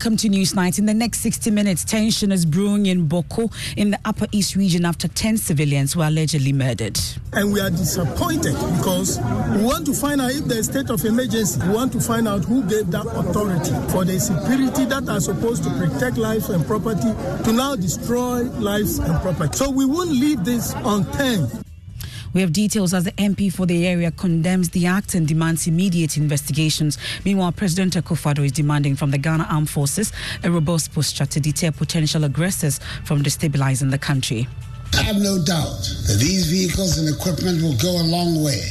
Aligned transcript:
Welcome 0.00 0.16
to 0.16 0.30
Newsnight. 0.30 0.78
In 0.78 0.86
the 0.86 0.94
next 0.94 1.18
60 1.18 1.50
minutes, 1.50 1.84
tension 1.84 2.32
is 2.32 2.46
brewing 2.46 2.86
in 2.86 3.06
Bawku 3.06 3.52
in 3.76 3.90
the 3.90 3.98
Upper 4.06 4.26
East 4.32 4.56
region 4.56 4.86
after 4.86 5.08
10 5.08 5.36
civilians 5.36 5.94
were 5.94 6.06
allegedly 6.06 6.54
murdered. 6.54 6.98
And 7.34 7.52
we 7.52 7.60
are 7.60 7.68
disappointed 7.68 8.54
because 8.78 9.18
we 9.18 9.62
want 9.62 9.84
to 9.84 9.92
find 9.92 10.22
out 10.22 10.30
if 10.30 10.46
there's 10.46 10.70
state 10.70 10.88
of 10.88 11.04
emergency. 11.04 11.60
We 11.66 11.74
want 11.74 11.92
to 11.92 12.00
find 12.00 12.26
out 12.26 12.46
who 12.46 12.62
gave 12.62 12.90
that 12.92 13.08
authority 13.08 13.74
for 13.92 14.06
the 14.06 14.18
security 14.18 14.86
that 14.86 15.06
are 15.06 15.20
supposed 15.20 15.64
to 15.64 15.70
protect 15.72 16.16
lives 16.16 16.48
and 16.48 16.66
property 16.66 17.12
to 17.44 17.52
now 17.52 17.76
destroy 17.76 18.44
lives 18.56 19.00
and 19.00 19.20
property. 19.20 19.54
So 19.54 19.68
we 19.68 19.84
won't 19.84 20.12
leave 20.12 20.46
this 20.46 20.72
unturned. 20.76 21.62
We 22.32 22.42
have 22.42 22.52
details 22.52 22.94
as 22.94 23.04
the 23.04 23.12
MP 23.12 23.52
for 23.52 23.66
the 23.66 23.88
area 23.88 24.12
condemns 24.12 24.70
the 24.70 24.86
act 24.86 25.14
and 25.14 25.26
demands 25.26 25.66
immediate 25.66 26.16
investigations. 26.16 26.96
Meanwhile, 27.24 27.52
President 27.52 27.94
Akufo-Addo 27.94 28.44
is 28.44 28.52
demanding 28.52 28.94
from 28.94 29.10
the 29.10 29.18
Ghana 29.18 29.48
Armed 29.50 29.68
Forces 29.68 30.12
a 30.44 30.50
robust 30.50 30.94
posture 30.94 31.26
to 31.26 31.40
deter 31.40 31.72
potential 31.72 32.22
aggressors 32.22 32.78
from 33.04 33.24
destabilizing 33.24 33.90
the 33.90 33.98
country. 33.98 34.46
I 34.94 35.02
have 35.02 35.16
no 35.16 35.42
doubt 35.42 35.82
that 36.06 36.18
these 36.20 36.46
vehicles 36.46 36.98
and 36.98 37.08
equipment 37.08 37.62
will 37.62 37.76
go 37.78 38.00
a 38.00 38.06
long 38.06 38.44
way 38.44 38.62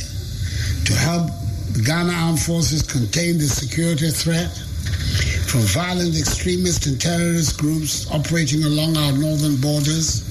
to 0.86 0.94
help 0.94 1.28
the 1.74 1.84
Ghana 1.86 2.14
Armed 2.14 2.40
Forces 2.40 2.82
contain 2.82 3.38
the 3.38 3.48
security 3.48 4.10
threat 4.10 4.56
from 5.48 5.62
violent 5.62 6.18
extremist 6.18 6.86
and 6.86 7.00
terrorist 7.00 7.60
groups 7.60 8.10
operating 8.12 8.64
along 8.64 8.96
our 8.96 9.12
northern 9.12 9.60
borders 9.60 10.29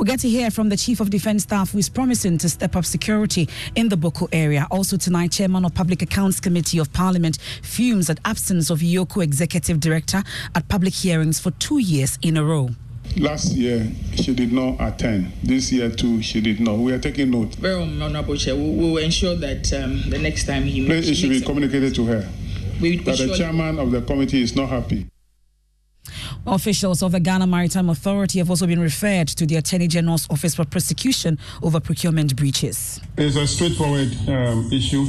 We'll 0.00 0.06
get 0.06 0.20
to 0.20 0.30
hear 0.30 0.50
from 0.50 0.70
the 0.70 0.78
Chief 0.78 0.98
of 1.00 1.10
Defense 1.10 1.42
Staff 1.42 1.72
who 1.72 1.78
is 1.78 1.90
promising 1.90 2.38
to 2.38 2.48
step 2.48 2.74
up 2.74 2.86
security 2.86 3.50
in 3.74 3.90
the 3.90 3.96
Bawku 3.96 4.28
area. 4.32 4.66
Also 4.70 4.96
tonight, 4.96 5.30
Chairman 5.30 5.62
of 5.66 5.74
Public 5.74 6.00
Accounts 6.00 6.40
Committee 6.40 6.78
of 6.78 6.90
Parliament 6.94 7.36
fumes 7.60 8.08
at 8.08 8.18
absence 8.24 8.70
of 8.70 8.78
EOCO 8.78 9.22
Executive 9.22 9.78
Director 9.78 10.22
at 10.54 10.66
public 10.70 10.94
hearings 10.94 11.38
for 11.38 11.50
two 11.50 11.76
years 11.76 12.18
in 12.22 12.38
a 12.38 12.42
row. 12.42 12.70
Last 13.18 13.52
year, 13.52 13.92
she 14.14 14.32
did 14.34 14.54
not 14.54 14.76
attend. 14.80 15.32
This 15.42 15.70
year, 15.70 15.90
too, 15.90 16.22
she 16.22 16.40
did 16.40 16.60
not. 16.60 16.78
We 16.78 16.94
are 16.94 16.98
taking 16.98 17.30
note. 17.30 17.56
Very 17.56 17.82
honorable 17.82 18.36
Chair. 18.38 18.56
We 18.56 18.70
will 18.70 18.96
ensure 18.96 19.36
that 19.36 19.70
um, 19.74 20.08
the 20.08 20.18
next 20.18 20.46
time 20.46 20.62
he 20.62 20.86
Please, 20.86 21.10
it 21.10 21.16
should 21.16 21.28
be 21.28 21.42
communicated 21.42 21.94
to 21.96 22.06
her 22.06 22.26
we, 22.80 22.96
that 22.96 23.18
the 23.18 23.36
chairman 23.36 23.78
of 23.78 23.90
the 23.90 24.00
committee 24.00 24.42
is 24.42 24.56
not 24.56 24.70
happy. 24.70 25.09
Officials 26.46 27.02
of 27.02 27.12
the 27.12 27.20
Ghana 27.20 27.46
Maritime 27.46 27.88
Authority 27.90 28.38
have 28.38 28.50
also 28.50 28.66
been 28.66 28.80
referred 28.80 29.28
to 29.28 29.46
the 29.46 29.56
Attorney 29.56 29.88
General's 29.88 30.28
Office 30.30 30.54
for 30.54 30.64
prosecution 30.64 31.38
over 31.62 31.80
procurement 31.80 32.36
breaches. 32.36 33.00
It's 33.16 33.36
a 33.36 33.46
straightforward 33.46 34.16
um, 34.28 34.70
issue 34.72 35.02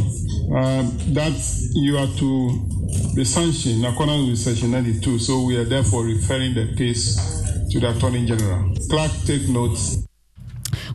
um, 0.56 0.98
that 1.14 1.34
you 1.74 1.98
are 1.98 2.08
to 2.18 3.16
be 3.16 3.26
sanctioned 3.26 3.86
according 3.86 4.28
with 4.28 4.38
Section 4.38 4.72
92. 4.72 5.20
So 5.20 5.44
we 5.44 5.58
are 5.58 5.66
therefore 5.66 6.06
referring 6.06 6.54
the 6.54 6.74
case 6.76 7.16
to 7.72 7.80
the 7.80 7.96
Attorney 7.96 8.26
General. 8.26 8.76
Clerk, 8.90 9.12
take 9.26 9.48
notes. 9.50 10.06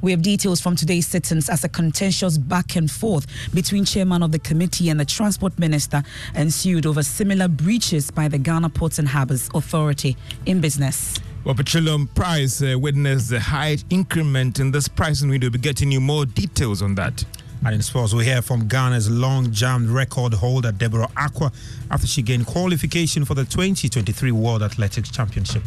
We 0.02 0.10
have 0.10 0.22
details 0.22 0.60
from 0.60 0.76
today's 0.76 1.06
sittings 1.06 1.48
as 1.48 1.64
a 1.64 1.68
contentious 1.68 2.38
back 2.38 2.76
and 2.76 2.90
forth 2.90 3.26
between 3.54 3.84
chairman 3.84 4.22
of 4.22 4.32
the 4.32 4.38
committee 4.38 4.88
and 4.88 4.98
the 4.98 5.04
transport 5.04 5.58
minister 5.58 6.02
ensued 6.34 6.86
over 6.86 7.02
similar 7.02 7.48
breaches 7.48 8.10
by 8.10 8.28
the 8.28 8.38
Ghana 8.38 8.70
Ports 8.70 8.98
and 8.98 9.08
Harbours 9.08 9.48
Authority 9.54 10.16
in 10.44 10.60
business. 10.60 11.18
Well, 11.44 11.54
petroleum 11.54 12.08
price 12.08 12.60
uh, 12.60 12.76
witnessed 12.76 13.30
a 13.30 13.38
high 13.38 13.78
increment 13.88 14.58
in 14.58 14.72
this 14.72 14.88
pricing 14.88 15.28
window. 15.28 15.46
We'll 15.46 15.52
be 15.52 15.58
getting 15.60 15.92
you 15.92 16.00
more 16.00 16.26
details 16.26 16.82
on 16.82 16.96
that. 16.96 17.24
And 17.64 17.74
in 17.74 17.82
sports, 17.82 18.12
we 18.14 18.24
hear 18.24 18.42
from 18.42 18.68
Ghana's 18.68 19.10
long 19.10 19.52
jump 19.52 19.88
record 19.88 20.34
holder 20.34 20.72
Deborah 20.72 21.08
Acquah 21.16 21.52
after 21.90 22.06
she 22.06 22.22
gained 22.22 22.46
qualification 22.46 23.24
for 23.24 23.34
the 23.34 23.44
2023 23.44 24.32
World 24.32 24.62
Athletics 24.62 25.10
Championship. 25.10 25.62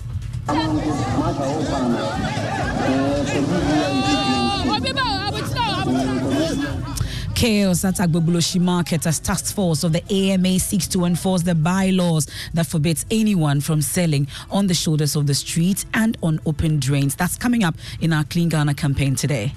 Chaos 7.35 7.85
at 7.85 7.95
Agbogbloshie 7.95 8.59
Market 8.59 9.05
as 9.07 9.19
task 9.19 9.55
force 9.55 9.83
of 9.83 9.93
the 9.93 10.03
AMA 10.11 10.59
seeks 10.59 10.87
to 10.87 11.05
enforce 11.05 11.43
the 11.43 11.55
bylaws 11.55 12.27
that 12.53 12.65
forbids 12.65 13.05
anyone 13.11 13.61
from 13.61 13.81
selling 13.81 14.27
on 14.49 14.67
the 14.67 14.73
shoulders 14.73 15.15
of 15.15 15.27
the 15.27 15.33
street 15.33 15.85
and 15.93 16.17
on 16.23 16.39
open 16.45 16.79
drains. 16.79 17.15
That's 17.15 17.37
coming 17.37 17.63
up 17.63 17.75
in 18.01 18.11
our 18.11 18.23
Clean 18.25 18.49
Ghana 18.49 18.73
campaign 18.73 19.15
today. 19.15 19.53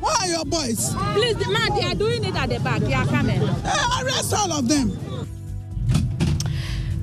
Where 0.00 0.12
are 0.12 0.26
your 0.26 0.44
boys? 0.44 0.94
Please, 1.14 1.36
the 1.36 1.48
man, 1.50 1.74
they 1.74 1.86
are 1.86 1.94
doing 1.94 2.24
it 2.24 2.34
at 2.34 2.48
the 2.48 2.58
back. 2.58 2.80
They 2.80 2.94
are 2.94 3.06
coming. 3.06 3.40
Hey, 3.40 4.02
arrest 4.02 4.34
all 4.34 4.52
of 4.52 4.68
them. 4.68 4.90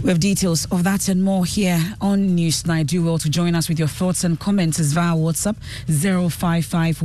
We 0.03 0.09
have 0.09 0.19
details 0.19 0.65
of 0.71 0.83
that 0.83 1.09
and 1.09 1.23
more 1.23 1.43
here 1.43 1.95
on 1.99 2.37
Newsnight. 2.37 2.87
Do 2.87 3.03
well 3.03 3.17
to 3.17 3.29
join 3.29 3.55
us 3.55 3.67
with 3.67 3.79
your 3.79 3.87
thoughts 3.87 4.23
and 4.23 4.39
comments 4.39 4.79
via 4.93 5.15
WhatsApp 5.15 5.57
055 5.87 7.01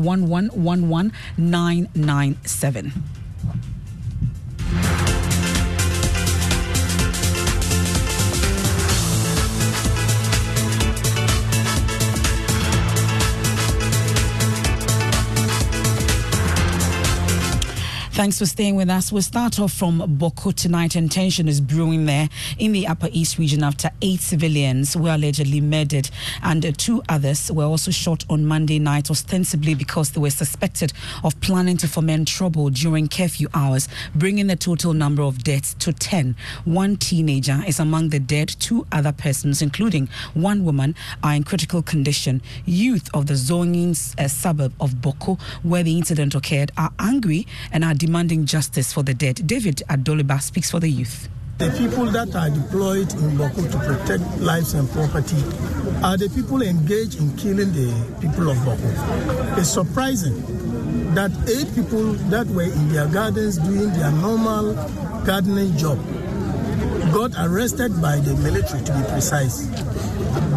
Thanks 18.13 18.39
for 18.39 18.45
staying 18.45 18.77
with 18.77 18.91
us. 18.91 19.11
We'll 19.11 19.23
start 19.23 19.59
off 19.59 19.73
from 19.73 20.19
Bawku 20.19 20.55
tonight, 20.55 20.97
and 20.97 21.11
tension 21.11 21.49
is 21.49 21.63
brewing 21.63 22.05
there 22.05 22.29
in 22.59 22.73
the 22.73 22.87
Upper 22.87 23.09
East 23.11 23.39
region 23.39 23.65
after 23.65 23.91
eight 24.03 24.21
civilians 24.21 24.95
were 24.95 25.15
allegedly 25.15 25.63
murdered, 25.63 26.11
and 26.43 26.79
two 26.79 27.03
others 27.09 27.51
were 27.51 27.65
also 27.65 27.91
shot 27.91 28.23
on 28.29 28.45
Monday 28.45 28.79
night, 28.79 29.11
ostensibly 29.11 29.75
because 29.75 30.11
they 30.11 30.21
were 30.21 30.29
suspected 30.29 30.93
of 31.25 31.41
planning 31.41 31.79
to 31.79 31.89
foment 31.89 32.29
trouble 32.29 32.69
during 32.69 33.09
curfew 33.09 33.49
hours, 33.55 33.89
bringing 34.15 34.47
the 34.47 34.57
total 34.57 34.93
number 34.93 35.23
of 35.23 35.43
deaths 35.43 35.73
to 35.79 35.91
10. 35.91 36.37
One 36.67 36.99
teenager 36.99 37.63
is 37.67 37.81
among 37.81 38.11
the 38.11 38.21
dead, 38.21 38.55
two 38.61 38.87
other 38.93 39.13
persons, 39.13 39.63
including 39.63 40.11
one 40.35 40.67
woman, 40.67 40.95
are 41.25 41.33
in 41.33 41.45
critical 41.45 41.81
condition. 41.83 42.43
Youth 42.67 43.09
of 43.15 43.27
the 43.27 43.35
Zongin 43.35 43.93
uh, 44.21 44.29
suburb 44.29 44.75
of 44.81 44.97
Bawku, 44.97 45.41
where 45.63 45.83
the 45.83 45.97
incident 45.97 46.35
occurred, 46.35 46.73
are 46.77 46.93
angry 46.99 47.47
and 47.73 47.83
are 47.83 47.95
demanding 47.95 48.12
justice 48.45 48.93
for 48.93 49.03
the 49.03 49.15
dead. 49.15 49.47
David 49.47 49.83
Adoliba 49.89 50.41
speaks 50.41 50.71
for 50.71 50.81
the 50.81 50.89
youth. 50.89 51.29
The 51.59 51.71
people 51.79 52.07
that 52.07 52.35
are 52.35 52.51
deployed 52.51 53.13
in 53.13 53.39
Bawku 53.39 53.71
to 53.71 53.79
protect 53.79 54.41
lives 54.41 54.75
and 54.75 54.91
property 54.91 55.37
are 56.03 56.17
the 56.17 56.29
people 56.35 56.61
engaged 56.63 57.21
in 57.21 57.37
killing 57.37 57.73
the 57.73 57.89
people 58.21 58.51
of 58.51 58.57
Bawku. 58.59 59.59
It's 59.59 59.69
surprising 59.69 60.35
that 61.15 61.31
eight 61.49 61.73
people 61.75 62.13
that 62.31 62.47
were 62.49 62.63
in 62.63 62.89
their 62.93 63.07
gardens 63.09 63.59
doing 63.59 63.93
their 63.93 64.11
normal 64.13 64.75
gardening 65.25 65.77
job 65.77 65.99
got 67.13 67.33
arrested 67.39 68.01
by 68.03 68.17
the 68.17 68.35
military, 68.37 68.83
to 68.85 68.93
be 68.93 69.03
precise, 69.11 69.67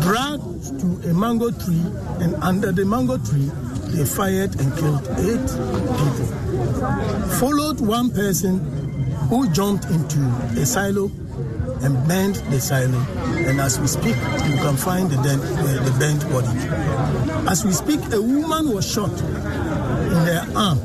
dragged 0.01 0.43
to 0.79 1.09
a 1.09 1.13
mango 1.13 1.51
tree, 1.51 1.83
and 2.19 2.35
under 2.41 2.71
the 2.71 2.85
mango 2.85 3.17
tree, 3.17 3.51
they 3.95 4.05
fired 4.05 4.59
and 4.59 4.75
killed 4.77 5.07
eight 5.19 5.47
people. 5.99 6.27
Followed 7.39 7.79
one 7.79 8.11
person 8.11 8.59
who 9.29 9.49
jumped 9.51 9.85
into 9.85 10.19
a 10.59 10.65
silo 10.65 11.05
and 11.81 11.95
burned 12.07 12.35
the 12.51 12.59
silo. 12.59 12.99
And 13.47 13.61
as 13.61 13.79
we 13.79 13.87
speak, 13.87 14.15
you 14.15 14.57
can 14.57 14.75
find 14.75 15.09
the, 15.09 15.15
dead, 15.23 15.39
the, 15.39 15.95
burnt 15.99 16.29
body. 16.29 17.49
As 17.49 17.63
we 17.65 17.71
speak, 17.71 18.01
a 18.13 18.21
woman 18.21 18.73
was 18.73 18.89
shot 18.91 19.11
in 19.11 20.25
the 20.25 20.51
arm 20.55 20.79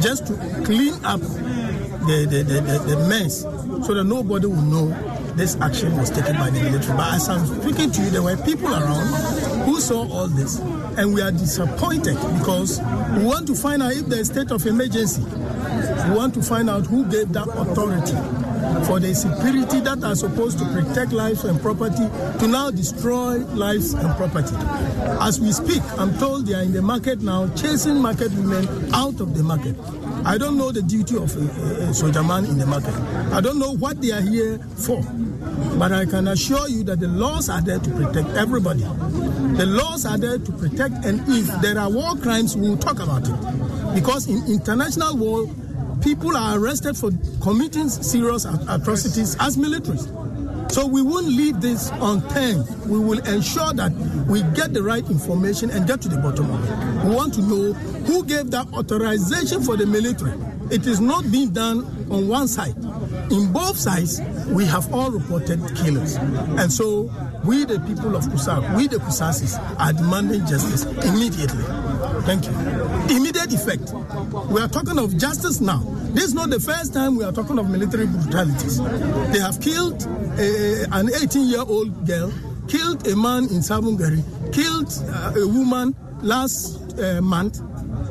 just 0.00 0.26
to 0.28 0.34
clean 0.64 0.94
up 1.04 1.20
the, 1.20 2.26
the, 2.30 2.42
the, 2.42 2.60
the, 2.60 2.96
the 2.96 3.08
mess 3.08 3.42
so 3.86 3.94
that 3.94 4.04
nobody 4.04 4.46
will 4.46 4.62
know 4.62 4.88
this 5.34 5.56
action 5.60 5.96
was 5.96 6.10
taken 6.10 6.36
by 6.36 6.50
the 6.50 6.62
military. 6.62 6.96
But 6.96 7.14
as 7.14 7.28
I'm 7.28 7.46
speaking 7.62 7.90
to 7.90 8.02
you, 8.02 8.10
there 8.10 8.22
were 8.22 8.36
people 8.38 8.72
around 8.72 9.55
who 9.66 9.80
saw 9.80 10.08
all 10.08 10.28
this, 10.28 10.60
and 10.96 11.12
we 11.12 11.20
are 11.20 11.32
disappointed 11.32 12.14
because 12.38 12.80
we 13.18 13.24
want 13.24 13.48
to 13.48 13.54
find 13.56 13.82
out 13.82 13.92
if 13.92 14.06
there's 14.06 14.28
state 14.30 14.52
of 14.52 14.64
emergency. 14.64 15.20
We 16.08 16.14
want 16.16 16.34
to 16.34 16.42
find 16.42 16.70
out 16.70 16.86
who 16.86 17.04
gave 17.04 17.32
that 17.32 17.48
authority 17.48 18.14
for 18.86 19.00
the 19.00 19.12
security 19.12 19.80
that 19.80 20.04
are 20.04 20.14
supposed 20.14 20.60
to 20.60 20.64
protect 20.66 21.10
lives 21.12 21.42
and 21.44 21.60
property 21.60 22.06
to 22.38 22.46
now 22.46 22.70
destroy 22.70 23.38
lives 23.58 23.92
and 23.94 24.14
property. 24.16 24.54
As 25.20 25.40
we 25.40 25.50
speak, 25.50 25.82
I'm 25.98 26.16
told 26.18 26.46
they 26.46 26.54
are 26.54 26.62
in 26.62 26.72
the 26.72 26.82
market 26.82 27.20
now 27.20 27.48
chasing 27.56 28.00
market 28.00 28.30
women 28.34 28.94
out 28.94 29.20
of 29.20 29.36
the 29.36 29.42
market. 29.42 29.74
I 30.24 30.38
don't 30.38 30.56
know 30.56 30.70
the 30.70 30.82
duty 30.82 31.16
of 31.16 31.36
a, 31.36 31.88
a, 31.90 31.94
soldier 31.94 32.22
man 32.22 32.44
in 32.44 32.58
the 32.58 32.66
market. 32.66 32.94
I 33.32 33.40
don't 33.40 33.58
know 33.58 33.72
what 33.76 34.00
they 34.00 34.12
are 34.12 34.20
here 34.20 34.58
for. 34.76 35.02
But 35.78 35.92
I 35.92 36.06
can 36.06 36.28
assure 36.28 36.68
you 36.68 36.84
that 36.84 37.00
the 37.00 37.08
laws 37.08 37.48
are 37.50 37.60
there 37.60 37.78
to 37.78 37.90
protect 37.90 38.30
everybody. 38.30 38.80
The 38.80 39.66
laws 39.66 40.06
are 40.06 40.16
there 40.16 40.38
to 40.38 40.52
protect, 40.52 41.04
and 41.04 41.20
if 41.28 41.46
there 41.60 41.78
are 41.78 41.90
war 41.90 42.16
crimes, 42.16 42.56
we 42.56 42.70
will 42.70 42.78
talk 42.78 42.98
about 42.98 43.28
it. 43.28 43.94
Because 43.94 44.26
in 44.26 44.42
international 44.46 45.16
law, 45.16 45.46
people 46.02 46.36
are 46.36 46.58
arrested 46.58 46.96
for 46.96 47.10
committing 47.42 47.88
serious 47.88 48.46
atrocities 48.68 49.36
as 49.38 49.56
militaries. 49.56 50.06
So 50.72 50.86
we 50.86 51.02
won't 51.02 51.26
leave 51.26 51.60
this 51.60 51.90
unturned. 51.92 52.66
We 52.86 52.98
will 52.98 53.20
ensure 53.26 53.72
that 53.74 53.92
we 54.28 54.42
get 54.54 54.72
the 54.72 54.82
right 54.82 55.08
information 55.08 55.70
and 55.70 55.86
get 55.86 56.00
to 56.02 56.08
the 56.08 56.18
bottom 56.18 56.50
of 56.50 56.64
it. 56.64 57.06
We 57.06 57.14
want 57.14 57.34
to 57.34 57.42
know 57.42 57.72
who 57.72 58.24
gave 58.24 58.50
that 58.50 58.66
authorization 58.72 59.62
for 59.62 59.76
the 59.76 59.86
military. 59.86 60.32
It 60.70 60.86
is 60.86 61.00
not 61.00 61.30
being 61.30 61.50
done 61.50 61.84
on 62.10 62.28
one 62.28 62.48
side. 62.48 62.74
In 63.30 63.52
both 63.52 63.76
sides, 63.76 64.20
we 64.48 64.64
have 64.66 64.92
all 64.94 65.10
reported 65.10 65.60
killers. 65.76 66.14
And 66.16 66.72
so 66.72 67.10
we, 67.44 67.64
the 67.64 67.80
people 67.80 68.14
of 68.16 68.24
Kusaug, 68.24 68.76
we, 68.76 68.86
the 68.86 68.96
Kusasis, 68.96 69.58
are 69.78 69.92
demanding 69.92 70.46
justice 70.46 70.84
immediately. 71.04 71.64
Thank 72.22 72.46
you. 72.46 72.52
Immediate 73.16 73.52
effect. 73.52 73.92
We 74.50 74.60
are 74.60 74.68
talking 74.68 74.98
of 74.98 75.16
justice 75.16 75.60
now. 75.60 75.78
This 76.14 76.24
is 76.24 76.34
not 76.34 76.50
the 76.50 76.60
first 76.60 76.94
time 76.94 77.16
we 77.16 77.24
are 77.24 77.32
talking 77.32 77.58
of 77.58 77.68
military 77.68 78.06
brutalities. 78.06 78.78
They 79.32 79.40
have 79.40 79.60
killed 79.60 80.02
a, 80.38 80.86
an 80.92 81.10
18 81.14 81.48
year 81.48 81.60
old 81.66 82.06
girl, 82.06 82.32
killed 82.68 83.06
a 83.06 83.16
man 83.16 83.44
in 83.44 83.60
Sabungari, 83.60 84.22
killed 84.52 84.92
uh, 85.12 85.34
a 85.40 85.46
woman 85.46 85.94
last 86.22 86.98
uh, 86.98 87.20
month. 87.20 87.60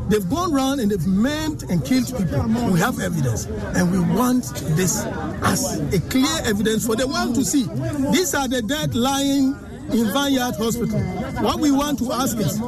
They've 0.08 0.30
gone 0.30 0.54
around 0.54 0.80
and 0.80 0.92
they've 0.92 1.08
maimed 1.08 1.64
and 1.70 1.84
killed 1.84 2.08
people. 2.16 2.44
We 2.72 2.80
have 2.80 3.00
evidence, 3.00 3.46
and 3.46 3.92
we 3.92 4.00
want 4.00 4.44
this 4.76 5.04
as 5.44 5.80
a 5.94 6.00
clear 6.10 6.40
evidence 6.44 6.86
for 6.86 6.96
the 6.96 7.08
world 7.08 7.36
to 7.36 7.44
see. 7.44 7.64
These 8.12 8.36
are 8.36 8.48
the 8.48 8.62
dead 8.62 8.94
lying 8.94 9.56
in 9.92 10.06
Vineyard 10.14 10.56
Hospital. 10.58 11.00
What 11.44 11.60
we 11.60 11.72
want 11.72 12.00
to 12.00 12.12
ask 12.14 12.38
is 12.38 12.60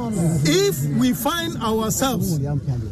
if 0.44 0.98
we 0.98 1.12
find 1.12 1.56
ourselves 1.62 2.38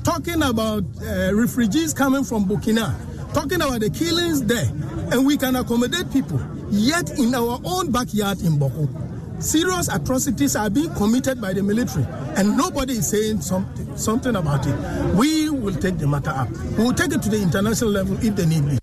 talking 0.04 0.42
about 0.42 0.84
uh, 1.02 1.34
refugees 1.34 1.92
coming 1.92 2.24
from 2.24 2.44
Burkina, 2.44 2.94
talking 3.34 3.60
about 3.60 3.80
the 3.80 3.90
killings 3.90 4.44
there, 4.44 4.68
and 5.12 5.26
we 5.26 5.36
can 5.36 5.56
accommodate 5.56 6.10
people, 6.12 6.40
yet 6.70 7.18
in 7.18 7.34
our 7.34 7.60
own 7.64 7.90
backyard 7.90 8.40
in 8.40 8.58
Bawku, 8.58 8.88
serious 9.38 9.88
atrocities 9.88 10.56
are 10.56 10.70
being 10.70 10.92
committed 10.94 11.40
by 11.40 11.52
the 11.52 11.62
military, 11.62 12.06
and 12.36 12.56
nobody 12.56 12.94
is 12.94 13.08
saying 13.08 13.40
something, 13.40 13.96
something 13.96 14.36
about 14.36 14.66
it. 14.66 14.76
We 15.14 15.50
will 15.50 15.74
take 15.74 15.98
the 15.98 16.06
matter 16.06 16.30
up. 16.30 16.50
We 16.78 16.84
will 16.84 16.94
take 16.94 17.12
it 17.12 17.22
to 17.22 17.28
the 17.28 17.40
international 17.40 17.90
level 17.90 18.16
if 18.24 18.36
they 18.36 18.46
need 18.46 18.68
be. 18.68 18.78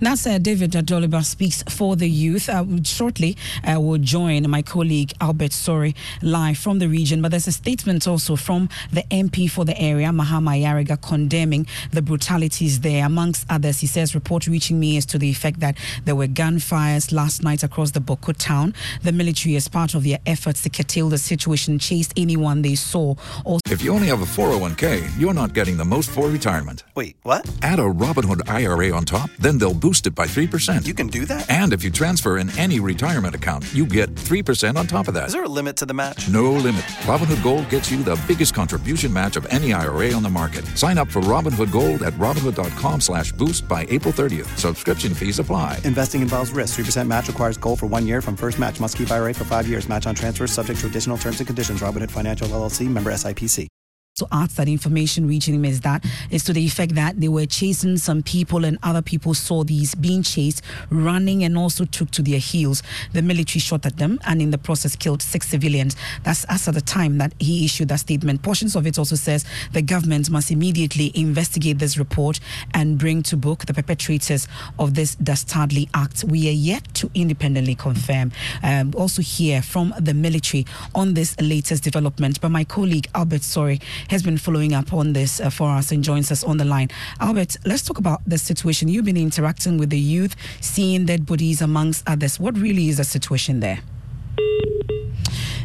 That's 0.00 0.26
uh, 0.26 0.38
David 0.38 0.70
Adoliba 0.72 1.22
speaks 1.22 1.62
for 1.64 1.94
the 1.94 2.08
youth. 2.08 2.48
Uh, 2.48 2.64
shortly, 2.84 3.36
uh, 3.70 3.78
will 3.78 3.98
join 3.98 4.48
my 4.48 4.62
colleague 4.62 5.12
Albert 5.20 5.50
Sori 5.50 5.94
live 6.22 6.56
from 6.56 6.78
the 6.78 6.88
region. 6.88 7.20
But 7.20 7.32
there's 7.32 7.46
a 7.46 7.52
statement 7.52 8.08
also 8.08 8.34
from 8.36 8.70
the 8.90 9.02
MP 9.10 9.50
for 9.50 9.66
the 9.66 9.78
area, 9.78 10.08
Mahama 10.08 10.58
Ayariga, 10.58 11.00
condemning 11.02 11.66
the 11.92 12.00
brutalities 12.00 12.80
there. 12.80 13.04
Amongst 13.04 13.44
others, 13.50 13.80
he 13.80 13.86
says, 13.86 14.14
report 14.14 14.46
reaching 14.46 14.80
me 14.80 14.96
is 14.96 15.04
to 15.04 15.18
the 15.18 15.28
effect 15.28 15.60
that 15.60 15.76
there 16.06 16.16
were 16.16 16.26
gunfires 16.28 17.12
last 17.12 17.42
night 17.42 17.62
across 17.62 17.90
the 17.90 18.00
Bawku 18.00 18.34
town. 18.38 18.74
The 19.02 19.12
military, 19.12 19.54
as 19.56 19.68
part 19.68 19.94
of 19.94 20.04
their 20.04 20.18
efforts 20.24 20.62
to 20.62 20.70
curtail 20.70 21.10
the 21.10 21.18
situation, 21.18 21.78
chased 21.78 22.14
anyone 22.16 22.62
they 22.62 22.74
saw. 22.74 23.16
Also- 23.44 23.60
if 23.68 23.82
you 23.82 23.92
only 23.92 24.08
have 24.08 24.22
a 24.22 24.24
401k, 24.24 25.20
you're 25.20 25.34
not 25.34 25.52
getting 25.52 25.76
the 25.76 25.84
most 25.84 26.08
for 26.08 26.28
retirement. 26.28 26.84
Wait, 26.94 27.16
what? 27.22 27.46
Add 27.60 27.78
a 27.80 27.82
Robinhood 27.82 28.48
IRA 28.48 28.90
on 28.96 29.04
top, 29.04 29.28
then 29.38 29.58
they'll 29.58 29.74
boost 29.74 29.89
boost 29.90 30.06
it 30.06 30.14
by 30.14 30.24
3%. 30.24 30.86
You 30.86 30.94
can 30.94 31.08
do 31.08 31.24
that? 31.24 31.50
And 31.50 31.72
if 31.72 31.82
you 31.82 31.90
transfer 31.90 32.38
in 32.38 32.48
any 32.56 32.78
retirement 32.78 33.34
account, 33.34 33.64
you 33.74 33.84
get 33.84 34.14
3% 34.14 34.76
on 34.76 34.86
top 34.86 35.08
of 35.08 35.14
that. 35.14 35.26
Is 35.26 35.32
there 35.32 35.42
a 35.42 35.54
limit 35.58 35.74
to 35.78 35.84
the 35.84 35.92
match? 35.92 36.28
No 36.28 36.52
limit. 36.52 36.86
Robinhood 37.10 37.42
Gold 37.42 37.68
gets 37.68 37.90
you 37.90 38.04
the 38.04 38.16
biggest 38.28 38.54
contribution 38.54 39.12
match 39.12 39.34
of 39.34 39.46
any 39.46 39.72
IRA 39.72 40.12
on 40.12 40.22
the 40.22 40.30
market. 40.30 40.64
Sign 40.78 40.96
up 40.96 41.08
for 41.08 41.20
Robinhood 41.22 41.72
Gold 41.72 42.04
at 42.04 42.12
Robinhood.com 42.24 43.00
slash 43.00 43.32
boost 43.32 43.66
by 43.66 43.84
April 43.88 44.14
30th. 44.14 44.46
Subscription 44.56 45.12
fees 45.12 45.40
apply. 45.40 45.80
Investing 45.82 46.22
involves 46.22 46.52
risk. 46.52 46.78
3% 46.78 47.08
match 47.08 47.26
requires 47.26 47.58
gold 47.58 47.80
for 47.80 47.86
one 47.86 48.06
year 48.06 48.22
from 48.22 48.36
first 48.36 48.60
match. 48.60 48.78
Must 48.78 48.96
keep 48.96 49.10
IRA 49.10 49.34
for 49.34 49.44
five 49.44 49.66
years. 49.66 49.88
Match 49.88 50.06
on 50.06 50.14
transfers 50.14 50.52
subject 50.52 50.78
to 50.80 50.86
additional 50.86 51.18
terms 51.18 51.40
and 51.40 51.48
conditions. 51.48 51.80
Robinhood 51.80 52.12
Financial 52.12 52.46
LLC 52.46 52.86
member 52.86 53.10
SIPC 53.10 53.66
so 54.20 54.28
asked 54.32 54.58
that 54.58 54.68
information 54.68 55.26
reaching 55.26 55.54
him 55.54 55.64
is 55.64 55.80
that 55.80 56.04
is 56.30 56.44
to 56.44 56.52
the 56.52 56.64
effect 56.64 56.94
that 56.94 57.18
they 57.20 57.28
were 57.28 57.46
chasing 57.46 57.96
some 57.96 58.22
people 58.22 58.66
and 58.66 58.78
other 58.82 59.00
people 59.00 59.32
saw 59.32 59.64
these 59.64 59.94
being 59.94 60.22
chased 60.22 60.62
running 60.90 61.42
and 61.42 61.56
also 61.56 61.86
took 61.86 62.10
to 62.10 62.22
their 62.22 62.38
heels. 62.38 62.82
The 63.14 63.22
military 63.22 63.60
shot 63.60 63.86
at 63.86 63.96
them 63.96 64.20
and 64.26 64.42
in 64.42 64.50
the 64.50 64.58
process 64.58 64.94
killed 64.94 65.22
six 65.22 65.48
civilians. 65.48 65.96
That's 66.22 66.44
as 66.44 66.68
at 66.68 66.74
the 66.74 66.82
time 66.82 67.16
that 67.18 67.32
he 67.38 67.64
issued 67.64 67.88
that 67.88 68.00
statement. 68.00 68.42
Portions 68.42 68.76
of 68.76 68.86
it 68.86 68.98
also 68.98 69.16
says 69.16 69.46
the 69.72 69.80
government 69.80 70.28
must 70.28 70.50
immediately 70.50 71.12
investigate 71.14 71.78
this 71.78 71.96
report 71.96 72.40
and 72.74 72.98
bring 72.98 73.22
to 73.22 73.36
book 73.38 73.64
the 73.64 73.72
perpetrators 73.72 74.46
of 74.78 74.94
this 74.94 75.14
dastardly 75.14 75.88
act. 75.94 76.24
We 76.24 76.46
are 76.48 76.52
yet 76.52 76.92
to 76.94 77.10
independently 77.14 77.74
confirm 77.74 78.32
um, 78.62 78.92
also 78.96 79.22
hear 79.22 79.62
from 79.62 79.94
the 79.98 80.12
military 80.12 80.66
on 80.94 81.14
this 81.14 81.40
latest 81.40 81.82
development. 81.84 82.40
But 82.42 82.50
my 82.50 82.64
colleague 82.64 83.08
albert 83.14 83.40
Sori 83.40 83.80
has 84.10 84.24
been 84.24 84.36
following 84.36 84.74
up 84.74 84.92
on 84.92 85.12
this 85.12 85.40
uh, 85.40 85.48
for 85.48 85.70
us 85.70 85.92
and 85.92 86.02
joins 86.02 86.32
us 86.32 86.42
on 86.42 86.56
the 86.56 86.64
line. 86.64 86.88
Albert, 87.20 87.56
let's 87.64 87.82
talk 87.82 87.98
about 87.98 88.20
the 88.26 88.38
situation. 88.38 88.88
You've 88.88 89.04
been 89.04 89.16
interacting 89.16 89.78
with 89.78 89.90
the 89.90 89.98
youth, 89.98 90.34
seeing 90.60 91.06
dead 91.06 91.26
bodies 91.26 91.62
amongst 91.62 92.08
others. 92.08 92.40
What 92.40 92.58
really 92.58 92.88
is 92.88 92.96
the 92.96 93.04
situation 93.04 93.60
there? 93.60 93.80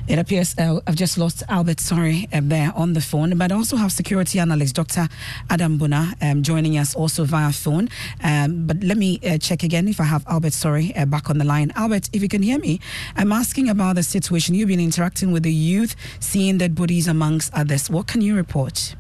It 0.08 0.20
appears 0.20 0.56
uh, 0.60 0.80
I've 0.86 0.96
just 0.96 1.18
lost 1.18 1.42
Albert, 1.50 1.80
sorry, 1.80 2.30
uh, 2.32 2.40
there 2.44 2.72
on 2.76 2.94
the 2.94 3.02
phone, 3.02 3.36
but 3.38 3.52
I 3.52 3.56
also 3.56 3.76
have 3.76 3.92
security 3.92 4.40
analyst 4.40 4.76
Dr. 4.76 5.10
Adam 5.50 5.80
Bonaa 5.80 6.14
um, 6.22 6.44
joining 6.44 6.78
us 6.78 6.96
also 6.96 7.26
via 7.26 7.52
phone. 7.52 7.90
Um, 8.24 8.68
but 8.68 8.84
let 8.84 8.98
me 8.98 9.20
uh, 9.28 9.40
check 9.40 9.64
again 9.64 9.88
if 9.88 10.00
I 10.00 10.04
have 10.04 10.24
Albert, 10.28 10.54
sorry, 10.54 10.96
uh, 10.96 11.06
back 11.06 11.32
on 11.32 11.40
the 11.40 11.44
line. 11.44 11.74
Albert, 11.76 12.10
if 12.14 12.22
you 12.22 12.30
can 12.30 12.44
hear 12.44 12.60
me, 12.60 12.80
I'm 13.18 13.32
asking 13.32 13.68
about 13.68 13.96
the 13.96 14.04
situation. 14.04 14.54
You've 14.54 14.68
been 14.68 14.80
interacting 14.80 15.32
with 15.32 15.42
the 15.42 15.52
youth, 15.52 15.96
seeing 16.20 16.60
dead 16.60 16.76
bodies 16.76 17.08
amongst 17.08 17.52
others. 17.54 17.90
What 17.90 18.06
can 18.06 18.22
you 18.22 18.36
report? 18.36 18.96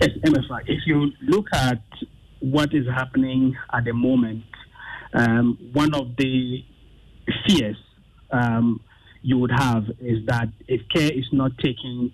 Yes, 0.00 0.10
MFI, 0.24 0.62
if 0.68 0.86
you 0.86 1.12
look 1.20 1.46
at 1.52 1.82
what 2.40 2.72
is 2.72 2.86
happening 2.86 3.54
at 3.74 3.84
the 3.84 3.92
moment, 3.92 4.44
um, 5.12 5.58
one 5.74 5.94
of 5.94 6.16
the 6.16 6.64
fears 7.46 7.76
um, 8.32 8.80
you 9.22 9.38
would 9.38 9.52
have 9.52 9.84
is 10.00 10.24
that 10.26 10.48
if 10.68 10.80
care 10.88 11.10
is 11.12 11.26
not 11.32 11.56
taken 11.58 12.12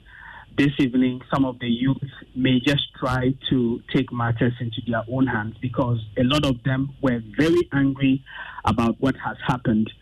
this 0.56 0.72
evening, 0.78 1.20
some 1.32 1.44
of 1.44 1.58
the 1.58 1.68
youth 1.68 1.98
may 2.34 2.58
just 2.60 2.82
try 2.98 3.34
to 3.50 3.80
take 3.94 4.10
matters 4.12 4.54
into 4.60 4.80
their 4.86 5.02
own 5.12 5.26
hands 5.26 5.54
because 5.60 5.98
a 6.16 6.24
lot 6.24 6.44
of 6.46 6.62
them 6.64 6.94
were 7.02 7.20
very 7.38 7.68
angry 7.72 8.24
about 8.64 8.96
what 9.00 9.14
has 9.16 9.36
happened. 9.46 9.92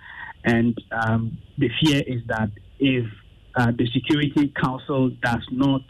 And 0.44 0.80
um, 0.92 1.38
the 1.58 1.70
fear 1.82 2.02
is 2.06 2.22
that 2.28 2.50
if 2.78 3.04
uh, 3.56 3.72
the 3.76 3.88
Security 3.92 4.52
Council 4.62 5.10
does 5.22 5.46
not 5.50 5.82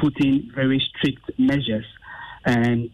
put 0.00 0.22
in 0.22 0.50
very 0.54 0.82
strict 0.96 1.38
measures 1.38 1.86
and 2.44 2.90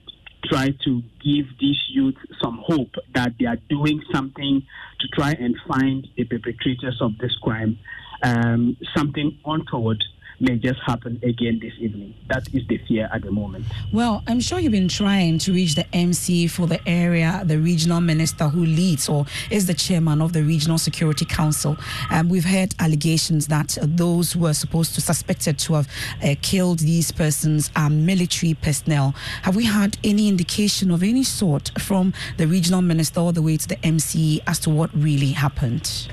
try 0.48 0.70
to 0.84 1.02
give 1.24 1.46
these 1.60 1.80
youth 1.90 2.16
some 2.42 2.62
hope 2.64 2.94
that 3.14 3.32
they 3.38 3.46
are 3.46 3.58
doing 3.68 4.02
something 4.12 4.62
to 5.00 5.08
try 5.08 5.32
and 5.32 5.56
find 5.68 6.06
the 6.16 6.24
perpetrators 6.24 6.98
of 7.00 7.16
this 7.18 7.34
crime, 7.42 7.78
um, 8.22 8.76
something 8.96 9.38
untoward 9.44 10.02
may 10.40 10.56
just 10.56 10.80
happen 10.80 11.18
again 11.22 11.58
this 11.60 11.72
evening. 11.78 12.14
That 12.28 12.46
is 12.52 12.66
the 12.66 12.78
fear 12.86 13.08
at 13.12 13.22
the 13.22 13.30
moment. 13.30 13.64
Well, 13.92 14.22
I'm 14.26 14.40
sure 14.40 14.58
you've 14.58 14.72
been 14.72 14.88
trying 14.88 15.38
to 15.38 15.52
reach 15.52 15.74
the 15.74 15.86
MC 15.94 16.46
for 16.46 16.66
the 16.66 16.86
area, 16.88 17.42
the 17.44 17.58
regional 17.58 18.00
minister 18.00 18.48
who 18.48 18.64
leads 18.64 19.08
or 19.08 19.26
is 19.50 19.66
the 19.66 19.74
chairman 19.74 20.20
of 20.20 20.32
the 20.32 20.42
Regional 20.42 20.78
Security 20.78 21.24
Council. 21.24 21.76
Um, 22.10 22.28
we've 22.28 22.44
heard 22.44 22.74
allegations 22.78 23.46
that 23.48 23.78
those 23.82 24.32
who 24.32 24.46
are 24.46 24.54
supposed 24.54 24.94
to 24.94 25.00
suspected 25.00 25.58
to 25.60 25.74
have 25.74 25.88
uh, 26.22 26.34
killed 26.42 26.80
these 26.80 27.10
persons 27.12 27.70
are 27.76 27.90
military 27.90 28.54
personnel. 28.54 29.14
Have 29.42 29.56
we 29.56 29.64
had 29.64 29.98
any 30.04 30.28
indication 30.28 30.90
of 30.90 31.02
any 31.02 31.22
sort 31.22 31.70
from 31.78 32.12
the 32.36 32.46
regional 32.46 32.82
minister 32.82 33.20
all 33.20 33.32
the 33.32 33.42
way 33.42 33.56
to 33.56 33.68
the 33.68 33.84
MC 33.84 34.42
as 34.46 34.58
to 34.60 34.70
what 34.70 34.90
really 34.94 35.32
happened? 35.32 36.08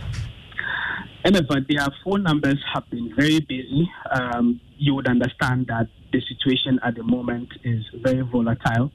However, 1.24 1.66
their 1.68 1.88
phone 2.04 2.24
numbers 2.24 2.62
have 2.74 2.90
been 2.90 3.14
very 3.16 3.40
busy. 3.40 3.90
Um, 4.12 4.60
you 4.78 4.94
would 4.96 5.08
understand 5.08 5.68
that 5.68 5.88
the 6.12 6.22
situation 6.22 6.80
at 6.84 6.96
the 6.96 7.04
moment 7.04 7.50
is 7.64 7.84
very 8.02 8.22
volatile. 8.22 8.92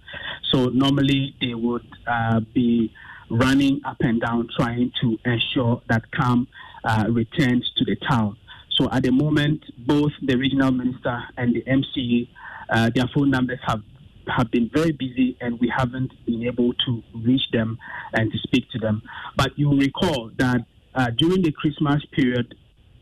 So 0.53 0.67
normally 0.67 1.35
they 1.41 1.55
would 1.55 1.87
uh, 2.07 2.41
be 2.55 2.93
running 3.31 3.81
up 3.85 3.97
and 4.01 4.21
down 4.21 4.49
trying 4.57 4.93
to 5.01 5.19
ensure 5.25 5.83
that 5.89 6.11
calm 6.13 6.49
uh, 6.85 7.07
returns 7.09 7.71
to 7.77 7.85
the 7.85 7.97
town. 8.09 8.37
So 8.71 8.89
at 8.93 9.03
the 9.03 9.11
moment, 9.11 9.65
both 9.87 10.13
the 10.23 10.37
regional 10.37 10.71
minister 10.71 11.23
and 11.37 11.55
the 11.55 11.63
MCE, 11.63 12.29
uh, 12.71 12.91
their 12.95 13.07
phone 13.15 13.31
numbers 13.31 13.59
have 13.67 13.83
have 14.29 14.51
been 14.51 14.69
very 14.75 14.93
busy 14.93 15.39
and 15.41 15.59
we 15.59 15.73
haven't 15.75 16.13
been 16.27 16.45
able 16.45 16.75
to 16.75 17.03
reach 17.15 17.51
them 17.51 17.79
and 18.13 18.31
to 18.31 18.39
speak 18.41 18.71
to 18.71 18.79
them. 18.79 19.01
But 19.37 19.59
you 19.59 19.71
recall 19.75 20.31
that 20.37 20.67
uh, 20.99 21.11
during 21.17 21.43
the 21.43 21.53
Christmas 21.53 22.05
period, 22.11 22.57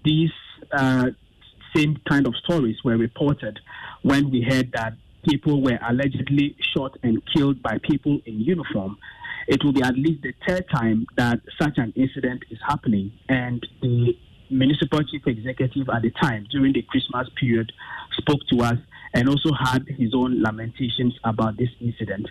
these 0.04 0.30
uh, 0.70 1.06
same 1.74 1.96
kind 2.08 2.26
of 2.26 2.34
stories 2.44 2.76
were 2.84 2.96
reported 2.96 3.58
when 4.02 4.30
we 4.30 4.42
heard 4.42 4.70
that 4.72 4.92
people 5.26 5.62
were 5.62 5.78
allegedly 5.88 6.54
shot 6.74 6.96
and 7.02 7.22
killed 7.34 7.62
by 7.62 7.78
people 7.78 8.20
in 8.26 8.38
uniform. 8.40 8.98
It 9.48 9.64
will 9.64 9.72
be 9.72 9.82
at 9.82 9.94
least 9.94 10.22
the 10.22 10.34
third 10.46 10.66
time 10.68 11.06
that 11.16 11.40
such 11.60 11.78
an 11.78 11.94
incident 11.96 12.44
is 12.50 12.58
happening, 12.68 13.12
and 13.30 13.66
the 13.80 14.16
municipal 14.50 15.02
chief 15.02 15.26
executive 15.26 15.88
at 15.88 16.02
the 16.02 16.10
time 16.10 16.46
during 16.50 16.74
the 16.74 16.82
Christmas 16.82 17.28
period 17.40 17.72
spoke 18.18 18.40
to 18.50 18.60
us 18.60 18.78
and 19.14 19.28
also 19.28 19.50
had 19.58 19.86
his 19.88 20.14
own 20.14 20.42
lamentations 20.42 21.14
about 21.24 21.56
this 21.56 21.70
incident. 21.80 22.28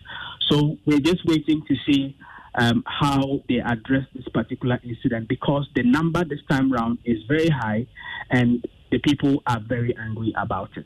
So 0.47 0.77
we're 0.85 0.99
just 0.99 1.25
waiting 1.25 1.63
to 1.67 1.75
see 1.87 2.15
um, 2.55 2.83
how 2.85 3.41
they 3.47 3.59
address 3.59 4.05
this 4.13 4.27
particular 4.33 4.79
incident 4.83 5.27
because 5.27 5.67
the 5.75 5.83
number 5.83 6.23
this 6.23 6.39
time 6.49 6.71
round 6.71 6.97
is 7.05 7.17
very 7.27 7.49
high 7.49 7.85
and 8.29 8.65
the 8.91 8.99
people 8.99 9.43
are 9.47 9.59
very 9.59 9.95
angry 9.97 10.33
about 10.37 10.69
it. 10.77 10.85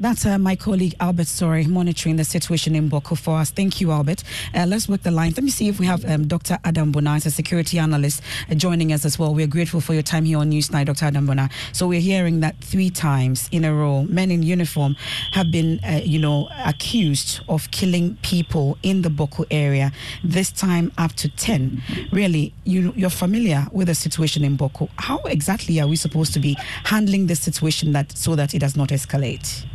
That's 0.00 0.24
uh, 0.24 0.38
my 0.38 0.54
colleague 0.54 0.94
Albert 1.00 1.26
Sori 1.26 1.66
monitoring 1.66 2.14
the 2.14 2.24
situation 2.24 2.76
in 2.76 2.88
Bawku 2.88 3.18
for 3.18 3.38
us. 3.38 3.50
Thank 3.50 3.80
you, 3.80 3.90
Albert. 3.90 4.22
Uh, 4.54 4.64
let's 4.64 4.88
work 4.88 5.02
the 5.02 5.10
lines. 5.10 5.36
Let 5.36 5.42
me 5.42 5.50
see 5.50 5.66
if 5.66 5.80
we 5.80 5.86
have 5.86 6.04
um, 6.04 6.28
Dr. 6.28 6.56
Adam 6.62 6.92
Bonaa, 6.92 7.26
a 7.26 7.30
security 7.30 7.80
analyst, 7.80 8.22
uh, 8.48 8.54
joining 8.54 8.92
us 8.92 9.04
as 9.04 9.18
well. 9.18 9.34
We're 9.34 9.48
grateful 9.48 9.80
for 9.80 9.94
your 9.94 10.04
time 10.04 10.24
here 10.24 10.38
on 10.38 10.52
Newsnight, 10.52 10.86
Dr. 10.86 11.06
Adam 11.06 11.26
Bonaa. 11.26 11.50
So 11.72 11.88
we're 11.88 12.00
hearing 12.00 12.38
that 12.40 12.56
three 12.60 12.90
times 12.90 13.48
in 13.50 13.64
a 13.64 13.74
row, 13.74 14.04
men 14.04 14.30
in 14.30 14.44
uniform 14.44 14.94
have 15.32 15.50
been, 15.50 15.80
uh, 15.82 16.00
you 16.04 16.20
know, 16.20 16.48
accused 16.64 17.40
of 17.48 17.68
killing 17.72 18.18
people 18.22 18.78
in 18.84 19.02
the 19.02 19.08
Bawku 19.08 19.46
area. 19.50 19.90
This 20.22 20.52
time 20.52 20.92
up 20.96 21.14
to 21.14 21.28
ten. 21.28 21.82
Really, 22.12 22.54
you, 22.62 22.92
you're 22.94 23.10
familiar 23.10 23.66
with 23.72 23.88
the 23.88 23.96
situation 23.96 24.44
in 24.44 24.56
Bawku. 24.56 24.88
How 24.94 25.18
exactly 25.24 25.80
are 25.80 25.88
we 25.88 25.96
supposed 25.96 26.32
to 26.34 26.38
be 26.38 26.56
handling 26.84 27.26
this 27.26 27.40
situation 27.40 27.90
that 27.94 28.16
so 28.16 28.36
that 28.36 28.54
it 28.54 28.60
does 28.60 28.76
not 28.76 28.90
escalate? 28.90 29.66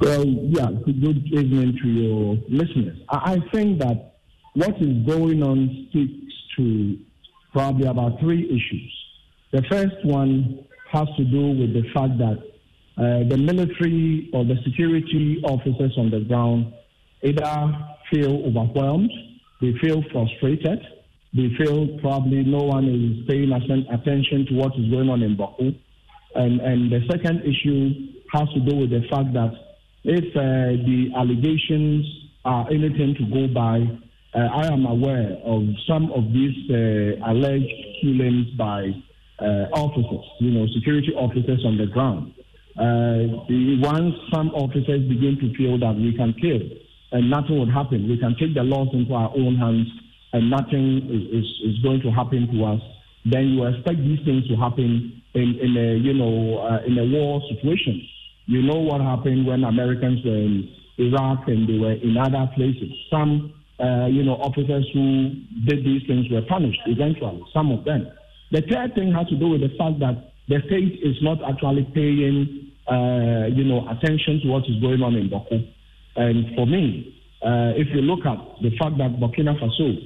Well, 0.00 0.26
yeah, 0.26 0.70
good 0.84 1.24
evening 1.32 1.78
to 1.80 1.88
your 1.88 2.36
listeners. 2.48 2.98
I 3.08 3.38
think 3.52 3.78
that 3.78 4.16
what 4.54 4.74
is 4.82 5.06
going 5.06 5.40
on 5.42 5.86
speaks 5.88 6.34
to 6.56 6.98
probably 7.52 7.86
about 7.86 8.18
three 8.18 8.44
issues. 8.44 8.92
The 9.52 9.62
first 9.70 10.04
one 10.04 10.66
has 10.90 11.06
to 11.16 11.24
do 11.24 11.46
with 11.52 11.74
the 11.74 11.84
fact 11.94 12.18
that 12.18 12.38
uh, 12.98 13.28
the 13.28 13.36
military 13.36 14.30
or 14.32 14.44
the 14.44 14.56
security 14.64 15.40
officers 15.44 15.92
on 15.96 16.10
the 16.10 16.20
ground 16.20 16.72
either 17.22 17.86
feel 18.12 18.42
overwhelmed, 18.46 19.12
they 19.60 19.74
feel 19.80 20.02
frustrated, 20.10 20.80
they 21.34 21.54
feel 21.56 21.98
probably 22.00 22.42
no 22.42 22.64
one 22.64 22.88
is 22.88 23.28
paying 23.28 23.52
attention 23.52 24.46
to 24.46 24.54
what 24.54 24.72
is 24.76 24.90
going 24.90 25.08
on 25.08 25.22
in 25.22 25.36
Bawku. 25.36 25.78
And, 26.34 26.60
and 26.60 26.90
the 26.90 27.00
second 27.08 27.42
issue 27.42 28.08
has 28.32 28.48
to 28.54 28.60
do 28.60 28.74
with 28.76 28.90
the 28.90 29.06
fact 29.08 29.32
that 29.34 29.63
if 30.04 30.36
uh, 30.36 30.84
the 30.84 31.10
allegations 31.16 32.06
are 32.44 32.68
anything 32.70 33.14
to 33.18 33.24
go 33.32 33.48
by, 33.52 33.80
uh, 34.34 34.38
I 34.38 34.66
am 34.66 34.84
aware 34.84 35.38
of 35.44 35.62
some 35.88 36.12
of 36.12 36.24
these 36.32 36.70
uh, 36.70 37.30
alleged 37.30 37.72
killings 38.02 38.50
by 38.58 38.90
uh, 39.40 39.72
officers, 39.72 40.24
you 40.40 40.50
know, 40.50 40.66
security 40.74 41.12
officers 41.16 41.64
on 41.64 41.78
the 41.78 41.86
ground. 41.86 42.34
Uh, 42.76 43.46
the, 43.48 43.78
once 43.80 44.14
some 44.32 44.50
officers 44.50 45.08
begin 45.08 45.38
to 45.40 45.54
feel 45.56 45.78
that 45.78 45.94
we 45.94 46.12
can 46.16 46.34
kill 46.34 46.60
and 47.12 47.30
nothing 47.30 47.58
will 47.58 47.70
happen, 47.70 48.08
we 48.08 48.18
can 48.18 48.34
take 48.38 48.54
the 48.54 48.62
laws 48.62 48.88
into 48.92 49.14
our 49.14 49.30
own 49.30 49.56
hands 49.56 49.86
and 50.32 50.50
nothing 50.50 50.98
is, 51.08 51.44
is, 51.44 51.46
is 51.70 51.82
going 51.82 52.00
to 52.02 52.10
happen 52.10 52.50
to 52.52 52.64
us, 52.64 52.80
then 53.24 53.54
you 53.54 53.64
expect 53.64 53.98
these 53.98 54.18
things 54.26 54.46
to 54.48 54.56
happen 54.56 55.22
in, 55.34 55.58
in 55.62 55.76
a, 55.78 55.96
you 55.96 56.12
know, 56.12 56.58
uh, 56.58 56.84
in 56.84 56.98
a 56.98 57.06
war 57.06 57.40
situation. 57.48 58.02
You 58.46 58.62
know 58.62 58.78
what 58.78 59.00
happened 59.00 59.46
when 59.46 59.64
Americans 59.64 60.24
were 60.24 60.36
in 60.36 60.68
Iraq 60.98 61.48
and 61.48 61.68
they 61.68 61.78
were 61.78 61.92
in 61.92 62.16
other 62.16 62.50
places. 62.54 62.92
Some, 63.10 63.52
uh, 63.80 64.06
you 64.06 64.22
know, 64.22 64.34
officers 64.34 64.88
who 64.92 65.32
did 65.66 65.84
these 65.84 66.02
things 66.06 66.26
were 66.30 66.42
punished 66.42 66.80
eventually, 66.86 67.42
some 67.52 67.72
of 67.72 67.84
them. 67.84 68.06
The 68.52 68.62
third 68.70 68.94
thing 68.94 69.12
has 69.12 69.26
to 69.28 69.36
do 69.36 69.48
with 69.48 69.62
the 69.62 69.72
fact 69.78 69.98
that 70.00 70.32
the 70.48 70.60
state 70.66 71.00
is 71.02 71.16
not 71.22 71.38
actually 71.42 71.88
paying, 71.94 72.70
uh, 72.86 73.48
you 73.48 73.64
know, 73.64 73.88
attention 73.88 74.40
to 74.44 74.48
what 74.48 74.64
is 74.68 74.78
going 74.80 75.02
on 75.02 75.16
in 75.16 75.30
Bawku. 75.30 75.64
And 76.16 76.54
for 76.54 76.66
me, 76.66 77.16
uh, 77.42 77.72
if 77.74 77.88
you 77.94 78.02
look 78.02 78.24
at 78.26 78.38
the 78.62 78.70
fact 78.76 78.98
that 78.98 79.18
Burkina 79.18 79.58
Faso, 79.58 79.96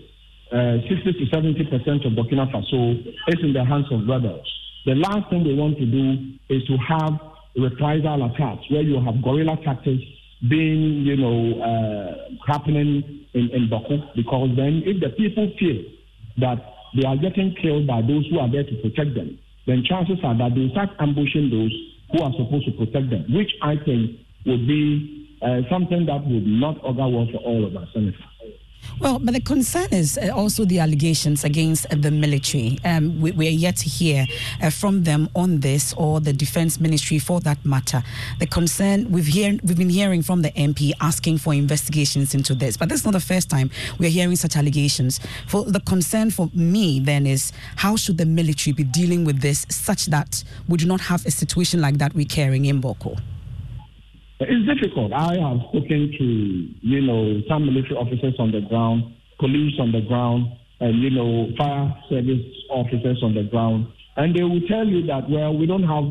uh, 0.51 0.81
60 0.89 1.13
to 1.13 1.27
70 1.29 1.65
percent 1.65 2.05
of 2.07 2.13
Burkina 2.13 2.51
Faso 2.51 2.97
is 3.05 3.41
in 3.43 3.53
the 3.53 3.65
hands 3.65 3.87
of 3.91 4.09
rebels. 4.09 4.47
The 4.87 4.95
last 4.95 5.29
thing 5.29 5.45
they 5.45 5.53
want 5.53 5.77
to 5.77 5.85
do 5.85 6.33
is 6.49 6.65
to 6.65 6.77
have 6.89 7.21
reprisal 7.59 8.25
attacks 8.27 8.65
where 8.71 8.83
you 8.83 9.03
have 9.05 9.23
guerrilla 9.23 9.57
tactics 9.65 10.03
being, 10.49 11.03
you 11.05 11.17
know, 11.17 11.61
uh, 11.61 12.29
happening 12.47 13.27
in, 13.35 13.51
in 13.51 13.69
Bawku 13.69 14.15
because 14.15 14.51
then 14.57 14.83
if 14.87 15.01
the 15.01 15.11
people 15.11 15.51
feel 15.59 15.83
that 16.39 16.59
they 16.95 17.07
are 17.07 17.17
getting 17.17 17.55
killed 17.61 17.87
by 17.87 18.01
those 18.01 18.27
who 18.31 18.39
are 18.39 18.51
there 18.51 18.65
to 18.65 18.75
protect 18.83 19.15
them, 19.15 19.39
then 19.67 19.83
chances 19.85 20.19
are 20.25 20.37
that 20.39 20.55
they 20.55 20.69
start 20.71 20.91
ambushing 21.01 21.51
those 21.51 21.75
who 22.13 22.23
are 22.23 22.33
supposed 22.33 22.65
to 22.67 22.73
protect 22.73 23.11
them, 23.11 23.27
which 23.35 23.51
I 23.63 23.77
think 23.77 24.21
would 24.47 24.67
be 24.67 25.37
uh, 25.43 25.61
something 25.71 26.07
that 26.07 26.25
would 26.25 26.47
not 26.47 26.83
augur 26.83 27.09
well 27.09 27.29
for 27.31 27.39
all 27.39 27.67
of 27.67 27.77
us, 27.77 27.89
Senator. 27.93 28.17
Well, 29.01 29.19
but 29.21 29.35
the 29.35 29.41
concern 29.41 29.89
is 29.93 30.19
uh, 30.19 30.33
also 30.35 30.65
the 30.65 30.81
allegations 30.81 31.45
against 31.45 31.89
the 31.91 32.11
military. 32.11 32.79
Um, 32.85 33.21
we, 33.21 33.31
we, 33.33 33.47
are 33.47 33.51
yet 33.51 33.77
to 33.77 33.89
hear 33.89 34.27
uh, 34.61 34.71
from 34.71 35.05
them 35.05 35.29
on 35.37 35.61
this 35.61 35.95
or 35.95 36.21
the 36.21 36.33
defense 36.33 36.81
ministry 36.81 37.19
for 37.19 37.41
that 37.41 37.65
matter. 37.65 38.03
The 38.41 38.47
concern 38.47 39.11
we've 39.11 39.29
we've 39.63 39.77
been 39.77 39.89
hearing 39.89 40.23
from 40.23 40.43
the 40.43 40.51
MP 40.53 40.93
asking 41.01 41.39
for 41.39 41.55
investigations 41.55 42.35
into 42.35 42.55
this, 42.55 42.77
but 42.77 42.89
this 42.89 43.01
is 43.01 43.05
not 43.05 43.13
the 43.13 43.21
first 43.21 43.49
time 43.49 43.71
we're 43.99 44.11
hearing 44.11 44.37
such 44.37 44.57
allegations. 44.57 45.21
For 45.47 45.65
the 45.65 45.81
concern 45.81 46.31
for 46.31 46.51
me 46.53 46.99
then 46.99 47.27
is 47.27 47.53
how 47.77 47.97
should 47.97 48.19
the 48.19 48.27
military 48.27 48.73
be 48.73 48.85
dealing 48.85 49.25
with 49.25 49.41
this 49.41 49.65
such 49.69 50.07
that 50.07 50.43
we 50.69 50.77
do 50.77 50.87
not 50.87 51.01
have 51.03 51.25
a 51.25 51.31
situation 51.31 51.81
like 51.81 51.99
that 51.99 52.15
recurring 52.15 52.65
in 52.65 52.81
Bawku? 52.81 53.17
It's 54.41 54.81
difficult. 54.81 55.13
I 55.13 55.35
have 55.35 55.59
spoken 55.69 56.15
to, 56.17 56.25
you 56.87 57.01
know, 57.01 57.43
some 57.49 57.67
military 57.67 57.97
officers 57.97 58.35
on 58.39 58.53
the 58.53 58.61
ground, 58.61 59.03
police 59.41 59.75
on 59.81 59.91
the 59.91 60.01
ground, 60.01 60.47
and, 60.79 61.03
you 61.03 61.11
know, 61.11 61.51
fire 61.59 61.91
service 62.09 62.47
officers 62.71 63.19
on 63.23 63.35
the 63.35 63.43
ground. 63.43 63.89
And 64.17 64.35
they 64.37 64.45
will 64.45 64.63
tell 64.69 64.87
you 64.87 65.05
that, 65.07 65.29
well, 65.29 65.57
we 65.59 65.67
don't 65.67 65.83
have, 65.83 66.05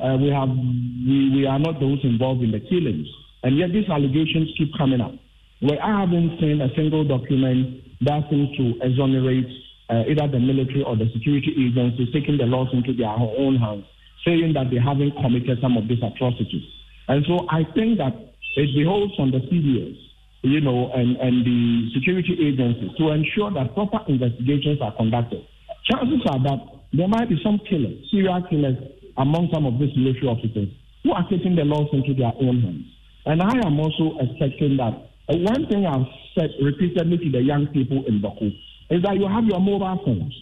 uh, 0.00 0.16
we 0.16 0.32
have, 0.32 0.48
we, 0.48 1.36
we 1.36 1.46
are 1.46 1.58
not 1.58 1.78
those 1.78 2.00
involved 2.04 2.42
in 2.42 2.52
the 2.52 2.60
killings. 2.60 3.06
And 3.42 3.58
yet 3.58 3.72
these 3.72 3.88
allegations 3.90 4.48
keep 4.56 4.72
coming 4.78 5.02
up. 5.02 5.12
Well, 5.60 5.78
I 5.82 6.00
haven't 6.00 6.40
seen 6.40 6.62
a 6.62 6.72
single 6.74 7.04
document 7.04 7.84
that 8.00 8.24
seems 8.30 8.48
to 8.56 8.80
exonerate 8.80 9.48
uh, 9.90 10.08
either 10.08 10.26
the 10.28 10.40
military 10.40 10.82
or 10.82 10.96
the 10.96 11.12
security 11.12 11.52
agencies 11.52 12.08
taking 12.14 12.38
the 12.38 12.44
laws 12.44 12.68
into 12.72 12.96
their 12.96 13.12
own 13.12 13.56
hands, 13.56 13.84
saying 14.24 14.54
that 14.54 14.70
they 14.70 14.80
haven't 14.80 15.12
committed 15.20 15.58
some 15.60 15.76
of 15.76 15.86
these 15.86 16.00
atrocities. 16.00 16.64
And 17.08 17.24
so 17.26 17.46
I 17.50 17.64
think 17.74 17.98
that 17.98 18.14
it 18.56 18.68
beholds 18.76 19.12
on 19.18 19.30
the 19.30 19.38
CDS, 19.50 19.96
you 20.42 20.60
know, 20.60 20.90
and, 20.92 21.16
and 21.16 21.44
the 21.44 21.90
security 21.94 22.36
agencies 22.40 22.96
to 22.98 23.10
ensure 23.10 23.50
that 23.52 23.74
proper 23.74 24.00
investigations 24.08 24.78
are 24.80 24.94
conducted. 24.96 25.44
Chances 25.90 26.22
are 26.30 26.42
that 26.42 26.60
there 26.92 27.08
might 27.08 27.28
be 27.28 27.40
some 27.42 27.60
killers, 27.68 27.98
serial 28.10 28.42
killers, 28.48 28.76
among 29.18 29.50
some 29.52 29.66
of 29.66 29.78
these 29.78 29.94
military 29.96 30.28
officers 30.28 30.68
who 31.02 31.12
are 31.12 31.26
taking 31.28 31.56
the 31.56 31.64
laws 31.64 31.88
into 31.92 32.14
their 32.14 32.32
own 32.40 32.62
hands. 32.62 32.86
And 33.26 33.42
I 33.42 33.66
am 33.66 33.78
also 33.80 34.18
expecting 34.20 34.76
that 34.78 34.94
uh, 35.28 35.36
one 35.36 35.66
thing 35.68 35.86
I've 35.86 36.06
said 36.36 36.50
repeatedly 36.62 37.18
to 37.18 37.30
the 37.30 37.42
young 37.42 37.66
people 37.68 38.04
in 38.06 38.20
Bawku 38.20 38.52
is 38.90 39.02
that 39.02 39.16
you 39.16 39.28
have 39.28 39.44
your 39.44 39.60
mobile 39.60 40.00
phones. 40.04 40.34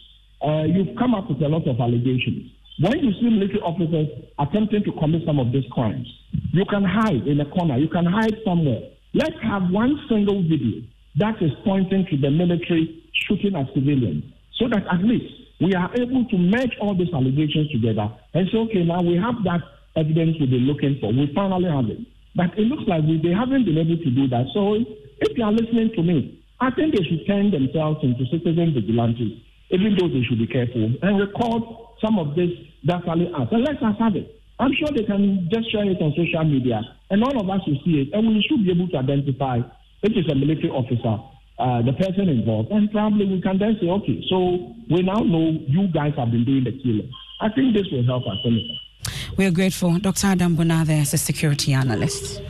Uh, 0.43 0.65
you've 0.67 0.97
come 0.99 1.15
up 1.15 1.29
with 1.29 1.41
a 1.43 1.49
lot 1.49 1.67
of 1.69 1.79
allegations. 1.79 2.51
When 2.81 2.99
you 3.01 3.13
see 3.21 3.29
military 3.29 3.61
officers 3.61 4.09
attempting 4.39 4.85
to 4.85 4.93
commit 4.93 5.23
some 5.27 5.39
of 5.39 5.53
these 5.53 5.65
crimes, 5.73 6.07
you 6.53 6.65
can 6.65 6.85
hide 6.85 7.27
in 7.27 7.41
a 7.41 7.45
corner, 7.45 7.77
you 7.77 7.89
can 7.89 8.07
hide 8.07 8.35
somewhere. 8.45 8.81
Let's 9.13 9.37
have 9.43 9.71
one 9.71 10.01
single 10.09 10.43
video 10.43 10.83
that 11.17 11.37
is 11.43 11.51
pointing 11.65 12.07
to 12.11 12.17
the 12.17 12.31
military 12.31 13.05
shooting 13.29 13.55
at 13.57 13.67
civilians 13.75 14.25
so 14.57 14.69
that 14.69 14.87
at 14.91 15.05
least 15.05 15.29
we 15.61 15.75
are 15.75 15.93
able 15.95 16.25
to 16.25 16.39
merge 16.39 16.73
all 16.81 16.97
these 16.97 17.13
allegations 17.13 17.71
together 17.71 18.09
and 18.33 18.49
say, 18.51 18.59
okay, 18.59 18.85
now 18.85 19.03
we 19.03 19.17
have 19.17 19.45
that 19.45 19.61
evidence 19.97 20.37
we've 20.41 20.51
been 20.51 20.65
looking 20.65 20.97
for. 21.01 21.13
We 21.13 21.31
finally 21.35 21.69
have 21.69 21.93
it. 21.93 22.01
But 22.35 22.57
it 22.57 22.65
looks 22.73 22.89
like 22.89 23.05
we, 23.05 23.21
they 23.21 23.37
haven't 23.37 23.67
been 23.67 23.77
able 23.77 23.99
to 24.01 24.11
do 24.11 24.27
that. 24.29 24.49
So 24.55 24.81
if 25.21 25.37
you 25.37 25.45
are 25.45 25.53
listening 25.53 25.93
to 25.95 26.03
me, 26.03 26.43
I 26.59 26.71
think 26.71 26.97
they 26.97 27.05
should 27.05 27.27
turn 27.27 27.51
themselves 27.51 28.01
into 28.03 28.25
citizen 28.33 28.73
vigilantes, 28.73 29.45
even 29.71 29.95
though 30.01 30.09
they 30.09 30.25
should 30.25 30.39
be 30.39 30.47
careful 30.47 30.89
and 31.03 31.21
record 31.21 31.63
some 32.03 32.19
of 32.19 32.35
this 32.35 32.51
dastardly 32.85 33.31
acts. 33.39 33.53
And 33.53 33.65
let 33.65 33.83
us 33.83 33.97
have 33.99 34.17
it. 34.17 34.43
I'm 34.59 34.73
sure 34.75 34.89
they 34.95 35.05
can 35.05 35.49
just 35.51 35.73
share 35.73 35.89
it 35.89 36.01
on 36.01 36.13
social 36.17 36.45
media, 36.45 36.81
and 37.11 37.25
all 37.25 37.41
of 37.41 37.49
us 37.49 37.61
will 37.67 37.81
see 37.85 38.03
it, 38.03 38.13
and 38.13 38.29
we 38.29 38.45
should 38.49 38.65
be 38.65 38.71
able 38.71 38.89
to 38.89 38.99
identify 38.99 39.59
if 40.03 40.13
it's 40.15 40.31
a 40.31 40.35
military 40.35 40.71
officer, 40.71 41.23
uh, 41.59 41.83
the 41.83 41.93
person 41.93 42.29
involved, 42.29 42.71
and 42.71 42.91
probably 42.91 43.27
we 43.27 43.41
can 43.41 43.59
then 43.59 43.77
say, 43.81 43.89
okay, 43.89 44.23
so 44.29 44.75
we 44.91 45.03
now 45.03 45.21
know 45.21 45.59
you 45.67 45.89
guys 45.89 46.13
have 46.17 46.31
been 46.31 46.45
doing 46.45 46.65
the 46.65 46.73
killing. 46.83 47.11
I 47.41 47.49
think 47.49 47.75
this 47.75 47.87
will 47.91 48.05
help 48.05 48.25
us. 48.27 48.39
We 49.37 49.47
are 49.47 49.51
grateful. 49.51 49.99
Dr. 49.99 50.29
Adam 50.29 50.57
Bonathe 50.57 50.91
is 50.91 51.15
a 51.15 51.19
security 51.19 51.73
analyst. 51.73 52.41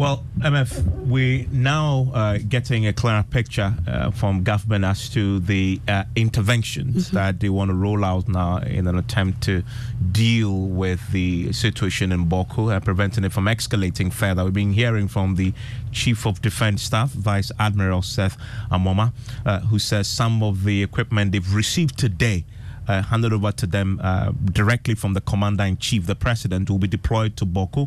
Well, 0.00 0.24
MF, 0.38 1.08
we're 1.08 1.46
now 1.52 2.10
uh, 2.14 2.38
getting 2.38 2.86
a 2.86 2.92
clearer 2.94 3.22
picture 3.22 3.74
uh, 3.86 4.10
from 4.10 4.42
government 4.44 4.82
as 4.86 5.10
to 5.10 5.40
the 5.40 5.78
uh, 5.86 6.04
interventions 6.16 7.08
mm-hmm. 7.08 7.16
that 7.16 7.40
they 7.40 7.50
want 7.50 7.68
to 7.68 7.74
roll 7.74 8.02
out 8.02 8.26
now 8.26 8.60
in 8.60 8.86
an 8.86 8.96
attempt 8.96 9.42
to 9.42 9.62
deal 10.10 10.58
with 10.58 11.06
the 11.12 11.52
situation 11.52 12.12
in 12.12 12.30
Bawku, 12.30 12.74
uh, 12.74 12.80
preventing 12.80 13.24
it 13.24 13.32
from 13.32 13.44
escalating 13.44 14.10
further. 14.10 14.42
We've 14.42 14.54
been 14.54 14.72
hearing 14.72 15.06
from 15.06 15.34
the 15.34 15.52
Chief 15.92 16.26
of 16.26 16.40
Defense 16.40 16.80
Staff, 16.80 17.10
Vice 17.10 17.52
Admiral 17.58 18.00
Seth 18.00 18.38
Amoama, 18.72 19.12
uh, 19.44 19.60
who 19.60 19.78
says 19.78 20.08
some 20.08 20.42
of 20.42 20.64
the 20.64 20.82
equipment 20.82 21.32
they've 21.32 21.54
received 21.54 21.98
today. 21.98 22.46
Uh, 22.88 23.02
handed 23.02 23.34
over 23.34 23.52
to 23.52 23.66
them 23.66 24.00
uh, 24.02 24.32
directly 24.46 24.94
from 24.94 25.12
the 25.12 25.20
commander 25.20 25.64
in 25.64 25.76
chief, 25.76 26.06
the 26.06 26.14
president, 26.16 26.70
will 26.70 26.78
be 26.78 26.88
deployed 26.88 27.36
to 27.36 27.44
Bawku 27.44 27.86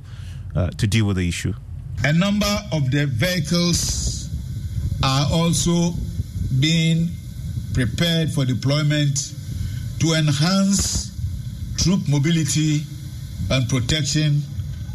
uh, 0.55 0.69
to 0.69 0.85
deal 0.85 1.07
with 1.07 1.17
the 1.17 1.27
issue. 1.27 1.53
A 2.05 2.11
number 2.11 2.53
of 2.73 2.91
the 2.91 3.07
vehicles 3.07 4.27
are 5.01 5.25
also 5.31 5.93
being 6.59 7.09
prepared 7.73 8.29
for 8.31 8.43
deployment 8.45 9.33
to 9.99 10.13
enhance 10.13 11.11
troop 11.77 12.01
mobility 12.09 12.81
and 13.51 13.69
protection 13.69 14.41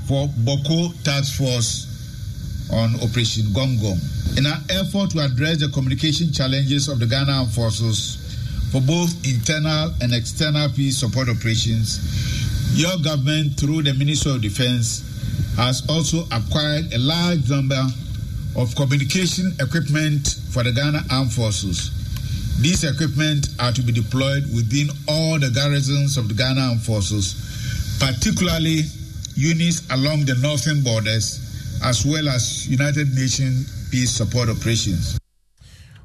for 0.06 0.28
Bawku 0.44 1.02
Task 1.02 1.36
Force 1.38 2.68
on 2.72 2.94
Operation 2.96 3.52
Gom 3.54 3.78
In 4.36 4.44
an 4.44 4.60
effort 4.68 5.10
to 5.12 5.20
address 5.20 5.60
the 5.60 5.70
communication 5.72 6.30
challenges 6.30 6.88
of 6.88 6.98
the 6.98 7.06
Ghana 7.06 7.32
Armed 7.32 7.52
Forces 7.52 8.16
for 8.70 8.82
both 8.82 9.14
internal 9.26 9.92
and 10.02 10.12
external 10.12 10.68
peace 10.68 10.98
support 10.98 11.30
operations, 11.30 12.76
your 12.78 12.98
government, 12.98 13.58
through 13.58 13.82
the 13.82 13.94
Ministry 13.94 14.32
of 14.32 14.42
Defense, 14.42 15.07
has 15.58 15.82
also 15.90 16.22
acquired 16.30 16.86
a 16.94 16.98
large 16.98 17.50
number 17.50 17.82
of 18.56 18.74
communication 18.76 19.52
equipment 19.60 20.38
for 20.52 20.62
the 20.62 20.70
Ghana 20.72 21.02
Armed 21.10 21.32
Forces. 21.32 21.90
These 22.62 22.84
equipment 22.84 23.48
are 23.58 23.72
to 23.72 23.82
be 23.82 23.92
deployed 23.92 24.44
within 24.54 24.88
all 25.08 25.38
the 25.38 25.50
garrisons 25.50 26.16
of 26.16 26.28
the 26.28 26.34
Ghana 26.34 26.60
Armed 26.60 26.82
Forces, 26.82 27.34
particularly 27.98 28.82
units 29.34 29.82
along 29.90 30.26
the 30.26 30.36
northern 30.40 30.82
borders, 30.82 31.42
as 31.84 32.06
well 32.06 32.28
as 32.28 32.68
United 32.68 33.12
Nations 33.14 33.90
peace 33.90 34.10
support 34.10 34.48
operations. 34.48 35.18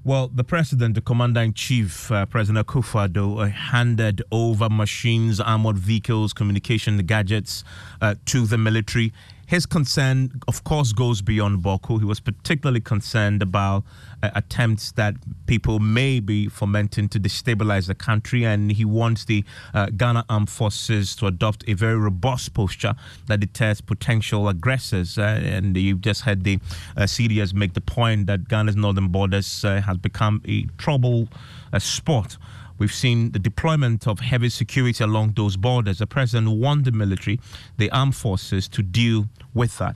Well, 0.06 0.28
the 0.28 0.44
president, 0.44 0.96
the 0.96 1.02
commander 1.02 1.39
in 1.39 1.54
chief, 1.54 2.12
uh, 2.12 2.26
President 2.26 2.68
Akufo-Addo, 2.68 3.42
uh, 3.42 3.46
handed 3.50 4.22
over 4.34 4.68
machines, 4.70 5.39
armored 5.39 5.78
vehicles, 5.78 6.34
communication 6.34 6.98
gadgets 6.98 7.63
uh, 8.02 8.16
to 8.26 8.46
the 8.46 8.58
military. 8.58 9.13
His 9.45 9.65
concern, 9.65 10.41
of 10.47 10.63
course, 10.63 10.93
goes 10.93 11.21
beyond 11.21 11.63
Bawku. 11.63 11.99
He 11.99 12.06
was 12.06 12.19
particularly 12.19 12.79
concerned 12.79 13.41
about 13.41 13.84
uh, 14.21 14.29
attempts 14.36 14.93
that 14.93 15.15
people 15.47 15.79
may 15.79 16.19
be 16.19 16.47
fomenting 16.47 17.10
to 17.10 17.19
destabilize 17.19 17.88
the 17.88 17.95
country, 17.95 18.45
and 18.45 18.71
he 18.71 18.86
wants 18.86 19.25
the 19.25 19.43
uh, 19.73 19.88
Ghana 19.95 20.25
Armed 20.29 20.49
Forces 20.49 21.15
to 21.17 21.27
adopt 21.27 21.63
a 21.67 21.73
very 21.73 21.97
robust 21.97 22.53
posture 22.53 22.95
that 23.27 23.41
deters 23.41 23.82
potential 23.82 24.47
aggressors. 24.47 25.17
Uh, 25.17 25.41
and 25.43 25.75
you've 25.75 26.01
just 26.01 26.21
heard 26.21 26.43
the 26.43 26.60
uh, 26.95 27.01
CDS 27.03 27.53
make 27.53 27.73
the 27.73 27.82
point 27.82 28.27
that 28.27 28.47
Ghana's 28.47 28.75
northern 28.75 29.10
borders 29.10 29.65
uh, 29.65 29.82
has 29.82 29.97
become 29.97 30.41
a 30.47 30.63
trouble 30.77 31.27
uh, 31.73 31.79
spot. 31.79 32.38
We've 32.78 32.94
seen 32.94 33.32
the 33.32 33.40
deployment 33.40 34.08
of 34.08 34.20
heavy 34.20 34.50
security 34.50 35.04
along 35.04 35.34
those 35.36 35.58
borders. 35.58 36.00
The 36.00 36.08
president 36.08 36.58
wanted 36.58 36.86
the 36.86 36.92
military, 36.92 37.40
the 37.78 37.90
armed 37.92 38.16
forces, 38.16 38.68
to 38.70 38.84
deal 38.84 39.30
with 39.54 39.78
that. 39.78 39.96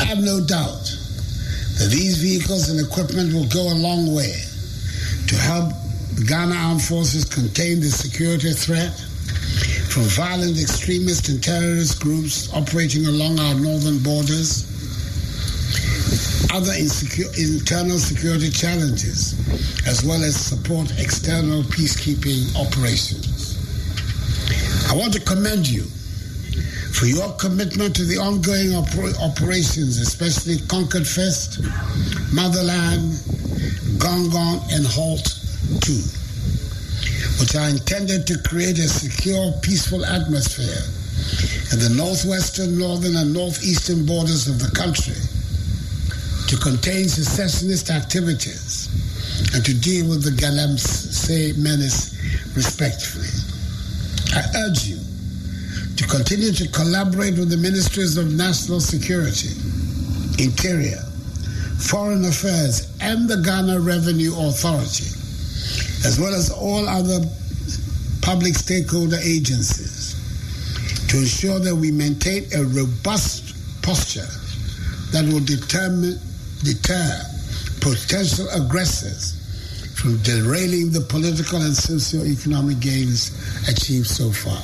I 0.00 0.04
have 0.04 0.18
no 0.18 0.44
doubt 0.44 0.84
that 1.78 1.88
these 1.90 2.18
vehicles 2.18 2.68
and 2.68 2.80
equipment 2.80 3.32
will 3.32 3.48
go 3.48 3.72
a 3.72 3.74
long 3.74 4.14
way 4.14 4.34
to 5.26 5.36
help 5.36 5.72
the 6.14 6.24
Ghana 6.24 6.54
Armed 6.54 6.82
Forces 6.82 7.24
contain 7.24 7.80
the 7.80 7.88
security 7.88 8.52
threat 8.52 8.94
from 9.90 10.04
violent 10.04 10.60
extremist 10.60 11.28
and 11.28 11.42
terrorist 11.42 12.00
groups 12.00 12.52
operating 12.54 13.06
along 13.06 13.40
our 13.40 13.54
northern 13.54 13.98
borders 13.98 14.73
other 16.54 16.72
insecure, 16.78 17.26
internal 17.36 17.98
security 17.98 18.48
challenges, 18.48 19.34
as 19.88 20.04
well 20.04 20.22
as 20.22 20.36
support 20.36 20.86
external 20.98 21.62
peacekeeping 21.64 22.46
operations. 22.54 23.58
I 24.88 24.94
want 24.96 25.12
to 25.14 25.20
commend 25.20 25.66
you 25.68 25.82
for 26.94 27.06
your 27.06 27.32
commitment 27.42 27.96
to 27.96 28.04
the 28.04 28.18
ongoing 28.18 28.70
oper- 28.70 29.18
operations, 29.18 29.98
especially 29.98 30.58
Conquered 30.68 31.06
Fist, 31.06 31.58
Motherland, 32.32 33.18
Gong 33.98 34.30
Gong, 34.30 34.62
and 34.70 34.86
Halt 34.86 35.26
2, 35.82 35.92
which 37.42 37.56
are 37.56 37.68
intended 37.68 38.28
to 38.28 38.38
create 38.46 38.78
a 38.78 38.86
secure, 38.86 39.50
peaceful 39.62 40.04
atmosphere 40.06 40.86
in 41.72 41.82
the 41.82 41.90
northwestern, 41.96 42.78
northern, 42.78 43.16
and 43.16 43.34
northeastern 43.34 44.06
borders 44.06 44.46
of 44.46 44.60
the 44.60 44.70
country 44.70 45.18
to 46.54 46.60
contain 46.60 47.08
secessionist 47.08 47.90
activities 47.90 48.86
and 49.54 49.64
to 49.64 49.74
deal 49.74 50.08
with 50.08 50.22
the 50.22 50.30
Galamsey 50.30 51.56
menace 51.58 52.14
respectfully. 52.54 53.26
I 54.38 54.44
urge 54.62 54.84
you 54.86 55.00
to 55.96 56.06
continue 56.06 56.52
to 56.52 56.68
collaborate 56.68 57.38
with 57.38 57.50
the 57.50 57.56
Ministries 57.56 58.16
of 58.16 58.32
National 58.32 58.78
Security, 58.78 59.50
Interior, 60.38 61.02
Foreign 61.78 62.24
Affairs, 62.24 62.86
and 63.00 63.28
the 63.28 63.42
Ghana 63.42 63.80
Revenue 63.80 64.32
Authority, 64.38 65.10
as 66.06 66.20
well 66.20 66.34
as 66.34 66.50
all 66.52 66.88
other 66.88 67.26
public 68.22 68.54
stakeholder 68.54 69.18
agencies, 69.24 70.14
to 71.08 71.18
ensure 71.18 71.58
that 71.58 71.74
we 71.74 71.90
maintain 71.90 72.46
a 72.54 72.62
robust 72.62 73.82
posture 73.82 74.28
that 75.10 75.24
will 75.32 75.44
determine, 75.44 76.18
deter 76.64 77.20
potential 77.80 78.48
aggressors 78.56 79.40
from 79.94 80.16
derailing 80.22 80.90
the 80.90 81.00
political 81.00 81.60
and 81.60 81.76
socio-economic 81.76 82.80
gains 82.80 83.30
achieved 83.68 84.06
so 84.06 84.30
far. 84.30 84.60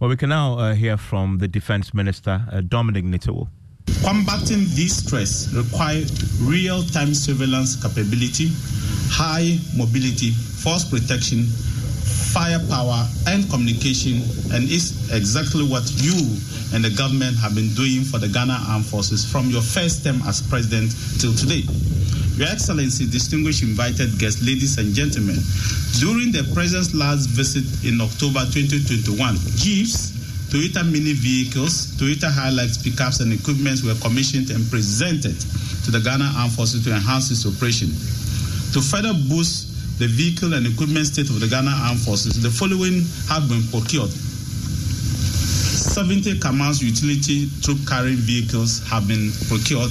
Well, 0.00 0.08
we 0.08 0.16
can 0.16 0.30
now 0.30 0.58
uh, 0.58 0.74
hear 0.74 0.96
from 0.96 1.38
the 1.38 1.48
Defense 1.48 1.92
Minister, 1.92 2.42
uh, 2.50 2.62
Dominic 2.62 3.04
Nitiwul. 3.04 3.48
Combating 4.04 4.64
this 4.76 5.04
stress 5.04 5.52
requires 5.52 6.10
real-time 6.40 7.14
surveillance 7.14 7.76
capability, 7.82 8.50
high 9.10 9.58
mobility, 9.76 10.30
force 10.30 10.88
protection, 10.88 11.46
firepower, 12.38 13.02
and 13.26 13.50
communication, 13.50 14.22
and 14.54 14.70
is 14.70 14.94
exactly 15.10 15.66
what 15.66 15.82
you 15.98 16.14
and 16.70 16.86
the 16.86 16.94
government 16.94 17.34
have 17.34 17.52
been 17.58 17.74
doing 17.74 18.06
for 18.06 18.22
the 18.22 18.28
Ghana 18.28 18.54
Armed 18.70 18.86
Forces 18.86 19.26
from 19.26 19.50
your 19.50 19.62
first 19.62 20.04
term 20.04 20.22
as 20.22 20.38
president 20.46 20.94
till 21.18 21.34
today. 21.34 21.66
Your 22.38 22.46
Excellency, 22.46 23.10
distinguished 23.10 23.66
invited 23.66 24.14
guests, 24.22 24.38
ladies 24.46 24.78
and 24.78 24.94
gentlemen, 24.94 25.42
during 25.98 26.30
the 26.30 26.46
President's 26.54 26.94
last 26.94 27.26
visit 27.34 27.66
in 27.82 27.98
October 27.98 28.46
2021, 28.54 29.18
Jeeps, 29.58 30.14
Toyota 30.54 30.86
mini 30.86 31.18
vehicles, 31.18 31.90
Toyota 31.98 32.30
Hilux 32.30 32.78
pickups, 32.78 33.18
and 33.18 33.34
equipment 33.34 33.82
were 33.82 33.98
commissioned 33.98 34.54
and 34.54 34.62
presented 34.70 35.34
to 35.82 35.90
the 35.90 35.98
Ghana 35.98 36.30
Armed 36.38 36.54
Forces 36.54 36.86
to 36.86 36.94
enhance 36.94 37.34
its 37.34 37.42
operation. 37.42 37.90
To 38.70 38.78
further 38.78 39.18
boost 39.26 39.67
the 39.98 40.06
vehicle 40.06 40.54
and 40.54 40.66
equipment 40.66 41.06
state 41.06 41.28
of 41.28 41.40
the 41.40 41.48
Ghana 41.48 41.70
Armed 41.70 42.00
Forces, 42.00 42.40
the 42.40 42.50
following 42.50 43.02
have 43.28 43.48
been 43.48 43.62
procured 43.68 44.10
70 45.88 46.38
Kamaz 46.38 46.80
utility 46.82 47.50
troop 47.62 47.78
carrying 47.88 48.16
vehicles 48.16 48.80
have 48.86 49.08
been 49.08 49.32
procured. 49.48 49.90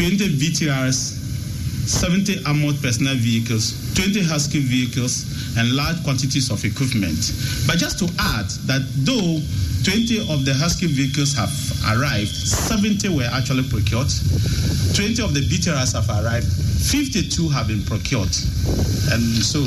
20 0.00 0.16
BTRs, 0.40 1.12
70 1.84 2.42
armored 2.46 2.80
personnel 2.80 3.16
vehicles, 3.16 3.76
20 3.92 4.22
Husky 4.22 4.58
vehicles, 4.58 5.28
and 5.58 5.76
large 5.76 6.02
quantities 6.04 6.50
of 6.50 6.64
equipment. 6.64 7.20
But 7.66 7.76
just 7.76 7.98
to 7.98 8.06
add 8.18 8.48
that 8.64 8.80
though 9.04 9.44
20 9.84 10.32
of 10.32 10.46
the 10.46 10.54
Husky 10.56 10.86
vehicles 10.86 11.36
have 11.36 11.52
arrived, 11.92 12.32
70 12.32 13.10
were 13.10 13.28
actually 13.30 13.68
procured, 13.68 14.08
20 14.96 15.20
of 15.20 15.34
the 15.36 15.44
BTRs 15.44 15.92
have 15.92 16.08
arrived, 16.08 16.48
52 16.48 17.50
have 17.50 17.68
been 17.68 17.84
procured. 17.84 18.32
And 19.12 19.20
so. 19.44 19.60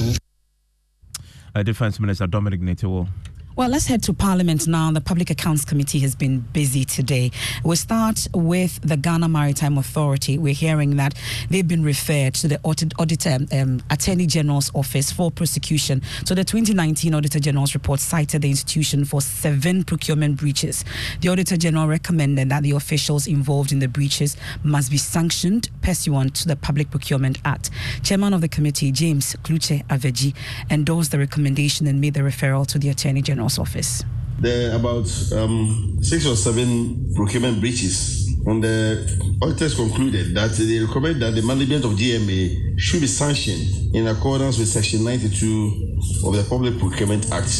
Uh, 1.53 1.61
Defense 1.61 1.99
Minister 1.99 2.25
Dominic 2.25 2.59
Nitiwul. 2.59 3.07
Well, 3.55 3.69
let's 3.69 3.85
head 3.85 4.01
to 4.03 4.13
Parliament 4.13 4.67
now. 4.67 4.91
The 4.91 4.99
Public 4.99 5.29
Accounts 5.29 5.63
Committee 5.63 5.99
has 5.99 6.15
been 6.15 6.39
busy 6.39 6.85
today. 6.85 7.29
We 7.63 7.75
start 7.75 8.27
with 8.33 8.81
the 8.81 8.97
Ghana 8.97 9.29
Maritime 9.29 9.77
Authority. 9.77 10.39
We're 10.39 10.55
hearing 10.55 10.95
that 10.95 11.13
they've 11.51 11.67
been 11.67 11.83
referred 11.83 12.33
to 12.35 12.47
the 12.47 12.59
Auditor 12.63 13.37
um, 13.51 13.83
Attorney 13.91 14.25
General's 14.25 14.71
Office 14.73 15.11
for 15.11 15.29
prosecution. 15.29 16.01
So 16.25 16.33
the 16.33 16.43
2019 16.43 17.13
Auditor 17.13 17.37
General's 17.37 17.75
report 17.75 17.99
cited 17.99 18.41
the 18.41 18.49
institution 18.49 19.05
for 19.05 19.21
seven 19.21 19.83
procurement 19.83 20.37
breaches. 20.37 20.83
The 21.21 21.29
Auditor 21.29 21.55
General 21.55 21.87
recommended 21.87 22.49
that 22.49 22.63
the 22.63 22.71
officials 22.71 23.27
involved 23.27 23.71
in 23.71 23.77
the 23.77 23.87
breaches 23.87 24.35
must 24.63 24.89
be 24.89 24.97
sanctioned 24.97 25.69
pursuant 25.83 26.33
to 26.37 26.47
the 26.47 26.55
Public 26.55 26.89
Procurement 26.89 27.37
Act. 27.45 27.69
Chairman 28.01 28.33
of 28.33 28.41
the 28.41 28.49
committee, 28.49 28.91
James 28.91 29.35
Klutse 29.43 29.85
Avedzi, 29.89 30.33
endorsed 30.71 31.11
the 31.11 31.19
recommendation 31.19 31.85
and 31.85 32.01
made 32.01 32.15
the 32.15 32.21
referral 32.21 32.65
to 32.65 32.79
the 32.79 32.89
Attorney 32.89 33.21
General 33.21 33.42
office? 33.59 34.03
There 34.39 34.71
are 34.71 34.75
about 34.75 35.07
um, 35.33 35.97
six 36.01 36.25
or 36.25 36.35
seven 36.35 37.13
procurement 37.15 37.59
breaches, 37.59 38.27
and 38.45 38.63
the 38.63 39.37
auditors 39.41 39.75
concluded 39.75 40.35
that 40.35 40.51
they 40.51 40.79
recommend 40.79 41.21
that 41.21 41.35
the 41.35 41.41
management 41.41 41.85
of 41.85 41.91
GMA 41.91 42.79
should 42.79 43.01
be 43.01 43.07
sanctioned 43.07 43.95
in 43.95 44.07
accordance 44.07 44.57
with 44.57 44.67
Section 44.67 45.03
92 45.03 45.99
of 46.25 46.35
the 46.35 46.45
Public 46.49 46.77
Procurement 46.79 47.31
Act, 47.31 47.53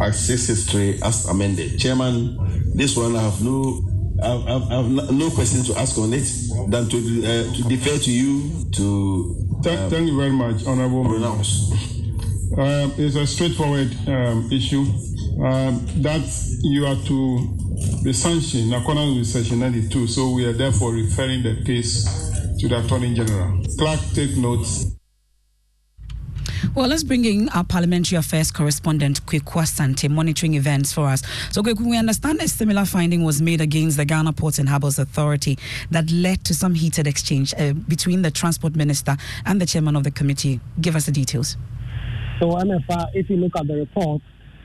Act 0.00 0.16
663 0.16 1.02
as 1.02 1.26
amended. 1.28 1.78
Chairman, 1.78 2.38
this 2.74 2.96
one 2.96 3.16
I 3.16 3.22
have 3.22 3.42
no 3.42 3.82
I 4.22 4.28
have, 4.28 4.70
I 4.70 4.74
have 4.76 5.10
no 5.12 5.30
question 5.30 5.64
to 5.64 5.80
ask 5.80 5.98
on 5.98 6.12
it 6.12 6.22
than 6.70 6.88
to, 6.88 6.96
uh, 6.96 7.54
to 7.54 7.62
defer 7.68 7.98
to 7.98 8.10
you 8.10 8.70
to. 8.72 9.36
Uh, 9.58 9.88
thank, 9.88 10.08
you 10.08 10.16
very 10.16 10.30
much, 10.30 10.64
Honorable. 10.64 11.04
Pronounce. 11.04 12.01
Uh, 12.56 12.90
it's 12.98 13.16
a 13.16 13.26
straightforward 13.26 13.88
um, 14.06 14.46
issue 14.52 14.84
um, 15.42 15.86
that 16.02 16.22
you 16.62 16.84
are 16.84 16.96
to 16.96 18.04
be 18.04 18.12
sanctioned 18.12 18.72
in 18.72 18.74
accordance 18.74 19.16
with 19.16 19.26
Section 19.26 19.60
92. 19.60 20.06
So 20.06 20.30
we 20.30 20.44
are 20.44 20.52
therefore 20.52 20.92
referring 20.92 21.42
the 21.42 21.62
case 21.64 22.04
to 22.58 22.68
the 22.68 22.84
Attorney 22.84 23.14
General. 23.14 23.64
Clerk, 23.78 24.00
take 24.12 24.36
notes. 24.36 24.84
Well, 26.74 26.88
let's 26.88 27.04
bring 27.04 27.24
in 27.24 27.48
our 27.50 27.64
parliamentary 27.64 28.16
affairs 28.18 28.50
correspondent, 28.50 29.24
Kweku 29.26 29.60
Asante, 29.62 30.10
monitoring 30.10 30.54
events 30.54 30.92
for 30.92 31.06
us. 31.06 31.22
So, 31.50 31.62
Kweku, 31.62 31.86
we 31.86 31.96
understand 31.96 32.40
a 32.40 32.48
similar 32.48 32.84
finding 32.84 33.24
was 33.24 33.40
made 33.42 33.60
against 33.60 33.96
the 33.96 34.04
Ghana 34.04 34.34
Ports 34.34 34.58
and 34.58 34.68
Harbours 34.68 34.98
Authority 34.98 35.58
that 35.90 36.10
led 36.10 36.44
to 36.44 36.54
some 36.54 36.74
heated 36.74 37.06
exchange 37.06 37.54
uh, 37.58 37.72
between 37.72 38.22
the 38.22 38.30
Transport 38.30 38.76
Minister 38.76 39.16
and 39.46 39.60
the 39.60 39.66
chairman 39.66 39.96
of 39.96 40.04
the 40.04 40.10
committee. 40.10 40.60
Give 40.80 40.96
us 40.96 41.06
the 41.06 41.12
details. 41.12 41.56
So, 42.42 42.48
MFR, 42.48 43.10
if 43.14 43.30
you 43.30 43.36
look 43.36 43.52
at 43.56 43.68
the 43.68 43.74
report, 43.74 44.20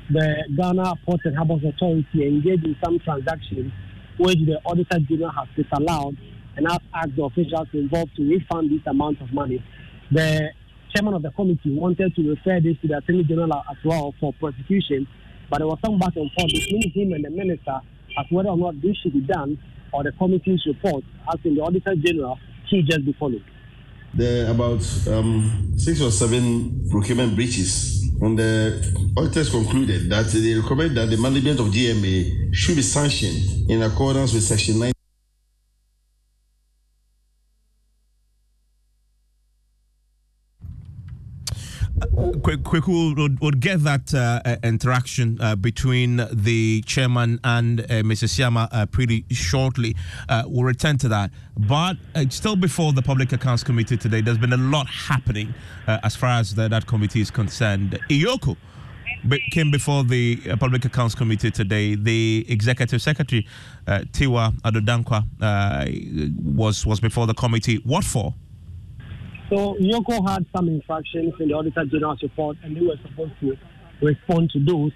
the 0.09 0.49
Ghana 0.57 0.95
Ports 1.05 1.21
and 1.25 1.37
Harbours 1.37 1.61
Authority 1.63 2.25
engaged 2.25 2.65
in 2.65 2.75
some 2.83 2.97
transactions 2.97 3.71
which 4.17 4.39
the 4.47 4.57
Auditor 4.65 4.97
General 5.07 5.29
has 5.29 5.47
disallowed 5.55 6.17
and 6.55 6.65
has 6.67 6.79
asked 6.95 7.15
the 7.15 7.21
officials 7.21 7.67
involved 7.73 8.15
to 8.15 8.27
refund 8.27 8.71
this 8.71 8.81
amount 8.87 9.21
of 9.21 9.31
money. 9.31 9.63
The 10.11 10.49
chairman 10.95 11.13
of 11.13 11.21
the 11.21 11.29
committee 11.29 11.69
wanted 11.69 12.15
to 12.15 12.27
refer 12.27 12.59
this 12.59 12.81
to 12.81 12.87
the 12.87 12.97
Attorney 12.97 13.25
General 13.25 13.61
as 13.69 13.77
well 13.85 14.15
for 14.19 14.33
prosecution, 14.33 15.05
but 15.51 15.59
there 15.59 15.67
was 15.67 15.77
some 15.85 15.99
back 15.99 16.15
and 16.15 16.31
forth 16.33 16.49
between 16.49 16.91
him 16.91 17.13
and 17.13 17.25
the 17.25 17.29
minister 17.29 17.77
as 18.17 18.25
whether 18.31 18.49
or 18.49 18.57
not 18.57 18.81
this 18.81 18.97
should 19.03 19.13
be 19.13 19.21
done 19.21 19.55
or 19.93 20.03
the 20.03 20.13
committee's 20.13 20.65
report, 20.65 21.03
as 21.31 21.39
in 21.43 21.53
the 21.53 21.61
Auditor 21.61 21.93
General, 21.93 22.39
should 22.71 22.89
just 22.89 23.05
be 23.05 23.13
followed. 23.19 23.45
There 24.13 24.47
are 24.47 24.51
about 24.51 24.81
um, 25.07 25.73
six 25.77 26.01
or 26.01 26.11
seven 26.11 26.87
procurement 26.89 27.35
breaches, 27.35 28.03
and 28.21 28.37
the 28.37 29.11
auditors 29.15 29.49
concluded 29.49 30.09
that 30.09 30.27
they 30.27 30.55
recommend 30.55 30.97
that 30.97 31.09
the 31.09 31.17
management 31.17 31.59
of 31.59 31.67
GMA 31.67 32.53
should 32.53 32.75
be 32.75 32.81
sanctioned 32.81 33.69
in 33.69 33.81
accordance 33.83 34.33
with 34.33 34.43
Section 34.43 34.79
9. 34.79 34.96
Quick 42.47 42.87
we'll, 42.87 43.13
we'll, 43.41 43.51
get 43.51 43.83
that 43.83 44.13
uh, 44.13 44.55
interaction 44.63 45.37
uh, 45.41 45.57
between 45.57 46.25
the 46.31 46.81
chairman 46.85 47.41
and 47.43 47.81
uh, 47.81 48.03
Mrs. 48.03 48.29
Siama 48.39 48.69
uh, 48.71 48.85
pretty 48.85 49.25
shortly. 49.31 49.97
Uh, 50.29 50.43
we'll 50.47 50.63
return 50.63 50.97
to 50.99 51.09
that. 51.09 51.29
But 51.57 51.97
uh, 52.15 52.23
still 52.29 52.55
before 52.55 52.93
the 52.93 53.01
Public 53.01 53.33
Accounts 53.33 53.65
Committee 53.65 53.97
today, 53.97 54.21
there's 54.21 54.37
been 54.37 54.53
a 54.53 54.57
lot 54.57 54.87
happening 54.87 55.53
as 55.87 56.15
far 56.15 56.39
as 56.39 56.55
the, 56.55 56.69
that 56.69 56.87
committee 56.87 57.19
is 57.19 57.29
concerned. 57.29 57.99
EOCO 58.09 58.55
came 59.51 59.69
before 59.69 60.05
the 60.05 60.41
uh, 60.49 60.55
Public 60.55 60.85
Accounts 60.85 61.15
Committee 61.15 61.51
today. 61.51 61.95
The 61.95 62.45
Executive 62.47 63.01
Secretary, 63.01 63.45
uh, 63.87 63.99
Tiwa 64.13 64.53
Addo-Danquah, 64.61 65.25
uh, 65.41 66.31
was 66.41 66.85
was 66.85 67.01
before 67.01 67.27
the 67.27 67.33
committee. 67.33 67.81
What 67.83 68.05
for? 68.05 68.33
So 69.49 69.75
EOCO 69.79 70.27
had 70.27 70.45
some 70.53 70.67
infractions 70.67 71.33
in 71.39 71.47
the 71.47 71.53
Auditor 71.53 71.85
General's 71.85 72.21
report, 72.21 72.57
and 72.63 72.75
they 72.75 72.81
were 72.81 72.97
supposed 73.01 73.31
to 73.39 73.55
respond 74.01 74.49
to 74.51 74.59
those, 74.59 74.91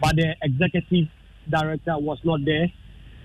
but 0.00 0.14
the 0.16 0.36
executive 0.42 1.08
director 1.48 1.96
was 1.98 2.18
not 2.22 2.40
there. 2.44 2.70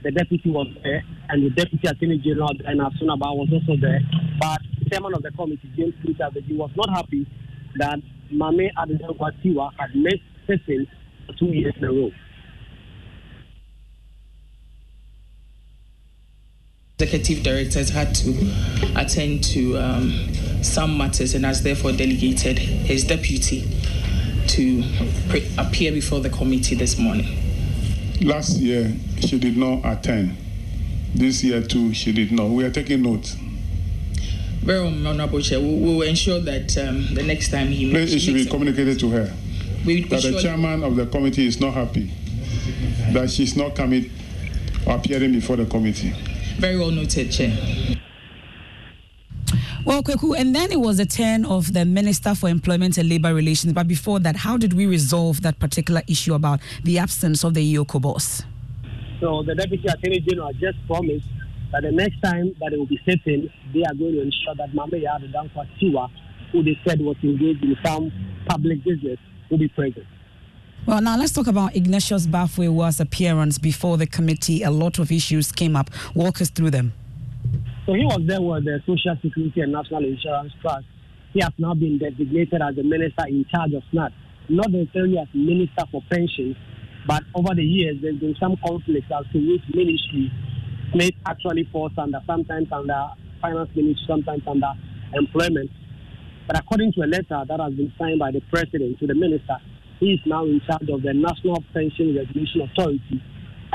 The 0.04 0.12
deputy 0.12 0.50
was 0.50 0.68
there, 0.82 1.04
and 1.28 1.44
the 1.44 1.50
deputy 1.50 1.86
attorney 1.86 2.20
general, 2.20 2.52
and 2.66 2.80
Sunaba, 2.80 3.36
was 3.36 3.50
also 3.52 3.76
there. 3.82 4.00
But 4.40 4.62
the 4.82 4.90
chairman 4.90 5.16
of 5.16 5.22
the 5.24 5.32
committee, 5.32 5.70
James 5.76 5.96
Peter, 6.02 6.30
he 6.48 6.56
was 6.56 6.72
not 6.78 6.90
happy 6.90 7.28
that 7.76 8.00
Mame 8.32 8.72
Addo-Danquah 8.78 9.72
had 9.78 9.94
missed 9.96 10.24
sitting 10.48 10.88
for 11.28 11.34
two 11.34 11.48
years 11.48 11.74
in 11.78 11.84
a 11.84 11.92
row. 11.92 12.12
Executive 17.02 17.44
directors 17.44 17.90
had 17.90 18.14
to 18.14 18.32
attend 18.98 19.42
to 19.42 19.78
um, 19.78 20.12
some 20.62 20.98
matters 20.98 21.34
and 21.34 21.46
has 21.46 21.64
therefore 21.64 21.94
delegated 21.94 22.60
his 22.60 23.06
deputy 23.06 23.62
to 24.48 24.84
pre- 25.30 25.50
appear 25.58 25.94
before 25.94 26.20
the 26.20 26.30
committee 26.30 26.76
this 26.76 26.98
morning. 26.98 27.38
Last 28.22 28.58
year, 28.58 28.94
she 29.20 29.40
did 29.40 29.56
not 29.56 29.80
attend. 29.86 30.36
This 31.16 31.42
year, 31.42 31.62
too, 31.62 31.94
she 31.94 32.12
did 32.12 32.34
not. 32.34 32.50
We 32.50 32.66
are 32.66 32.72
taking 32.72 33.02
notes. 33.02 33.38
Very 34.62 34.86
honorable 34.86 35.42
chair, 35.42 35.62
we 35.62 35.80
will 35.80 36.02
ensure 36.02 36.42
that 36.42 36.78
um, 36.78 37.14
the 37.14 37.24
next 37.24 37.50
time 37.50 37.68
he 37.68 37.90
Please, 37.90 38.14
it 38.14 38.20
should 38.20 38.34
be 38.34 38.46
communicated 38.46 39.00
to 39.00 39.10
her 39.12 39.34
we, 39.86 40.04
that 40.04 40.22
the 40.22 40.38
chairman 40.42 40.84
of 40.84 40.98
the 40.98 41.06
committee 41.06 41.48
is 41.48 41.62
not 41.62 41.74
happy 41.74 42.12
that 43.14 43.32
she's 43.32 43.56
not 43.56 43.74
coming 43.76 44.12
appearing 44.86 45.32
before 45.32 45.56
the 45.56 45.66
committee. 45.66 46.14
Very 46.60 46.78
well 46.78 46.92
noted, 46.92 47.32
chair. 47.32 47.56
Well, 49.86 50.04
Kweku, 50.04 50.38
and 50.38 50.54
then 50.54 50.74
it 50.74 50.82
was 50.82 50.98
the 50.98 51.06
turn 51.06 51.46
of 51.46 51.72
the 51.72 51.86
Minister 51.86 52.36
for 52.36 52.50
Employment 52.50 52.98
and 52.98 53.08
Labour 53.08 53.34
Relations. 53.34 53.72
But 53.72 53.88
before 53.88 54.20
that, 54.20 54.36
how 54.36 54.58
did 54.58 54.74
we 54.74 54.86
resolve 54.86 55.42
that 55.44 55.58
particular 55.60 56.02
issue 56.06 56.34
about 56.34 56.60
the 56.84 57.00
absence 57.00 57.46
of 57.46 57.54
the 57.54 57.76
EOCO 57.76 58.02
boss? 58.02 58.44
So 59.22 59.42
the 59.48 59.56
Deputy 59.56 59.88
Attorney 59.88 60.20
General 60.20 60.52
just 60.52 60.78
promised 60.86 61.26
that 61.72 61.84
the 61.84 61.92
next 61.92 62.20
time 62.22 62.54
that 62.60 62.74
it 62.74 62.78
will 62.78 62.88
be 62.88 63.00
sitting, 63.08 63.50
they 63.74 63.84
are 63.84 63.96
going 63.96 64.16
to 64.16 64.22
ensure 64.22 64.56
that 64.58 64.74
Mame 64.74 65.02
Yadu 65.02 65.32
Dankwa 65.34 65.66
Tiwa, 65.82 66.10
who 66.52 66.62
they 66.62 66.78
said 66.86 67.00
was 67.00 67.16
engaged 67.24 67.64
in 67.64 67.78
some 67.86 68.12
public 68.50 68.84
business, 68.84 69.18
will 69.50 69.60
be 69.60 69.70
present. 69.70 70.06
Well, 70.86 71.02
now 71.02 71.18
let's 71.18 71.32
talk 71.32 71.48
about 71.48 71.76
Ignatius 71.76 72.26
Baffour 72.26 72.66
Awuah's 72.66 73.00
appearance 73.00 73.58
before 73.58 73.98
the 73.98 74.08
committee. 74.08 74.64
A 74.64 74.72
lot 74.72 74.98
of 74.98 75.12
issues 75.12 75.52
came 75.52 75.76
up. 75.76 75.92
Walk 76.16 76.42
us 76.42 76.50
through 76.50 76.72
them. 76.72 76.94
So 77.86 77.94
he 77.94 78.06
was 78.06 78.22
there 78.26 78.42
with 78.42 78.66
the 78.66 78.82
Social 78.86 79.16
Security 79.22 79.62
and 79.62 79.72
National 79.72 80.04
Insurance 80.06 80.54
Trust. 80.62 80.86
He 81.34 81.42
has 81.42 81.52
now 81.58 81.76
been 81.76 82.00
designated 82.00 82.62
as 82.62 82.76
the 82.76 82.84
minister 82.84 83.28
in 83.28 83.46
charge 83.54 83.74
of 83.74 83.84
SSNIT, 83.94 84.12
not 84.50 84.72
necessarily 84.72 85.20
as 85.20 85.28
minister 85.34 85.86
for 85.92 86.02
pensions, 86.10 86.56
but 87.08 87.24
over 87.36 87.54
the 87.54 87.64
years 87.64 87.98
there's 88.02 88.20
been 88.20 88.36
some 88.40 88.58
conflict 88.66 89.12
as 89.12 89.26
to 89.32 89.38
which 89.38 89.62
ministry 89.74 90.32
SSNIT 90.94 91.16
actually 91.28 91.70
falls 91.72 91.92
under, 91.98 92.20
sometimes 92.26 92.68
under 92.72 93.10
finance 93.42 93.70
ministry, 93.76 94.06
sometimes 94.08 94.42
under 94.48 94.72
employment. 95.14 95.70
But 96.48 96.58
according 96.58 96.94
to 96.94 97.02
a 97.02 97.08
letter 97.08 97.46
that 97.48 97.60
has 97.60 97.74
been 97.74 97.94
signed 98.00 98.18
by 98.18 98.32
the 98.32 98.42
president 98.50 98.98
to 99.00 99.08
the 99.08 99.14
minister, 99.14 99.58
he 100.00 100.14
is 100.14 100.20
now 100.26 100.46
in 100.46 100.62
charge 100.66 100.90
of 100.90 101.02
the 101.02 101.14
National 101.14 101.64
Pension 101.74 102.16
Regulation 102.16 102.62
Authority 102.62 103.22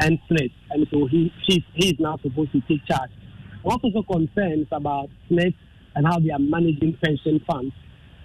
and 0.00 0.18
SSNIT. 0.30 0.52
And 0.70 0.86
so 0.90 1.06
he, 1.06 1.32
he, 1.46 1.64
he 1.74 1.88
is 1.88 1.96
now 1.98 2.18
supposed 2.22 2.52
to 2.52 2.60
take 2.62 2.84
charge. 2.86 3.10
What 3.62 3.80
also 3.82 4.02
concerns 4.02 4.66
about 4.72 5.08
SSNIT 5.30 5.54
and 5.94 6.06
how 6.06 6.18
they 6.18 6.30
are 6.30 6.38
managing 6.38 6.96
pension 7.02 7.40
funds. 7.46 7.74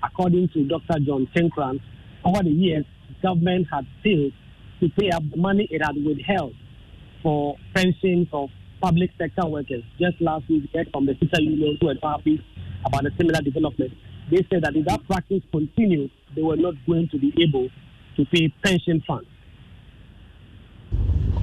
According 0.03 0.49
to 0.53 0.63
Dr. 0.67 0.99
John 1.05 1.27
Tenkorang, 1.35 1.79
over 2.23 2.43
the 2.43 2.49
years, 2.49 2.85
the 3.07 3.27
government 3.27 3.67
had 3.71 3.85
failed 4.03 4.33
to 4.79 4.89
pay 4.97 5.09
up 5.11 5.23
the 5.29 5.37
money 5.37 5.67
it 5.69 5.81
had 5.83 5.95
withheld 6.03 6.53
for 7.21 7.57
pensions 7.75 8.27
of 8.31 8.49
public 8.81 9.11
sector 9.17 9.45
workers. 9.45 9.83
Just 9.99 10.21
last 10.21 10.47
week, 10.49 10.63
we 10.63 10.79
heard 10.79 10.89
from 10.91 11.05
the 11.05 11.15
teacher 11.15 11.41
union 11.41 11.77
who 11.79 11.87
were 11.87 11.95
happy 12.01 12.43
about 12.85 13.05
a 13.05 13.11
similar 13.17 13.41
development. 13.41 13.91
They 14.31 14.45
said 14.49 14.63
that 14.63 14.75
if 14.75 14.85
that 14.85 15.05
practice 15.07 15.41
continued, 15.51 16.11
they 16.35 16.41
were 16.41 16.55
not 16.55 16.75
going 16.87 17.09
to 17.09 17.17
be 17.17 17.33
able 17.43 17.69
to 18.19 18.25
pay 18.25 18.49
pension 18.63 19.01
funds. 19.07 19.27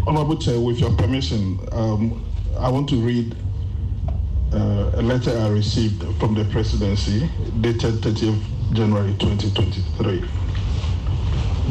Honorable 0.06 0.36
Chair, 0.36 0.60
with 0.60 0.78
your 0.78 0.92
permission, 0.92 1.58
um, 1.72 2.24
I 2.58 2.68
want 2.68 2.88
to 2.90 2.96
read 2.96 3.34
uh, 4.52 4.90
a 4.94 5.02
letter 5.02 5.36
I 5.38 5.48
received 5.48 6.02
from 6.18 6.34
the 6.34 6.44
presidency 6.44 7.30
dated 7.60 7.94
30th 7.94 8.40
January 8.74 9.14
2023. 9.18 10.22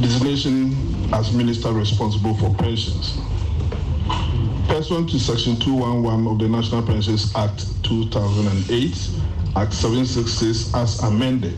Designation 0.01 1.13
as 1.13 1.31
minister 1.33 1.71
responsible 1.71 2.33
for 2.35 2.53
pensions. 2.55 3.17
Pursuant 4.67 5.09
to 5.11 5.19
Section 5.19 5.55
211 5.59 6.27
of 6.27 6.39
the 6.39 6.49
National 6.49 6.81
Pensions 6.81 7.33
Act 7.35 7.83
2008, 7.83 9.09
Act 9.55 9.73
766 9.73 10.73
as 10.73 10.99
amended, 11.03 11.55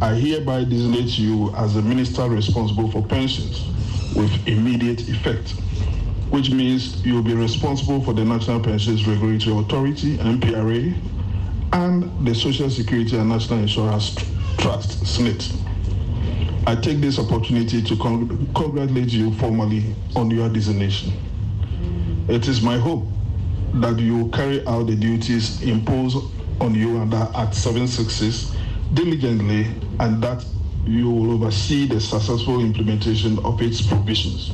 I 0.00 0.14
hereby 0.14 0.64
designate 0.64 1.18
you 1.18 1.50
as 1.56 1.74
the 1.74 1.82
minister 1.82 2.28
responsible 2.28 2.90
for 2.90 3.02
pensions 3.02 3.66
with 4.14 4.46
immediate 4.46 5.08
effect, 5.08 5.50
which 6.30 6.50
means 6.50 7.04
you 7.04 7.14
will 7.14 7.22
be 7.22 7.34
responsible 7.34 8.02
for 8.02 8.12
the 8.12 8.24
National 8.24 8.60
Pensions 8.60 9.06
Regulatory 9.06 9.56
Authority, 9.58 10.16
NPRA, 10.18 10.94
and 11.72 12.26
the 12.26 12.34
Social 12.34 12.68
Security 12.70 13.16
and 13.16 13.28
National 13.28 13.60
Insurance 13.60 14.14
Trust, 14.58 15.02
SSNIT. 15.04 15.56
I 16.66 16.74
take 16.76 16.98
this 17.00 17.18
opportunity 17.18 17.82
to 17.82 17.96
con- 17.96 18.48
congratulate 18.54 19.10
you 19.10 19.32
formally 19.34 19.94
on 20.16 20.30
your 20.30 20.48
designation. 20.48 21.12
It 22.28 22.48
is 22.48 22.62
my 22.62 22.78
hope 22.78 23.06
that 23.74 23.98
you 23.98 24.16
will 24.16 24.28
carry 24.30 24.66
out 24.66 24.86
the 24.86 24.96
duties 24.96 25.62
imposed 25.62 26.16
on 26.60 26.74
you 26.74 26.98
under 26.98 27.28
Act 27.34 27.54
766 27.54 28.54
diligently 28.94 29.66
and 30.00 30.22
that 30.22 30.44
you 30.86 31.10
will 31.10 31.32
oversee 31.32 31.86
the 31.86 32.00
successful 32.00 32.60
implementation 32.60 33.38
of 33.44 33.60
its 33.62 33.80
provisions. 33.80 34.52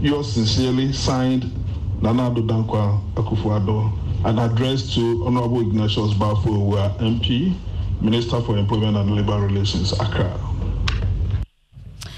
Yours 0.00 0.32
sincerely, 0.32 0.92
signed 0.92 1.44
Nana 2.02 2.30
Dankwa 2.30 3.00
Akufo-Addo, 3.14 4.26
an 4.26 4.38
address 4.38 4.94
to 4.94 5.24
Honorable 5.26 5.60
Ignatius 5.60 6.12
Baffour, 6.14 6.98
MP, 6.98 7.54
Minister 8.00 8.40
for 8.42 8.58
Employment 8.58 8.96
and 8.96 9.14
Labour 9.16 9.40
Relations, 9.46 9.92
Accra. 9.92 10.53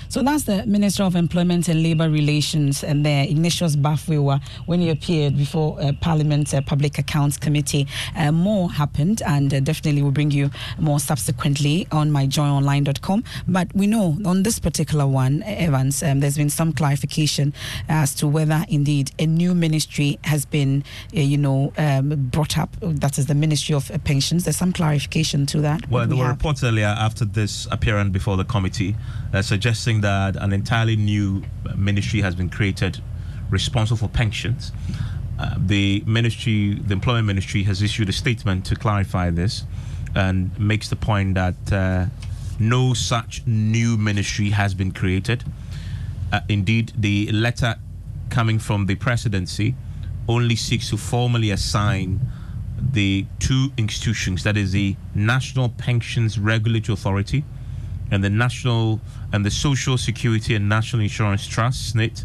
So 0.09 0.23
that's 0.23 0.45
the 0.45 0.65
Minister 0.67 1.03
of 1.03 1.17
Employment 1.17 1.69
and 1.69 1.83
Labour 1.83 2.09
Relations, 2.09 2.85
and 2.85 3.05
there 3.05 3.25
Ignatius 3.25 3.77
Baffour 3.77 4.17
Awuah 4.17 4.41
when 4.67 4.81
he 4.81 4.91
appeared 4.91 5.37
before 5.37 5.81
uh, 5.81 5.93
Parliament's 6.01 6.55
uh, 6.55 6.61
Public 6.61 6.99
Accounts 6.99 7.37
Committee. 7.37 7.87
Uh, 8.17 8.33
more 8.33 8.71
happened, 8.71 9.23
and 9.27 9.53
uh, 9.53 9.61
definitely 9.61 10.03
will 10.03 10.11
bring 10.11 10.31
you 10.31 10.51
more 10.79 11.01
subsequently 11.01 11.87
on 11.93 12.11
myjoyonline.com. 12.11 13.25
But 13.49 13.75
we 13.75 13.87
know 13.87 14.17
on 14.25 14.43
this 14.43 14.59
particular 14.59 15.07
one, 15.07 15.43
Evans, 15.45 16.03
um, 16.03 16.21
there's 16.21 16.37
been 16.37 16.51
some 16.51 16.73
clarification 16.73 17.53
as 17.89 18.15
to 18.17 18.27
whether 18.27 18.65
indeed 18.69 19.13
a 19.19 19.27
new 19.27 19.55
ministry 19.55 20.19
has 20.25 20.45
been, 20.45 20.85
uh, 21.17 21.21
you 21.21 21.37
know, 21.37 21.73
um, 21.79 22.29
brought 22.31 22.59
up. 22.59 22.77
That 22.81 23.19
is 23.19 23.27
the 23.27 23.35
Ministry 23.35 23.75
of 23.75 23.91
Pensions. 24.05 24.45
There's 24.45 24.57
some 24.57 24.73
clarification 24.73 25.47
to 25.47 25.61
that. 25.63 25.89
Well, 25.91 26.07
there 26.07 26.17
we 26.17 26.21
were 26.21 26.29
have. 26.29 26.37
reports 26.37 26.63
earlier 26.65 26.87
after 26.87 27.25
this 27.25 27.67
appearance 27.71 28.11
before 28.13 28.37
the 28.37 28.45
committee 28.45 28.97
uh, 29.33 29.43
that 30.03 30.37
an 30.37 30.53
entirely 30.53 30.97
new 30.97 31.43
ministry 31.77 32.21
has 32.21 32.35
been 32.35 32.49
created 32.49 33.01
responsible 33.51 33.97
for 33.97 34.09
pensions. 34.09 34.73
Uh, 35.39 35.55
the 35.59 36.03
ministry, 36.07 36.75
the 36.75 36.93
employment 36.93 37.27
ministry, 37.27 37.63
has 37.65 37.83
issued 37.83 38.09
a 38.09 38.13
statement 38.13 38.65
to 38.67 38.75
clarify 38.75 39.31
this 39.31 39.65
and 40.15 40.59
makes 40.59 40.89
the 40.89 40.97
point 40.97 41.35
that 41.35 41.73
uh, 41.73 42.07
no 42.59 42.95
such 42.95 43.47
new 43.47 43.97
ministry 43.97 44.51
has 44.51 44.75
been 44.75 44.93
created. 44.93 45.45
Uh, 46.33 46.41
indeed, 46.49 46.93
the 46.97 47.31
letter 47.33 47.77
coming 48.31 48.59
from 48.59 48.87
the 48.87 48.95
presidency 48.95 49.75
only 50.29 50.57
seeks 50.57 50.91
to 50.91 50.97
formally 50.97 51.51
assign 51.51 52.21
the 52.93 53.27
two 53.39 53.71
institutions 53.77 54.43
that 54.43 54.57
is 54.57 54.73
the 54.73 54.97
National 55.15 55.69
Pensions 55.69 56.39
Regulatory 56.39 56.95
Authority 56.95 57.45
and 58.11 58.23
the 58.23 58.31
National 58.31 59.01
and 59.33 59.45
the 59.45 59.51
Social 59.51 59.99
Security 59.99 60.55
and 60.55 60.69
National 60.69 61.03
Insurance 61.03 61.47
Trust 61.47 61.95
SSNIT 61.95 62.25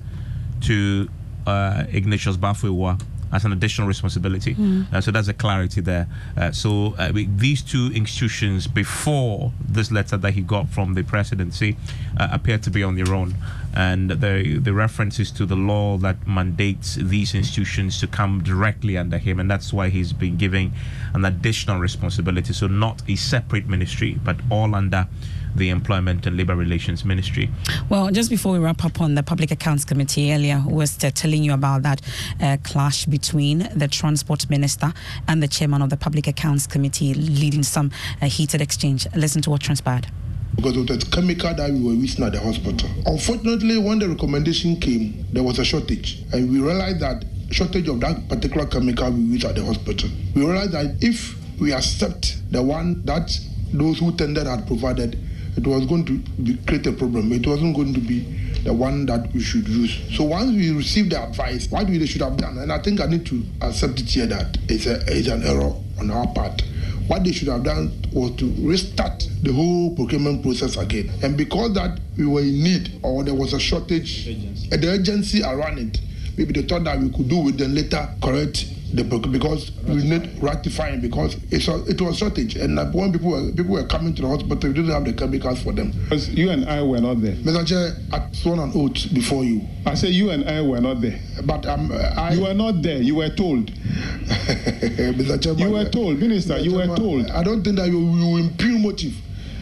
to 0.62 1.10
uh, 1.48 1.84
Ignatius 1.90 2.38
Baffour 2.38 2.70
Awuah 2.70 3.02
as 3.34 3.46
an 3.46 3.54
additional 3.54 3.88
responsibility. 3.88 4.56
Mm. 4.56 4.92
Uh, 4.94 5.00
so 5.00 5.10
that's 5.10 5.30
a 5.30 5.34
clarity 5.34 5.80
there. 5.80 6.08
Uh, 6.36 6.52
so 6.52 6.96
uh, 6.98 7.12
we- 7.14 7.28
these 7.28 7.62
two 7.62 7.90
institutions, 7.94 8.68
before 8.68 9.54
this 9.66 9.90
letter 9.90 10.18
that 10.18 10.34
he 10.34 10.42
got 10.42 10.68
from 10.68 10.96
the 10.96 11.04
presidency, 11.04 11.78
uh, 12.20 12.28
appear 12.32 12.58
to 12.58 12.70
be 12.70 12.84
on 12.84 12.96
their 12.96 13.14
own. 13.14 13.36
And 13.74 14.10
the, 14.10 14.60
the 14.62 14.74
references 14.74 15.32
to 15.32 15.46
the 15.46 15.56
law 15.56 15.98
that 16.00 16.28
mandates 16.28 16.96
these 16.96 17.34
institutions 17.34 18.02
to 18.02 18.08
come 18.08 18.44
directly 18.44 18.98
under 18.98 19.18
him, 19.18 19.40
and 19.40 19.50
that's 19.50 19.72
why 19.72 19.88
he's 19.88 20.12
been 20.12 20.36
giving 20.36 20.74
an 21.14 21.24
additional 21.24 21.80
responsibility. 21.80 22.52
So 22.52 22.68
not 22.68 23.02
a 23.08 23.16
separate 23.16 23.66
ministry, 23.66 24.20
but 24.26 24.36
all 24.50 24.76
under 24.76 25.08
the 25.56 25.70
Employment 25.70 26.26
and 26.26 26.38
Labor 26.38 26.56
Relations 26.56 27.04
Ministry. 27.06 27.50
Well, 27.90 28.12
just 28.12 28.30
before 28.30 28.54
we 28.54 28.60
wrap 28.60 28.84
up 28.84 29.02
on 29.02 29.16
the 29.16 29.24
Public 29.24 29.52
Accounts 29.52 29.86
Committee 29.86 30.34
earlier, 30.34 30.64
we 30.68 30.74
was 30.74 31.04
uh, 31.04 31.12
telling 31.14 31.44
you 31.44 31.54
about 31.54 31.84
that 31.84 32.02
uh, 32.42 32.58
clash 32.64 33.06
between 33.06 33.70
the 33.76 33.88
Transport 33.88 34.50
Minister 34.50 34.94
and 35.28 35.42
the 35.42 35.48
Chairman 35.48 35.82
of 35.82 35.90
the 35.90 35.98
Public 35.98 36.28
Accounts 36.28 36.68
Committee, 36.68 37.14
leading 37.14 37.64
some 37.64 37.92
uh, 38.22 38.26
heated 38.28 38.62
exchange. 38.62 39.08
Listen 39.16 39.42
to 39.42 39.50
what 39.50 39.62
transpired. 39.62 40.08
because 40.56 40.76
of 40.78 40.88
the 40.88 40.98
chemical 41.12 41.54
that 41.56 41.72
we 41.72 41.82
were 41.82 41.94
using 41.94 42.24
at 42.26 42.34
the 42.34 42.40
hospital. 42.40 42.90
Unfortunately, 43.06 43.78
when 43.78 44.00
the 44.00 44.10
recommendation 44.10 44.76
came, 44.80 45.26
there 45.32 45.44
was 45.44 45.60
a 45.60 45.66
shortage, 45.66 46.24
and 46.34 46.52
we 46.52 46.60
realized 46.60 47.00
that 47.00 47.24
shortage 47.52 47.88
of 47.88 48.00
that 48.02 48.28
particular 48.30 48.66
chemical 48.66 49.12
we 49.12 49.20
use 49.22 49.46
at 49.46 49.56
the 49.56 49.64
hospital. 49.64 50.10
We 50.36 50.46
realized 50.46 50.72
that 50.74 50.98
if 51.02 51.36
we 51.60 51.74
accept 51.74 52.38
the 52.52 52.62
one 52.62 53.04
that 53.06 53.32
those 53.74 54.00
who 54.00 54.12
tendered 54.16 54.48
had 54.48 54.68
provided, 54.68 55.18
it 55.58 55.68
was 55.68 55.86
going 55.86 56.06
to 56.06 56.18
be, 56.42 56.58
create 56.66 56.88
a 56.88 56.92
problem. 56.92 57.32
It 57.32 57.46
wasn't 57.46 57.76
going 57.76 57.94
to 57.94 58.00
be 58.00 58.20
the 58.64 58.74
one 58.74 59.06
that 59.08 59.34
we 59.34 59.42
should 59.42 59.68
use. 59.68 60.00
So 60.16 60.24
once 60.24 60.52
we 60.56 60.72
received 60.72 61.12
the 61.12 61.22
advice, 61.22 61.70
what 61.70 61.88
we 61.88 62.06
should 62.06 62.22
have 62.22 62.38
done, 62.38 62.58
and 62.58 62.72
I 62.72 62.80
think 62.80 63.02
I 63.02 63.06
need 63.08 63.26
to 63.28 63.44
accept 63.62 64.00
it 64.00 64.08
here 64.08 64.28
that 64.28 64.58
it's, 64.70 64.86
a, 64.86 65.04
it's 65.08 65.28
an 65.28 65.44
error 65.44 65.74
on 66.00 66.12
our 66.12 66.28
part. 66.28 66.62
What 67.08 67.24
they 67.24 67.32
should 67.34 67.50
have 67.50 67.64
done 67.64 67.92
was 68.14 68.32
to 68.38 68.54
restart 68.60 69.28
the 69.42 69.52
whole 69.52 69.94
procurement 69.96 70.44
process 70.44 70.78
again. 70.78 71.12
And 71.24 71.36
because 71.36 71.74
that 71.74 72.00
we 72.18 72.26
were 72.26 72.42
in 72.42 72.64
need 72.64 73.00
or 73.04 73.24
there 73.24 73.34
was 73.34 73.54
a 73.54 73.60
shortage, 73.60 74.28
and 74.28 74.82
the 74.82 74.88
urgency 74.88 75.44
around 75.44 75.80
it, 75.80 76.00
maybe 76.38 76.54
they 76.54 76.62
thought 76.62 76.84
that 76.86 77.00
we 77.00 77.10
could 77.10 77.28
do 77.28 77.50
it, 77.50 77.58
then 77.58 77.76
later 77.76 78.08
correct 78.22 78.66
the 78.94 79.04
proc- 79.06 79.32
because 79.32 79.72
we 79.88 80.04
need 80.04 80.42
ratifying 80.42 81.00
because 81.02 81.36
it's 81.50 81.68
a, 81.68 81.84
it 81.90 82.02
was 82.02 82.18
shortage 82.18 82.56
and 82.56 82.78
when 82.94 83.12
people 83.14 83.32
were 83.32 83.52
people 83.52 83.72
were 83.74 83.86
coming 83.88 84.14
to 84.16 84.22
the 84.22 84.28
hospital 84.28 84.70
we 84.70 84.74
didn't 84.76 84.92
have 84.92 85.06
the 85.06 85.14
chemicals 85.14 85.62
for 85.64 85.72
them. 85.74 85.92
Because 86.04 86.30
you 86.30 86.50
and 86.50 86.66
I 86.66 86.82
were 86.84 87.00
not 87.00 87.22
there. 87.22 87.34
Mr. 87.36 87.66
Chair, 87.68 87.96
I 88.12 88.28
sworn 88.34 88.60
an 88.60 88.72
oath 88.76 89.14
before 89.14 89.44
you. 89.44 89.62
I 89.86 89.94
say 89.96 90.10
you 90.10 90.30
and 90.32 90.48
I 90.50 90.62
were 90.62 90.82
not 90.82 91.02
there. 91.02 91.20
But 91.46 91.66
um, 91.66 91.92
I. 91.92 92.34
You 92.34 92.42
were 92.44 92.54
not 92.54 92.82
there. 92.82 92.98
You 93.02 93.16
were 93.16 93.30
told. 93.30 93.72
Mr. 93.72 95.42
Chairman, 95.42 95.60
You 95.60 95.72
were 95.72 95.86
told, 95.90 96.20
Minister. 96.20 96.56
Mr. 96.56 96.64
You 96.64 96.74
were 96.76 96.96
told. 96.96 97.28
I 97.32 97.44
don't 97.44 97.64
think 97.64 97.78
that 97.78 97.88
you, 97.88 98.00
you 98.00 98.38
impugn 98.38 98.82
motive 98.82 99.14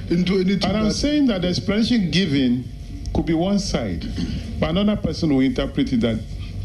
into 0.09 0.35
anything. 0.35 0.63
And 0.69 0.77
I'm 0.77 0.85
that- 0.85 0.93
saying 0.93 1.27
that 1.27 1.41
the 1.41 1.49
explanation 1.49 2.09
given 2.11 2.65
could 3.13 3.25
be 3.25 3.33
one 3.33 3.59
side, 3.59 4.05
but 4.59 4.69
another 4.71 4.95
person 5.01 5.33
will 5.33 5.41
interpret 5.41 5.91
it 5.93 6.01
that 6.01 6.19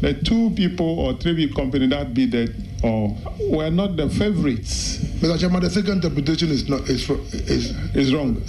the 0.05 0.13
two 0.13 0.51
people 0.51 0.99
or 0.99 1.13
three 1.15 1.33
big 1.33 1.55
company 1.55 1.87
that 1.87 2.13
bidded 2.13 2.53
or 2.83 3.17
were 3.49 3.71
not 3.71 3.97
the 3.97 4.07
favorites. 4.07 4.99
Mr. 5.19 5.39
Chairman, 5.39 5.63
the 5.63 5.69
second 5.71 5.93
interpretation 6.05 6.51
is 6.51 6.69
not 6.69 6.81
is 6.87 7.09
is 7.09 7.71
is 7.95 8.13
wrong. 8.13 8.39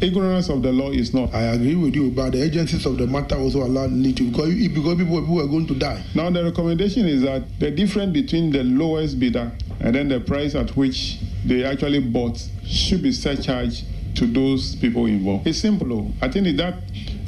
Ignorance 0.00 0.48
of 0.50 0.62
the 0.62 0.70
law 0.70 0.92
is 0.92 1.12
not. 1.12 1.34
I 1.34 1.42
agree 1.54 1.74
with 1.74 1.96
you, 1.96 2.12
but 2.12 2.30
the 2.30 2.42
agencies 2.42 2.86
of 2.86 2.96
the 2.96 3.08
matter 3.08 3.34
also 3.34 3.64
allow 3.64 3.88
need 3.88 4.16
to 4.18 4.30
because 4.30 4.54
because 4.54 4.96
people, 4.96 5.20
people 5.20 5.40
are 5.40 5.48
going 5.48 5.66
to 5.66 5.74
die. 5.74 6.00
Now 6.14 6.30
the 6.30 6.44
recommendation 6.44 7.06
is 7.08 7.22
that 7.22 7.42
the 7.58 7.72
difference 7.72 8.12
between 8.12 8.52
the 8.52 8.62
lowest 8.62 9.18
bidder 9.18 9.50
and 9.80 9.96
then 9.96 10.08
the 10.08 10.20
price 10.20 10.54
at 10.54 10.76
which 10.76 11.18
they 11.44 11.64
actually 11.64 12.00
bought 12.00 12.40
should 12.64 13.02
be 13.02 13.10
surcharged 13.10 13.84
to 14.14 14.26
those 14.28 14.76
people 14.76 15.06
involved. 15.06 15.48
It's 15.48 15.58
simple. 15.58 16.12
I 16.22 16.28
think 16.28 16.56
that 16.56 16.74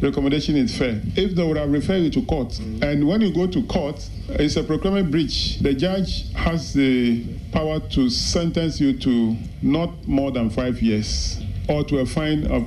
recommendation 0.00 0.56
is 0.56 0.76
fair. 0.76 1.00
If 1.16 1.34
they 1.34 1.42
would 1.42 1.56
have 1.56 1.70
referred 1.70 2.02
you 2.02 2.10
to 2.10 2.22
court, 2.22 2.58
and 2.58 3.06
when 3.06 3.20
you 3.20 3.32
go 3.32 3.46
to 3.46 3.62
court, 3.64 4.08
it's 4.28 4.56
a 4.56 4.62
procurement 4.64 5.10
breach. 5.10 5.58
The 5.60 5.74
judge 5.74 6.32
has 6.34 6.72
the 6.72 7.24
power 7.52 7.80
to 7.80 8.10
sentence 8.10 8.80
you 8.80 8.98
to 8.98 9.36
not 9.62 10.06
more 10.06 10.30
than 10.30 10.50
five 10.50 10.82
years 10.82 11.40
or 11.68 11.84
to 11.84 11.98
a 11.98 12.06
fine 12.06 12.46
of, 12.46 12.66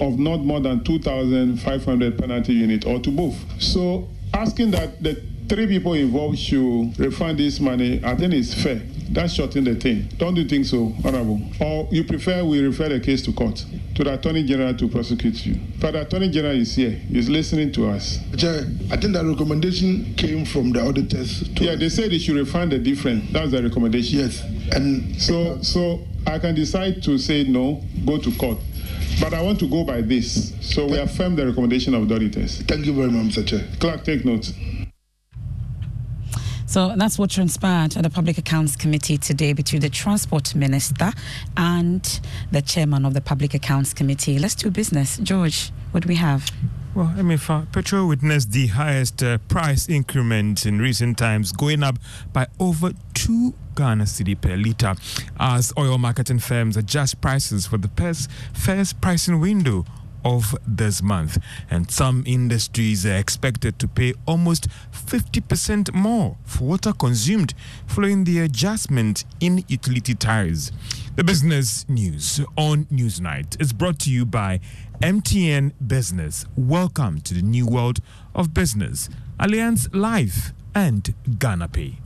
of 0.00 0.18
not 0.18 0.40
more 0.44 0.60
than 0.60 0.84
2,500 0.84 2.18
penalty 2.18 2.52
unit 2.52 2.86
or 2.86 3.00
to 3.00 3.10
both. 3.10 3.36
So 3.60 4.08
asking 4.34 4.70
that 4.72 5.02
the 5.02 5.20
three 5.48 5.66
people 5.66 5.94
involved 5.94 6.38
should 6.38 6.98
refund 6.98 7.38
this 7.38 7.60
money, 7.60 8.00
I 8.04 8.14
think 8.16 8.34
it's 8.34 8.54
fair. 8.54 8.80
That's 9.08 9.34
shorting 9.34 9.64
the 9.64 9.74
thing. 9.76 10.08
Don't 10.18 10.36
you 10.36 10.44
think 10.44 10.66
so, 10.66 10.92
oh, 10.92 11.08
Honorable? 11.08 11.40
Or 11.60 11.88
you 11.92 12.04
prefer 12.04 12.44
we 12.44 12.60
refer 12.60 12.88
the 12.88 13.00
case 13.00 13.22
to 13.22 13.32
court, 13.32 13.64
to 13.94 14.04
the 14.04 14.14
Attorney 14.14 14.42
General 14.42 14.74
to 14.74 14.88
prosecute 14.88 15.46
you? 15.46 15.60
But 15.80 15.92
the 15.92 16.02
Attorney 16.02 16.30
General 16.30 16.56
is 16.56 16.74
here, 16.74 16.90
he's 16.90 17.28
listening 17.28 17.72
to 17.72 17.88
us. 17.88 18.18
Chair, 18.36 18.64
I 18.90 18.96
think 18.96 19.12
that 19.14 19.24
recommendation 19.24 20.14
came 20.16 20.44
from 20.44 20.72
the 20.72 20.84
auditors. 20.86 21.48
Yeah, 21.60 21.76
they 21.76 21.88
said 21.88 22.10
they 22.10 22.18
should 22.18 22.36
refund 22.36 22.72
the 22.72 22.78
difference. 22.78 23.30
That's 23.30 23.52
the 23.52 23.62
recommendation. 23.62 24.18
Yes, 24.18 24.42
and 24.72 25.20
so 25.20 25.62
so 25.62 26.00
I 26.26 26.38
can 26.40 26.54
decide 26.54 27.02
to 27.04 27.16
say 27.18 27.44
no, 27.44 27.82
go 28.04 28.18
to 28.18 28.32
court. 28.36 28.58
But 29.20 29.32
I 29.32 29.40
want 29.40 29.58
to 29.60 29.68
go 29.68 29.82
by 29.84 30.02
this. 30.02 30.52
So 30.60 30.86
we 30.86 30.98
affirm 30.98 31.36
the 31.36 31.46
recommendation 31.46 31.94
of 31.94 32.06
the 32.08 32.16
auditors. 32.16 32.60
Thank 32.62 32.84
you 32.84 32.92
very 32.92 33.10
much, 33.10 33.34
Mr. 33.34 33.46
Chair. 33.46 33.64
Clerk, 33.80 34.04
take 34.04 34.24
note. 34.26 34.52
So 36.76 36.92
that's 36.94 37.18
what 37.18 37.30
transpired 37.30 37.96
at 37.96 38.02
the 38.02 38.10
Public 38.10 38.36
Accounts 38.36 38.76
Committee 38.76 39.16
today 39.16 39.54
between 39.54 39.80
the 39.80 39.88
Transport 39.88 40.54
Minister 40.54 41.10
and 41.56 42.20
the 42.50 42.60
Chairman 42.60 43.06
of 43.06 43.14
the 43.14 43.22
Public 43.22 43.54
Accounts 43.54 43.94
Committee. 43.94 44.38
Let's 44.38 44.54
do 44.54 44.70
business. 44.70 45.16
George, 45.22 45.72
what 45.92 46.02
do 46.02 46.08
we 46.10 46.16
have? 46.16 46.50
Well, 46.94 47.14
I 47.16 47.22
mean, 47.22 47.38
for 47.38 47.66
petrol 47.72 48.08
witnessed 48.08 48.52
the 48.52 48.66
highest 48.66 49.22
uh, 49.22 49.38
price 49.48 49.88
increment 49.88 50.66
in 50.66 50.78
recent 50.78 51.16
times, 51.16 51.50
going 51.50 51.82
up 51.82 51.96
by 52.34 52.46
over 52.60 52.92
two 53.14 53.54
Ghana 53.74 54.04
cedi 54.04 54.38
per 54.38 54.54
litre, 54.54 54.96
as 55.40 55.72
oil 55.78 55.96
marketing 55.96 56.40
firms 56.40 56.76
adjust 56.76 57.22
prices 57.22 57.66
for 57.66 57.78
the 57.78 57.88
first 58.52 59.00
pricing 59.00 59.40
window 59.40 59.86
of 60.26 60.56
this 60.66 61.02
month. 61.02 61.38
And 61.70 61.88
some 61.88 62.24
industries 62.26 63.06
are 63.06 63.16
expected 63.16 63.78
to 63.78 63.86
pay 63.86 64.12
almost 64.26 64.66
50% 64.92 65.94
more 65.94 66.36
for 66.44 66.64
water 66.64 66.92
consumed 66.92 67.54
following 67.86 68.24
the 68.24 68.40
adjustment 68.40 69.24
in 69.38 69.64
utility 69.68 70.14
tariffs. 70.14 70.72
The 71.14 71.22
business 71.22 71.88
news 71.88 72.40
on 72.56 72.86
Newsnight 72.86 73.60
is 73.60 73.72
brought 73.72 74.00
to 74.00 74.10
you 74.10 74.26
by 74.26 74.58
MTN 75.00 75.72
Business. 75.86 76.44
Welcome 76.56 77.20
to 77.20 77.32
the 77.32 77.42
new 77.42 77.66
world 77.66 78.00
of 78.34 78.52
business. 78.52 79.08
Alliance 79.38 79.88
Life 79.92 80.52
and 80.74 81.14
Ghana 81.38 81.68
Pay. 81.68 82.05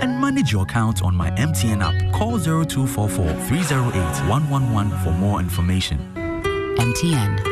and 0.00 0.20
manage 0.20 0.52
your 0.52 0.62
account 0.62 1.02
on 1.02 1.14
my 1.14 1.30
MTN 1.32 1.82
app. 1.82 2.14
Call 2.14 2.38
0244 2.38 3.32
308 3.46 4.28
111 4.28 4.98
for 5.04 5.10
more 5.12 5.40
information. 5.40 5.98
MTN. 6.78 7.51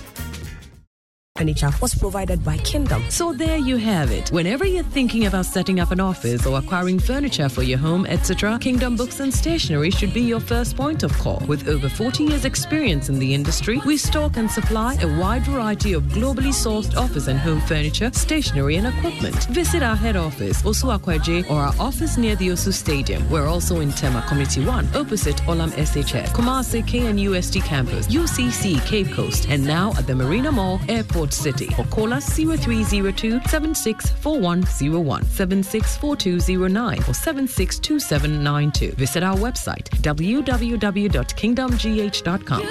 furniture 1.41 1.71
was 1.81 1.95
provided 1.95 2.45
by 2.45 2.55
Kingdom. 2.57 3.03
So 3.09 3.33
there 3.33 3.57
you 3.57 3.77
have 3.77 4.11
it. 4.11 4.29
Whenever 4.29 4.63
you're 4.63 4.91
thinking 4.93 5.25
about 5.25 5.47
setting 5.47 5.79
up 5.79 5.89
an 5.89 5.99
office 5.99 6.45
or 6.45 6.59
acquiring 6.59 6.99
furniture 6.99 7.49
for 7.49 7.63
your 7.63 7.79
home, 7.79 8.05
etc., 8.05 8.59
Kingdom 8.61 8.95
Books 8.95 9.19
and 9.21 9.33
Stationery 9.33 9.89
should 9.89 10.13
be 10.13 10.21
your 10.21 10.39
first 10.39 10.77
point 10.77 11.01
of 11.01 11.11
call. 11.13 11.41
With 11.47 11.67
over 11.67 11.89
40 11.89 12.25
years 12.25 12.45
experience 12.45 13.09
in 13.09 13.17
the 13.17 13.33
industry, 13.33 13.81
we 13.87 13.97
stock 13.97 14.37
and 14.37 14.51
supply 14.51 14.93
a 15.01 15.19
wide 15.19 15.41
variety 15.41 15.93
of 15.93 16.03
globally 16.17 16.53
sourced 16.53 16.95
office 16.95 17.27
and 17.27 17.39
home 17.39 17.61
furniture, 17.61 18.11
stationery 18.13 18.75
and 18.75 18.85
equipment. 18.85 19.43
Visit 19.45 19.81
our 19.81 19.95
head 19.95 20.15
office, 20.15 20.61
Osu 20.61 20.95
Akwaje, 20.95 21.49
or 21.49 21.59
our 21.59 21.73
office 21.79 22.17
near 22.17 22.35
the 22.35 22.49
Osu 22.49 22.71
Stadium. 22.71 23.27
We're 23.31 23.47
also 23.47 23.79
in 23.79 23.91
Tema 23.93 24.23
Community 24.27 24.63
1, 24.63 24.95
opposite 24.95 25.37
Olam 25.47 25.71
SHS, 25.71 26.27
Kumasi 26.33 26.83
KNUST 26.83 27.63
campus, 27.63 28.05
UCC 28.09 28.79
Cape 28.85 29.11
Coast, 29.11 29.47
and 29.49 29.65
now 29.65 29.91
at 29.97 30.05
the 30.05 30.13
Marina 30.13 30.51
Mall, 30.51 30.79
Airport 30.87 31.30
City 31.31 31.69
or 31.77 31.85
call 31.85 32.11
us 32.13 32.35
0302 32.35 33.39
764101, 33.47 35.23
764209 35.23 36.97
or 37.07 37.13
762792. 37.13 38.91
Visit 38.93 39.23
our 39.23 39.37
website 39.37 39.89
www.kingdomgh.com. 40.01 42.61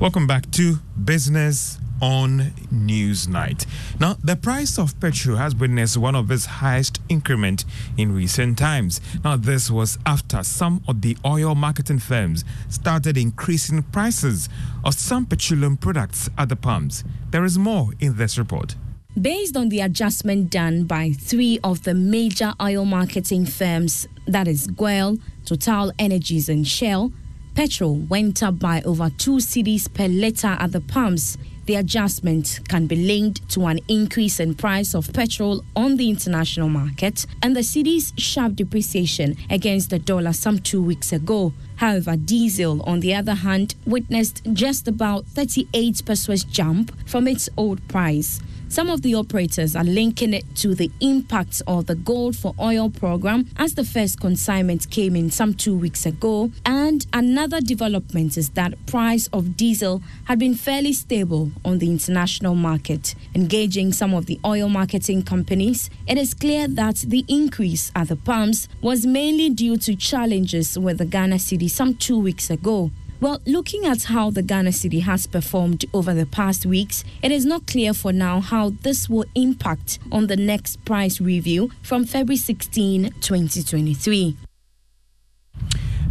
Welcome 0.00 0.26
back 0.26 0.50
to 0.50 0.80
Business 1.02 1.78
on 2.00 2.52
Newsnight. 2.72 3.66
Now, 4.00 4.16
the 4.22 4.36
price 4.36 4.78
of 4.78 4.98
petrol 5.00 5.36
has 5.36 5.54
witnessed 5.54 5.96
one 5.96 6.14
of 6.14 6.30
its 6.30 6.46
highest 6.46 7.00
increment 7.08 7.64
in 7.96 8.14
recent 8.14 8.58
times. 8.58 9.00
Now, 9.22 9.36
this 9.36 9.70
was 9.70 9.98
after 10.06 10.42
some 10.42 10.82
of 10.88 11.00
the 11.00 11.16
oil 11.24 11.54
marketing 11.54 12.00
firms 12.00 12.44
started 12.68 13.16
increasing 13.16 13.82
prices 13.82 14.48
of 14.84 14.94
some 14.94 15.26
petroleum 15.26 15.76
products 15.76 16.28
at 16.36 16.48
the 16.48 16.56
pumps. 16.56 17.04
There 17.30 17.44
is 17.44 17.58
more 17.58 17.90
in 18.00 18.16
this 18.16 18.38
report. 18.38 18.74
Based 19.20 19.56
on 19.56 19.68
the 19.68 19.80
adjustment 19.80 20.50
done 20.50 20.84
by 20.84 21.12
three 21.12 21.60
of 21.62 21.84
the 21.84 21.94
major 21.94 22.52
oil 22.60 22.84
marketing 22.84 23.46
firms, 23.46 24.08
that 24.26 24.48
is 24.48 24.66
GOIL, 24.66 25.18
Total 25.44 25.92
Energies, 26.00 26.48
and 26.48 26.66
Shell, 26.66 27.12
petrol 27.54 27.94
went 27.94 28.42
up 28.42 28.58
by 28.58 28.82
over 28.82 29.10
two 29.10 29.36
cedis 29.36 29.92
per 29.92 30.08
litre 30.08 30.56
at 30.58 30.72
the 30.72 30.80
pumps 30.80 31.38
the 31.66 31.76
adjustment 31.76 32.60
can 32.68 32.86
be 32.86 32.96
linked 32.96 33.48
to 33.50 33.66
an 33.66 33.80
increase 33.88 34.40
in 34.40 34.54
price 34.54 34.94
of 34.94 35.12
petrol 35.12 35.64
on 35.74 35.96
the 35.96 36.10
international 36.10 36.68
market 36.68 37.26
and 37.42 37.56
the 37.56 37.62
cedi's 37.62 38.12
sharp 38.16 38.56
depreciation 38.56 39.36
against 39.50 39.90
the 39.90 39.98
dollar 39.98 40.32
some 40.32 40.58
two 40.58 40.82
weeks 40.82 41.12
ago. 41.12 41.52
However, 41.76 42.16
diesel, 42.16 42.82
on 42.82 43.00
the 43.00 43.14
other 43.14 43.34
hand, 43.34 43.74
witnessed 43.86 44.42
just 44.52 44.86
about 44.86 45.26
38 45.26 46.02
pesewas 46.04 46.44
jump 46.44 46.92
from 47.08 47.26
its 47.26 47.48
old 47.56 47.86
price. 47.88 48.40
Some 48.74 48.90
of 48.90 49.02
the 49.02 49.14
operators 49.14 49.76
are 49.76 49.84
linking 49.84 50.34
it 50.34 50.56
to 50.56 50.74
the 50.74 50.90
impact 50.98 51.62
of 51.68 51.86
the 51.86 51.94
Gold 51.94 52.34
for 52.34 52.56
Oil 52.58 52.90
program 52.90 53.48
as 53.56 53.74
the 53.74 53.84
first 53.84 54.18
consignment 54.18 54.90
came 54.90 55.14
in 55.14 55.30
some 55.30 55.54
two 55.54 55.78
weeks 55.78 56.04
ago. 56.06 56.50
And 56.66 57.06
another 57.12 57.60
development 57.60 58.36
is 58.36 58.50
that 58.50 58.74
price 58.86 59.28
of 59.28 59.56
diesel 59.56 60.02
had 60.24 60.40
been 60.40 60.56
fairly 60.56 60.92
stable 60.92 61.52
on 61.64 61.78
the 61.78 61.88
international 61.88 62.56
market. 62.56 63.14
Engaging 63.36 63.92
some 63.92 64.12
of 64.12 64.26
the 64.26 64.40
oil 64.44 64.68
marketing 64.68 65.22
companies, 65.22 65.88
it 66.08 66.18
is 66.18 66.34
clear 66.34 66.66
that 66.66 66.96
the 66.96 67.24
increase 67.28 67.92
at 67.94 68.08
the 68.08 68.16
pumps 68.16 68.66
was 68.82 69.06
mainly 69.06 69.50
due 69.50 69.76
to 69.76 69.94
challenges 69.94 70.76
with 70.76 70.98
the 70.98 71.04
Ghana 71.04 71.36
cedi 71.36 71.70
some 71.70 71.94
two 71.94 72.18
weeks 72.18 72.50
ago. 72.50 72.90
Well, 73.20 73.40
looking 73.46 73.86
at 73.86 74.04
how 74.04 74.30
the 74.30 74.42
Ghana 74.42 74.70
cedi 74.70 75.02
has 75.02 75.26
performed 75.26 75.84
over 75.94 76.12
the 76.12 76.26
past 76.26 76.66
weeks, 76.66 77.04
it 77.22 77.30
is 77.30 77.44
not 77.46 77.66
clear 77.66 77.94
for 77.94 78.12
now 78.12 78.40
how 78.40 78.70
this 78.82 79.08
will 79.08 79.24
impact 79.34 79.98
on 80.12 80.26
the 80.26 80.36
next 80.36 80.84
price 80.84 81.20
review 81.20 81.70
from 81.82 82.04
February 82.04 82.36
16, 82.36 83.12
2023. 83.20 84.36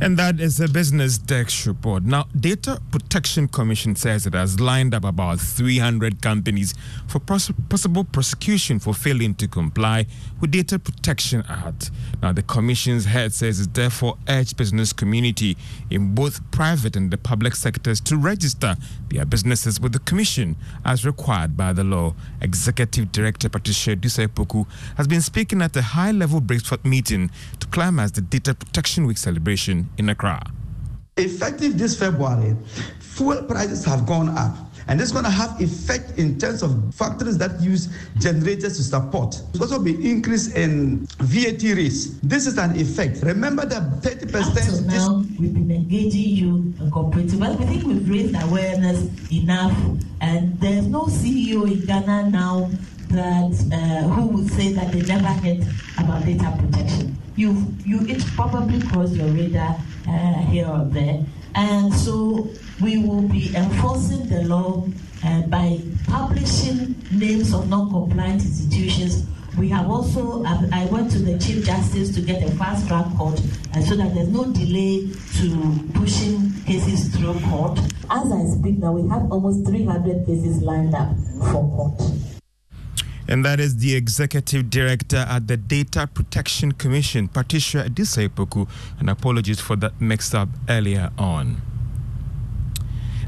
And 0.02 0.18
that 0.18 0.40
is 0.40 0.60
a 0.60 0.68
business 0.68 1.18
desk 1.18 1.66
report. 1.66 2.04
Now, 2.04 2.26
Data 2.38 2.82
Protection 2.92 3.48
Commission 3.48 3.96
says 3.96 4.26
it 4.26 4.34
has 4.34 4.60
lined 4.60 4.94
up 4.94 5.06
about 5.06 5.40
300 5.40 6.22
companies 6.22 6.74
for 7.08 7.20
poss- 7.20 7.52
possible 7.70 8.04
prosecution 8.04 8.80
for 8.80 8.94
failing 8.94 9.34
to 9.36 9.48
comply 9.48 10.06
with 10.42 10.52
Data 10.52 10.78
Protection 10.78 11.44
Act. 11.48 11.92
Now, 12.22 12.34
the 12.34 12.42
commission's 12.42 13.06
head 13.06 13.34
says 13.34 13.62
it 13.62 13.74
therefore 13.74 14.18
urged 14.28 14.58
business 14.58 14.92
community 14.92 15.56
in 15.90 16.14
both 16.14 16.52
private 16.52 16.96
and 16.98 17.10
the 17.10 17.18
public 17.18 17.56
sectors 17.56 18.02
to 18.02 18.18
register 18.18 18.76
their 19.10 19.26
businesses 19.26 19.80
with 19.80 19.94
the 19.94 20.00
commission 20.00 20.58
as 20.84 21.06
required 21.06 21.56
by 21.56 21.72
the 21.72 21.84
law. 21.84 22.14
Executive 22.42 23.12
Director 23.12 23.48
Patricia 23.48 23.96
Adusei-Poku 23.96 24.68
has 24.98 25.08
been 25.08 25.22
speaking 25.22 25.62
at 25.62 25.76
a 25.78 25.82
high-level 25.82 26.42
breakfast 26.42 26.84
meeting 26.84 27.32
to 27.60 27.68
climax 27.68 28.12
the 28.12 28.22
Data 28.22 28.54
Protection 28.54 29.06
Week 29.06 29.18
celebration 29.18 29.83
in 29.98 30.10
Accra. 30.10 30.42
Effective 31.18 31.78
this 31.78 31.98
February, 31.98 32.56
fuel 33.00 33.44
prices 33.44 33.86
have 33.86 34.06
gone 34.06 34.30
up. 34.30 34.58
And 34.88 35.00
this 35.00 35.08
is 35.08 35.12
going 35.14 35.26
to 35.26 35.32
have 35.32 35.62
effect 35.62 36.18
in 36.18 36.38
terms 36.38 36.62
of 36.62 36.94
factories 36.94 37.38
that 37.38 37.62
use 37.62 37.88
generators 38.18 38.78
to 38.78 38.84
support. 38.84 39.42
There's 39.54 39.72
also 39.72 39.82
be 39.82 39.94
increase 40.10 40.54
in 40.56 41.06
VAT 41.20 41.64
rates. 41.64 42.20
This 42.22 42.46
is 42.48 42.58
an 42.58 42.78
effect. 42.78 43.22
Remember 43.24 43.66
that 43.66 43.84
30%. 44.02 44.80
Up 44.80 44.86
now, 44.86 45.24
we've 45.40 45.54
been 45.54 45.72
engaging 45.72 46.36
you 46.36 46.74
and 46.80 46.92
cooperating. 46.92 47.40
But 47.40 47.58
we 47.60 47.66
think 47.66 47.86
we've 47.86 48.10
raised 48.10 48.36
awareness 48.44 49.08
enough. 49.32 49.78
And 50.20 50.60
there's 50.60 50.88
no 50.88 51.04
CEO 51.04 51.66
in 51.72 51.86
Ghana 51.86 52.30
now 52.30 52.70
that 53.10 53.70
uh, 53.72 54.08
who 54.10 54.28
would 54.28 54.52
say 54.52 54.74
that 54.74 54.92
they 54.92 55.02
never 55.02 55.28
heard 55.28 55.66
about 55.98 56.26
data 56.26 56.54
protection. 56.60 57.18
You, 57.36 57.68
you 57.84 58.02
it 58.08 58.24
probably 58.36 58.82
crossed 58.88 59.14
your 59.14 59.28
radar 59.28 59.80
uh, 60.08 60.34
here 60.52 60.68
or 60.68 60.86
there. 60.86 61.24
And 61.56 61.94
so 61.94 62.48
we 62.82 62.98
will 62.98 63.28
be 63.28 63.56
enforcing 63.56 64.28
the 64.28 64.44
law 64.44 64.88
uh, 65.24 65.42
by 65.44 65.80
publishing 66.08 66.96
names 67.12 67.54
of 67.54 67.70
non-compliant 67.70 68.42
institutions. 68.42 69.26
We 69.58 69.70
have 69.70 69.90
also, 69.90 70.44
I 70.44 70.88
went 70.92 71.12
to 71.12 71.20
the 71.20 71.38
Chief 71.38 71.64
Justice 71.64 72.14
to 72.16 72.22
get 72.22 72.42
a 72.42 72.52
fast 72.56 72.88
track 72.88 73.06
court 73.16 73.40
uh, 73.76 73.82
so 73.82 73.96
that 73.96 74.16
there's 74.16 74.30
no 74.30 74.46
delay 74.46 75.08
to 75.38 75.90
pushing 75.94 76.54
cases 76.66 77.16
through 77.16 77.40
court. 77.42 77.78
As 78.10 78.32
I 78.32 78.46
speak 78.46 78.80
now, 78.80 78.94
we 78.94 79.08
have 79.10 79.32
almost 79.32 79.66
300 79.68 80.26
cases 80.26 80.62
lined 80.64 80.96
up 80.96 81.16
for 81.52 81.70
court. 81.70 82.02
And 83.28 83.46
that 83.46 83.60
is 83.60 83.78
the 83.78 83.96
executive 83.96 84.70
director 84.70 85.26
at 85.30 85.48
the 85.48 85.58
Data 85.58 86.08
Protection 86.14 86.74
Commission, 86.74 87.28
Patricia 87.28 87.86
Adusei-Poku. 87.88 88.68
And 89.00 89.10
apologies 89.10 89.60
for 89.60 89.76
that 89.78 90.00
mix 90.02 90.34
up 90.34 90.50
earlier 90.70 91.12
on. 91.18 91.62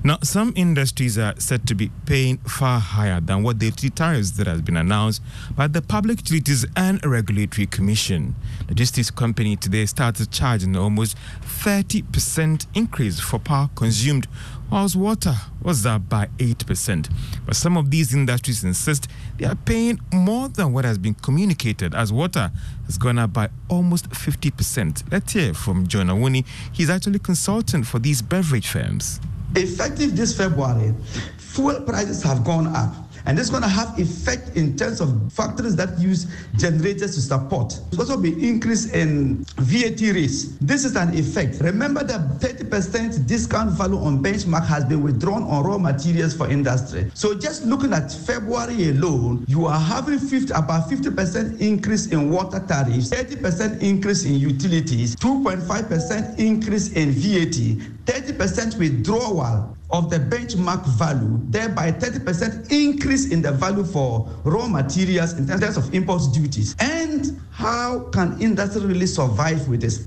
Now, 0.05 0.19
some 0.21 0.53
industries 0.55 1.17
are 1.17 1.33
said 1.39 1.67
to 1.67 1.73
be 1.73 1.89
paying 2.05 2.37
far 2.37 2.79
higher 2.79 3.19
than 3.19 3.41
what 3.41 3.57
the 3.57 3.71
tariffs 3.71 4.29
that 4.33 4.45
has 4.45 4.61
been 4.61 4.77
announced 4.77 5.19
by 5.55 5.65
the 5.65 5.81
Public 5.81 6.19
Utilities 6.19 6.63
and 6.75 7.03
Regulatory 7.03 7.65
Commission. 7.65 8.35
The 8.59 8.73
logistics 8.73 9.09
company 9.09 9.55
today 9.55 9.87
started 9.87 10.29
charging 10.29 10.75
almost 10.75 11.17
30% 11.41 12.67
increase 12.75 13.19
for 13.19 13.39
power 13.39 13.71
consumed, 13.73 14.27
whilst 14.71 14.95
water 14.95 15.33
was 15.61 15.85
up 15.85 16.09
by 16.09 16.27
8%. 16.37 17.09
But 17.45 17.55
some 17.55 17.77
of 17.77 17.91
these 17.91 18.13
industries 18.13 18.63
insist 18.63 19.07
they 19.37 19.45
are 19.45 19.55
paying 19.55 19.99
more 20.13 20.47
than 20.47 20.73
what 20.73 20.85
has 20.85 20.97
been 20.97 21.13
communicated, 21.15 21.93
as 21.93 22.11
water 22.11 22.51
has 22.85 22.97
gone 22.97 23.19
up 23.19 23.33
by 23.33 23.49
almost 23.69 24.09
50%. 24.09 25.11
Let's 25.11 25.33
hear 25.33 25.53
from 25.53 25.87
John 25.87 26.07
Awuni. 26.07 26.45
He's 26.71 26.89
actually 26.89 27.19
consultant 27.19 27.85
for 27.85 27.99
these 27.99 28.21
beverage 28.21 28.67
firms. 28.67 29.19
Effective 29.55 30.15
this 30.15 30.35
February, 30.35 30.93
fuel 31.37 31.81
prices 31.81 32.21
have 32.23 32.43
gone 32.43 32.67
up. 32.67 33.04
And 33.25 33.39
is 33.39 33.49
going 33.49 33.63
to 33.63 33.69
have 33.69 33.97
effect 33.97 34.55
in 34.55 34.77
terms 34.77 35.01
of 35.01 35.33
factories 35.33 35.75
that 35.77 35.97
use 35.99 36.27
generators 36.57 37.15
to 37.15 37.21
support. 37.21 37.79
There's 37.91 38.09
also 38.09 38.21
be 38.21 38.47
increase 38.47 38.93
in 38.93 39.43
VAT 39.57 40.01
rates. 40.01 40.57
This 40.61 40.85
is 40.85 40.95
an 40.95 41.17
effect. 41.17 41.59
Remember 41.61 42.03
that 42.03 42.39
30% 42.39 43.25
discount 43.25 43.71
value 43.71 43.97
on 43.97 44.21
benchmark 44.21 44.65
has 44.67 44.85
been 44.85 45.01
withdrawn 45.01 45.43
on 45.43 45.63
raw 45.63 45.77
materials 45.77 46.35
for 46.35 46.49
industry. 46.49 47.09
So 47.13 47.33
just 47.33 47.65
looking 47.65 47.93
at 47.93 48.11
February 48.11 48.89
alone, 48.89 49.45
you 49.47 49.65
are 49.65 49.79
having 49.79 50.19
50, 50.19 50.53
about 50.53 50.89
50% 50.89 51.59
increase 51.59 52.07
in 52.07 52.29
water 52.29 52.63
tariffs, 52.67 53.09
30% 53.09 53.81
increase 53.81 54.25
in 54.25 54.35
utilities, 54.35 55.15
2.5% 55.15 56.37
increase 56.37 56.91
in 56.93 57.11
VAT, 57.11 57.94
30% 58.05 58.77
withdrawal 58.77 59.75
of 59.89 60.09
the 60.09 60.17
benchmark 60.17 60.85
value, 60.97 61.39
thereby 61.49 61.91
30% 61.91 62.71
increase 62.71 63.31
in 63.31 63.41
the 63.41 63.51
value 63.51 63.83
for 63.83 64.29
raw 64.43 64.67
materials 64.67 65.33
in 65.33 65.47
terms 65.47 65.77
of 65.77 65.93
import 65.93 66.21
duties. 66.33 66.75
And 66.79 67.39
how 67.51 68.09
can 68.11 68.39
industry 68.41 68.85
really 68.85 69.07
survive 69.07 69.67
with 69.67 69.81
this? 69.81 70.05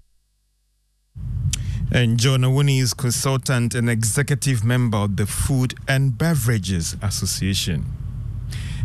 And 1.91 2.19
John 2.19 2.41
Awuni 2.41 2.81
is 2.81 2.93
consultant 2.93 3.75
and 3.75 3.89
executive 3.89 4.63
member 4.63 4.99
of 4.99 5.17
the 5.17 5.27
Food 5.27 5.75
and 5.89 6.19
Beverages 6.19 6.97
Association. 7.01 7.87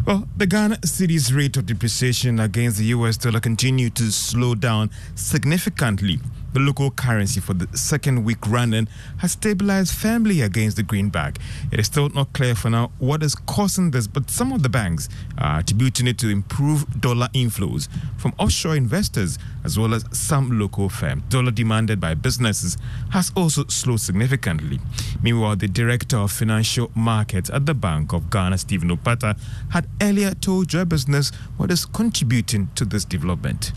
Well, 0.05 0.27
the 0.37 0.47
Ghana 0.47 0.77
cedi's 0.77 1.33
rate 1.33 1.57
of 1.57 1.65
depreciation 1.65 2.39
against 2.39 2.77
the 2.77 2.85
US 2.85 3.17
dollar 3.17 3.39
continued 3.39 3.95
to 3.95 4.11
slow 4.11 4.55
down 4.55 4.89
significantly 5.15 6.19
the 6.53 6.59
local 6.59 6.91
currency 6.91 7.39
for 7.39 7.53
the 7.53 7.67
second 7.77 8.23
week 8.23 8.47
running 8.47 8.87
has 9.17 9.33
stabilized 9.33 9.93
firmly 9.93 10.41
against 10.41 10.77
the 10.77 10.83
greenback. 10.83 11.39
It 11.71 11.79
is 11.79 11.87
still 11.87 12.09
not 12.09 12.33
clear 12.33 12.55
for 12.55 12.69
now 12.69 12.91
what 12.99 13.23
is 13.23 13.35
causing 13.35 13.91
this, 13.91 14.07
but 14.07 14.29
some 14.29 14.51
of 14.51 14.63
the 14.63 14.69
banks 14.69 15.09
are 15.37 15.59
attributing 15.59 16.07
it 16.07 16.17
to 16.19 16.29
improved 16.29 17.01
dollar 17.01 17.27
inflows 17.33 17.87
from 18.17 18.33
offshore 18.39 18.75
investors 18.75 19.37
as 19.63 19.77
well 19.79 19.93
as 19.93 20.05
some 20.11 20.59
local 20.59 20.89
firms. 20.89 21.23
Dollar 21.29 21.51
demanded 21.51 21.99
by 21.99 22.13
businesses 22.13 22.77
has 23.11 23.31
also 23.35 23.65
slowed 23.67 23.99
significantly. 23.99 24.79
Meanwhile, 25.21 25.57
the 25.57 25.67
director 25.67 26.17
of 26.17 26.31
financial 26.31 26.91
markets 26.95 27.49
at 27.49 27.65
the 27.65 27.73
Bank 27.73 28.13
of 28.13 28.29
Ghana, 28.29 28.57
Stephen 28.57 28.89
Opata, 28.89 29.37
had 29.69 29.87
earlier 30.01 30.33
told 30.33 30.67
Joy 30.67 30.85
Business 30.85 31.31
what 31.57 31.71
is 31.71 31.85
contributing 31.85 32.69
to 32.75 32.85
this 32.85 33.05
development. 33.05 33.71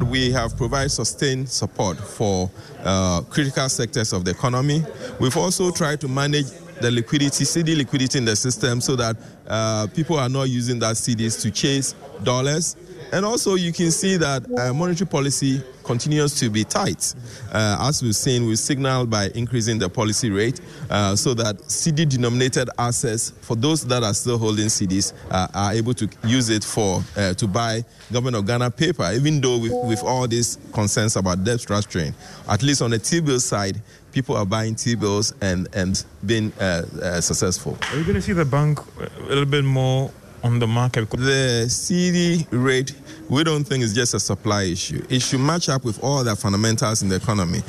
We 0.00 0.30
have 0.32 0.56
provided 0.56 0.90
sustained 0.90 1.48
support 1.48 1.96
for 1.98 2.50
uh, 2.84 3.22
critical 3.22 3.68
sectors 3.68 4.12
of 4.12 4.24
the 4.24 4.30
economy. 4.32 4.82
We've 5.18 5.36
also 5.36 5.70
tried 5.70 6.00
to 6.02 6.08
manage 6.08 6.46
the 6.80 6.90
liquidity, 6.90 7.44
cedi 7.44 7.76
liquidity 7.76 8.18
in 8.18 8.26
the 8.26 8.36
system 8.36 8.82
so 8.82 8.94
that 8.96 9.16
uh, 9.46 9.86
people 9.94 10.18
are 10.18 10.28
not 10.28 10.50
using 10.50 10.78
that 10.80 10.96
cedis 10.96 11.40
to 11.42 11.50
chase 11.50 11.94
dollars. 12.22 12.76
And 13.12 13.24
also, 13.24 13.54
you 13.54 13.72
can 13.72 13.90
see 13.90 14.16
that 14.16 14.44
uh, 14.58 14.74
monetary 14.74 15.08
policy 15.08 15.62
continues 15.84 16.34
to 16.40 16.50
be 16.50 16.64
tight. 16.64 17.14
Uh, 17.52 17.78
as 17.80 18.02
we've 18.02 18.16
seen, 18.16 18.46
we 18.46 18.56
signaled 18.56 19.08
by 19.08 19.30
increasing 19.34 19.78
the 19.78 19.88
policy 19.88 20.30
rate 20.30 20.60
uh, 20.90 21.14
so 21.14 21.32
that 21.34 21.56
cedi 21.58 22.08
denominated 22.08 22.68
assets, 22.78 23.32
for 23.40 23.54
those 23.54 23.86
that 23.86 24.02
are 24.02 24.12
still 24.12 24.36
holding 24.36 24.66
cedis 24.66 25.12
uh, 25.30 25.46
are 25.54 25.72
able 25.72 25.94
to 25.94 26.08
use 26.24 26.50
it 26.50 26.64
for 26.64 27.02
uh, 27.16 27.32
to 27.34 27.46
buy 27.46 27.84
government 28.12 28.36
of 28.36 28.46
Ghana 28.46 28.70
paper, 28.72 29.08
even 29.14 29.40
though 29.40 29.58
with, 29.58 29.72
with 29.84 30.02
all 30.02 30.26
these 30.26 30.58
concerns 30.72 31.14
about 31.16 31.44
debt 31.44 31.58
structuring. 31.58 32.12
At 32.48 32.62
least 32.62 32.82
on 32.82 32.90
the 32.90 32.98
T-bill 32.98 33.38
side, 33.38 33.80
people 34.12 34.36
are 34.36 34.46
buying 34.46 34.74
T-bills 34.74 35.34
and, 35.40 35.68
and 35.72 36.04
being 36.24 36.52
uh, 36.54 37.20
successful. 37.20 37.78
Are 37.92 37.96
you 37.96 38.02
going 38.02 38.16
to 38.16 38.22
see 38.22 38.32
the 38.32 38.44
bank 38.44 38.80
a 38.98 39.22
little 39.22 39.46
bit 39.46 39.64
more 39.64 40.10
on 40.42 40.58
the 40.58 40.66
market? 40.66 41.10
The 41.10 41.66
cedi 41.68 42.46
rate, 42.50 42.94
we 43.28 43.44
don't 43.44 43.64
think 43.64 43.82
is 43.82 43.94
just 43.94 44.14
a 44.14 44.20
supply 44.20 44.64
issue. 44.64 45.04
It 45.08 45.20
should 45.20 45.40
match 45.40 45.68
up 45.68 45.84
with 45.84 46.02
all 46.02 46.24
the 46.24 46.36
fundamentals 46.36 47.02
in 47.02 47.08
the 47.08 47.16
economy. 47.16 47.62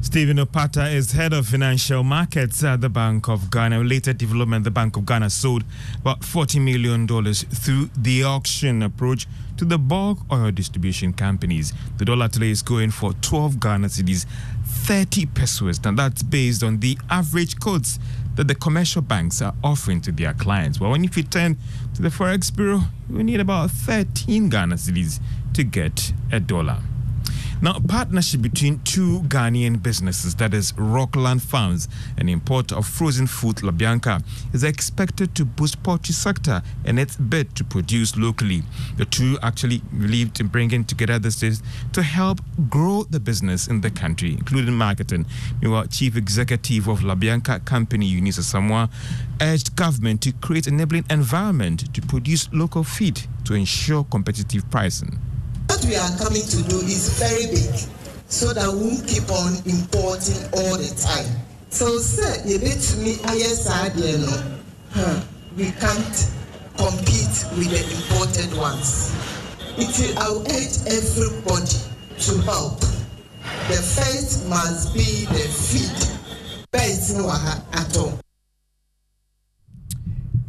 Stephen 0.00 0.36
Opata 0.38 0.92
is 0.94 1.12
head 1.12 1.32
of 1.32 1.48
financial 1.48 2.04
markets 2.04 2.62
at 2.62 2.80
the 2.80 2.88
Bank 2.88 3.28
of 3.28 3.50
Ghana. 3.50 3.80
Later 3.80 4.12
development, 4.12 4.64
the 4.64 4.70
Bank 4.70 4.96
of 4.96 5.04
Ghana 5.04 5.28
sold 5.28 5.64
about 6.00 6.20
$40 6.20 6.62
million 6.62 7.06
through 7.34 7.90
the 7.96 8.22
auction 8.22 8.82
approach 8.82 9.26
to 9.56 9.64
the 9.64 9.76
bulk 9.76 10.18
oil 10.32 10.52
distribution 10.52 11.12
companies. 11.12 11.72
The 11.98 12.04
dollar 12.04 12.28
today 12.28 12.50
is 12.50 12.62
going 12.62 12.92
for 12.92 13.12
12 13.14 13.58
Ghana 13.58 13.88
cedis, 13.88 14.24
30 14.64 15.26
pesewas, 15.26 15.84
and 15.84 15.98
that's 15.98 16.22
based 16.22 16.62
on 16.62 16.78
the 16.78 16.96
average 17.10 17.58
quotes 17.58 17.98
that 18.36 18.46
the 18.46 18.54
commercial 18.54 19.02
banks 19.02 19.42
are 19.42 19.54
offering 19.64 20.00
to 20.02 20.12
their 20.12 20.32
clients. 20.32 20.78
Well, 20.80 20.92
when 20.92 21.04
if 21.04 21.16
you 21.16 21.24
turn 21.24 21.58
to 21.94 22.02
the 22.02 22.08
Forex 22.08 22.54
Bureau, 22.54 22.82
you 23.10 23.24
need 23.24 23.40
about 23.40 23.72
13 23.72 24.48
Ghana 24.48 24.76
cedis 24.76 25.18
to 25.54 25.64
get 25.64 26.12
a 26.30 26.38
dollar. 26.38 26.78
Now, 27.60 27.74
a 27.74 27.80
partnership 27.80 28.40
between 28.40 28.78
two 28.84 29.22
Ghanaian 29.22 29.82
businesses, 29.82 30.36
that 30.36 30.54
is 30.54 30.72
Rockland 30.78 31.42
Farms, 31.42 31.88
an 32.16 32.28
importer 32.28 32.76
of 32.76 32.86
frozen 32.86 33.26
food 33.26 33.56
Labianca, 33.56 34.22
is 34.54 34.62
expected 34.62 35.34
to 35.34 35.44
boost 35.44 35.82
poultry 35.82 36.14
sector 36.14 36.62
and 36.84 37.00
its 37.00 37.16
bid 37.16 37.56
to 37.56 37.64
produce 37.64 38.16
locally. 38.16 38.62
The 38.96 39.06
two 39.06 39.40
actually 39.42 39.78
believed 39.78 40.38
in 40.38 40.46
bringing 40.46 40.84
together 40.84 41.18
the 41.18 41.32
states 41.32 41.60
to 41.94 42.02
help 42.04 42.40
grow 42.70 43.02
the 43.10 43.18
business 43.18 43.66
in 43.66 43.80
the 43.80 43.90
country, 43.90 44.34
including 44.34 44.74
marketing. 44.74 45.26
Meanwhile, 45.60 45.88
Chief 45.88 46.16
Executive 46.16 46.86
of 46.86 47.00
Labianca 47.00 47.64
Company, 47.64 48.06
Eunice 48.06 48.38
Asamoah, 48.38 48.88
urged 49.40 49.74
government 49.74 50.22
to 50.22 50.30
create 50.30 50.68
enabling 50.68 51.06
environment 51.10 51.92
to 51.92 52.02
produce 52.02 52.48
local 52.52 52.84
feed 52.84 53.22
to 53.46 53.54
ensure 53.54 54.04
competitive 54.04 54.70
pricing. 54.70 55.18
What 55.68 55.84
we 55.84 55.96
are 55.96 56.16
coming 56.18 56.42
to 56.42 56.62
do 56.64 56.80
is 56.80 57.18
very 57.20 57.46
big 57.46 57.74
so 58.26 58.52
that 58.52 58.68
we 58.72 58.88
won't 58.88 59.06
keep 59.06 59.28
on 59.30 59.56
importing 59.64 60.42
all 60.56 60.76
the 60.76 60.90
time. 60.96 61.28
So, 61.70 61.98
sir, 61.98 62.42
bet 62.44 62.80
me 63.04 63.14
ISR, 63.28 63.92
you 63.96 64.18
know, 64.24 65.22
we 65.56 65.70
can't 65.72 66.16
compete 66.76 67.36
with 67.56 67.70
the 67.70 67.82
imported 67.84 68.56
ones. 68.56 69.12
It 69.76 69.92
will 69.98 70.18
I'll 70.18 70.40
urge 70.42 70.76
everybody 70.88 71.78
to 72.24 72.42
help. 72.42 72.80
The 73.68 73.76
first 73.76 74.48
must 74.48 74.94
be 74.94 75.26
the 75.26 75.46
feed. 75.48 76.68
Best 76.70 77.14
at 77.14 77.96
all. 77.96 78.18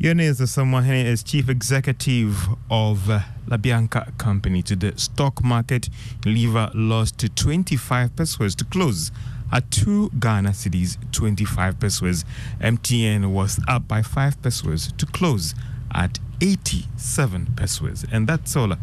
Eunice 0.01 0.39
Asamoah 0.39 1.03
is 1.03 1.23
chief 1.23 1.49
executive 1.49 2.47
of 2.71 3.09
uh, 3.09 3.19
Labianca 3.47 4.17
Company. 4.17 4.61
To 4.61 4.73
the 4.77 4.97
stock 4.97 5.43
market, 5.43 5.89
Liver 6.25 6.71
lost 6.73 7.17
to 7.17 7.27
25 7.27 8.15
pesewas 8.15 8.55
to 8.55 8.63
close 8.63 9.11
at 9.51 9.69
2 9.71 10.11
Ghana 10.17 10.51
cedis, 10.51 10.95
25 11.11 11.81
pesewas. 11.81 12.23
MTN 12.61 13.31
was 13.33 13.59
up 13.67 13.89
by 13.89 14.01
5 14.01 14.41
pesewas 14.41 14.95
to 14.95 15.05
close 15.05 15.53
at 15.93 16.17
87 16.39 17.47
pesewas. 17.55 18.05
And 18.09 18.25
that's 18.25 18.55
all 18.55 18.75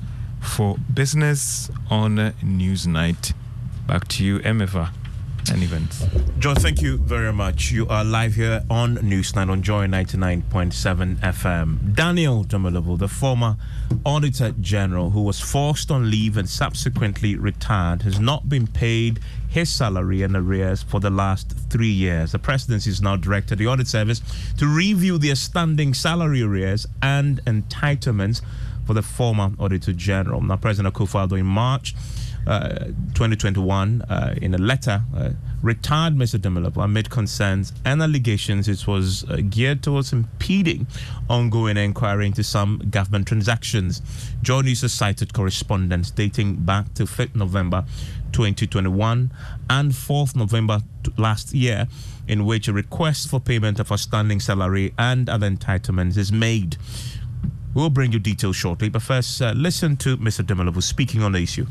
for 0.42 0.76
business 0.92 1.70
on 1.88 2.16
Newsnight. 2.44 3.32
Back 3.86 4.06
to 4.08 4.22
you, 4.22 4.40
MFA 4.40 4.90
and 5.50 5.62
events. 5.62 6.04
John, 6.38 6.56
thank 6.56 6.82
you 6.82 6.98
very 6.98 7.32
much. 7.32 7.70
You 7.70 7.86
are 7.88 8.04
live 8.04 8.34
here 8.34 8.64
on 8.68 8.96
Newsnight 8.96 9.48
on 9.48 9.62
Joy 9.62 9.86
99.7 9.86 11.16
FM. 11.16 11.94
Daniel 11.94 12.44
Domelevo, 12.44 12.98
the 12.98 13.08
former 13.08 13.56
Auditor 14.04 14.52
General 14.60 15.10
who 15.10 15.22
was 15.22 15.40
forced 15.40 15.90
on 15.90 16.10
leave 16.10 16.36
and 16.36 16.48
subsequently 16.48 17.36
retired, 17.36 18.02
has 18.02 18.18
not 18.18 18.48
been 18.48 18.66
paid 18.66 19.20
his 19.48 19.72
salary 19.72 20.22
and 20.22 20.36
arrears 20.36 20.82
for 20.82 21.00
the 21.00 21.10
last 21.10 21.52
three 21.70 21.90
years. 21.90 22.32
The 22.32 22.38
presidency 22.38 22.90
has 22.90 23.00
now 23.00 23.16
directed 23.16 23.58
the 23.58 23.66
Audit 23.66 23.88
Service 23.88 24.20
to 24.58 24.66
review 24.66 25.18
the 25.18 25.34
standing 25.34 25.94
salary 25.94 26.42
arrears 26.42 26.86
and 27.02 27.44
entitlements 27.44 28.42
for 28.86 28.94
the 28.94 29.02
former 29.02 29.50
Auditor 29.58 29.92
General. 29.92 30.40
Now, 30.40 30.56
President 30.56 30.94
Akufo-Addo 30.94 31.38
in 31.38 31.46
March 31.46 31.94
2021 32.46 34.02
uh, 34.02 34.34
in 34.40 34.54
a 34.54 34.58
letter 34.58 35.02
uh, 35.16 35.30
retired 35.62 36.14
Mr. 36.14 36.38
Domelevo 36.38 36.84
amid 36.84 37.10
concerns 37.10 37.72
and 37.84 38.00
allegations 38.00 38.68
it 38.68 38.86
was 38.86 39.24
uh, 39.28 39.38
geared 39.50 39.82
towards 39.82 40.12
impeding 40.12 40.86
ongoing 41.28 41.76
inquiry 41.76 42.26
into 42.26 42.44
some 42.44 42.78
government 42.90 43.26
transactions. 43.26 44.00
Joy 44.42 44.60
News 44.60 44.82
has 44.82 44.92
cited 44.92 45.34
correspondence 45.34 46.12
dating 46.12 46.56
back 46.56 46.94
to 46.94 47.02
5th 47.02 47.34
November 47.34 47.84
2021 48.30 49.32
and 49.68 49.92
4th 49.92 50.36
November 50.36 50.80
last 51.16 51.52
year, 51.52 51.88
in 52.28 52.44
which 52.44 52.68
a 52.68 52.72
request 52.72 53.28
for 53.28 53.40
payment 53.40 53.80
of 53.80 53.90
a 53.90 53.98
standing 53.98 54.38
salary 54.38 54.94
and 54.98 55.28
other 55.28 55.50
entitlements 55.50 56.16
is 56.16 56.30
made. 56.30 56.76
We'll 57.74 57.90
bring 57.90 58.12
you 58.12 58.18
details 58.18 58.56
shortly, 58.56 58.88
but 58.88 59.02
first, 59.02 59.42
uh, 59.42 59.52
listen 59.52 59.96
to 59.98 60.16
Mr. 60.16 60.44
Domelevo 60.44 60.82
speaking 60.82 61.22
on 61.22 61.32
the 61.32 61.40
issue. 61.40 61.66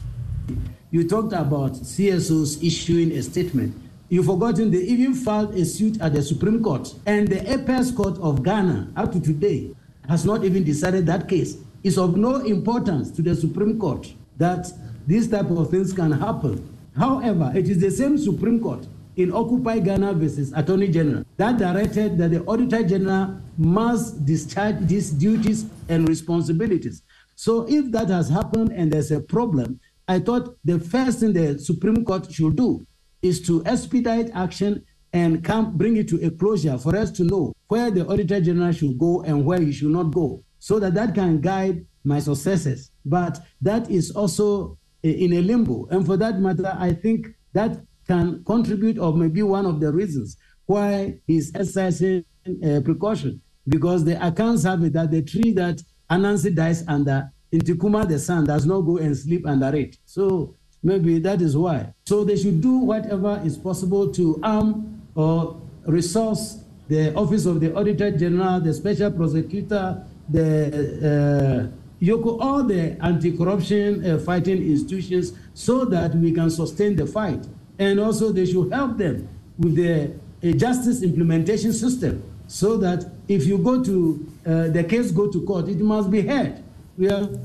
You 0.91 1.07
talked 1.07 1.33
about 1.33 1.73
CSOs 1.73 2.63
issuing 2.63 3.11
a 3.11 3.21
statement. 3.21 3.75
You've 4.09 4.27
forgotten 4.27 4.71
they 4.71 4.81
even 4.81 5.13
filed 5.13 5.55
a 5.55 5.65
suit 5.65 5.99
at 5.99 6.13
the 6.13 6.21
Supreme 6.21 6.63
Court, 6.63 6.93
and 7.05 7.27
the 7.27 7.51
Apex 7.51 7.91
Court 7.91 8.17
of 8.19 8.43
Ghana, 8.43 8.91
up 8.95 9.11
to 9.11 9.19
today, 9.19 9.71
has 10.07 10.25
not 10.25 10.45
even 10.45 10.63
decided 10.63 11.05
that 11.07 11.27
case. 11.27 11.57
It's 11.83 11.97
of 11.97 12.15
no 12.15 12.37
importance 12.37 13.11
to 13.11 13.21
the 13.21 13.35
Supreme 13.35 13.79
Court 13.79 14.13
that 14.37 14.71
these 15.07 15.27
type 15.27 15.49
of 15.49 15.69
things 15.69 15.93
can 15.93 16.11
happen. 16.11 16.67
However, 16.95 17.51
it 17.55 17.67
is 17.67 17.79
the 17.79 17.91
same 17.91 18.17
Supreme 18.17 18.59
Court 18.61 18.87
in 19.17 19.31
Occupy 19.31 19.79
Ghana 19.79 20.13
versus 20.13 20.51
Attorney 20.55 20.87
General 20.87 21.23
that 21.37 21.57
directed 21.57 22.17
that 22.17 22.31
the 22.31 22.43
Auditor 22.45 22.83
General 22.83 23.39
must 23.57 24.25
discharge 24.25 24.77
these 24.87 25.09
duties 25.11 25.65
and 25.89 26.07
responsibilities. 26.07 27.01
So 27.35 27.65
if 27.69 27.91
that 27.91 28.09
has 28.09 28.29
happened 28.29 28.71
and 28.71 28.91
there's 28.91 29.11
a 29.11 29.19
problem, 29.19 29.79
I 30.07 30.19
thought 30.19 30.57
the 30.63 30.79
first 30.79 31.19
thing 31.19 31.33
the 31.33 31.57
Supreme 31.59 32.05
Court 32.05 32.31
should 32.31 32.55
do 32.55 32.85
is 33.21 33.41
to 33.47 33.65
expedite 33.65 34.29
action 34.33 34.83
and 35.13 35.43
come 35.43 35.77
bring 35.77 35.97
it 35.97 36.07
to 36.09 36.23
a 36.25 36.29
closure 36.29 36.77
for 36.77 36.95
us 36.95 37.09
to 37.11 37.23
know 37.23 37.53
where 37.67 37.89
the 37.89 38.05
Auditor 38.07 38.39
General 38.41 38.71
should 38.71 38.97
go 38.99 39.21
and 39.23 39.45
where 39.45 39.59
he 39.59 39.71
should 39.71 39.91
not 39.91 40.11
go, 40.11 40.43
so 40.59 40.79
that 40.79 40.93
that 40.93 41.15
can 41.15 41.41
guide 41.41 41.85
my 42.03 42.19
successors. 42.19 42.91
But 43.05 43.39
that 43.61 43.89
is 43.89 44.11
also 44.11 44.77
in 45.03 45.33
a 45.33 45.41
limbo. 45.41 45.87
And 45.89 46.05
for 46.05 46.17
that 46.17 46.39
matter, 46.39 46.75
I 46.77 46.93
think 46.93 47.27
that 47.53 47.81
can 48.07 48.43
contribute 48.43 48.99
or 48.99 49.13
maybe 49.15 49.41
one 49.41 49.65
of 49.65 49.79
the 49.79 49.91
reasons 49.91 50.37
why 50.65 51.19
he's 51.27 51.53
exercising 51.55 52.25
uh, 52.63 52.81
precaution 52.83 53.41
because 53.67 54.03
the 54.05 54.23
accounts 54.25 54.63
have 54.63 54.83
it 54.83 54.93
that 54.93 55.11
the 55.11 55.21
tree 55.21 55.51
that 55.53 55.81
Anansi 56.09 56.53
dies 56.53 56.83
under 56.87 57.31
in 57.51 57.59
Tikuma 57.59 58.07
the 58.07 58.19
sun 58.19 58.45
does 58.45 58.65
not 58.65 58.81
go 58.81 58.97
and 58.97 59.15
sleep 59.15 59.45
under 59.47 59.75
it. 59.75 59.97
So 60.05 60.55
maybe 60.83 61.19
that 61.19 61.41
is 61.41 61.55
why. 61.55 61.93
So 62.05 62.23
they 62.23 62.37
should 62.37 62.61
do 62.61 62.77
whatever 62.77 63.41
is 63.43 63.57
possible 63.57 64.11
to 64.13 64.39
arm 64.43 65.01
or 65.15 65.61
resource 65.85 66.59
the 66.87 67.13
Office 67.15 67.45
of 67.45 67.59
the 67.59 67.75
Auditor 67.75 68.11
General, 68.11 68.59
the 68.59 68.73
Special 68.73 69.11
Prosecutor, 69.11 70.05
the 70.29 71.71
uh, 71.71 72.03
EOCO, 72.05 72.37
all 72.39 72.63
the 72.63 72.97
anti-corruption 73.01 74.05
uh, 74.05 74.19
fighting 74.19 74.61
institutions 74.61 75.33
so 75.53 75.85
that 75.85 76.13
we 76.15 76.31
can 76.31 76.49
sustain 76.49 76.95
the 76.95 77.05
fight. 77.05 77.47
And 77.79 77.99
also 77.99 78.31
they 78.31 78.45
should 78.45 78.71
help 78.71 78.97
them 78.97 79.27
with 79.57 79.75
the 79.75 80.13
justice 80.53 81.01
implementation 81.01 81.73
system 81.73 82.23
so 82.47 82.77
that 82.77 83.09
if 83.27 83.45
you 83.45 83.57
go 83.57 83.83
to, 83.83 84.33
uh, 84.45 84.67
the 84.67 84.83
case 84.83 85.11
go 85.11 85.31
to 85.31 85.41
court, 85.41 85.67
it 85.67 85.79
must 85.79 86.11
be 86.11 86.21
heard. 86.21 86.63
We 86.97 87.07
have 87.07 87.39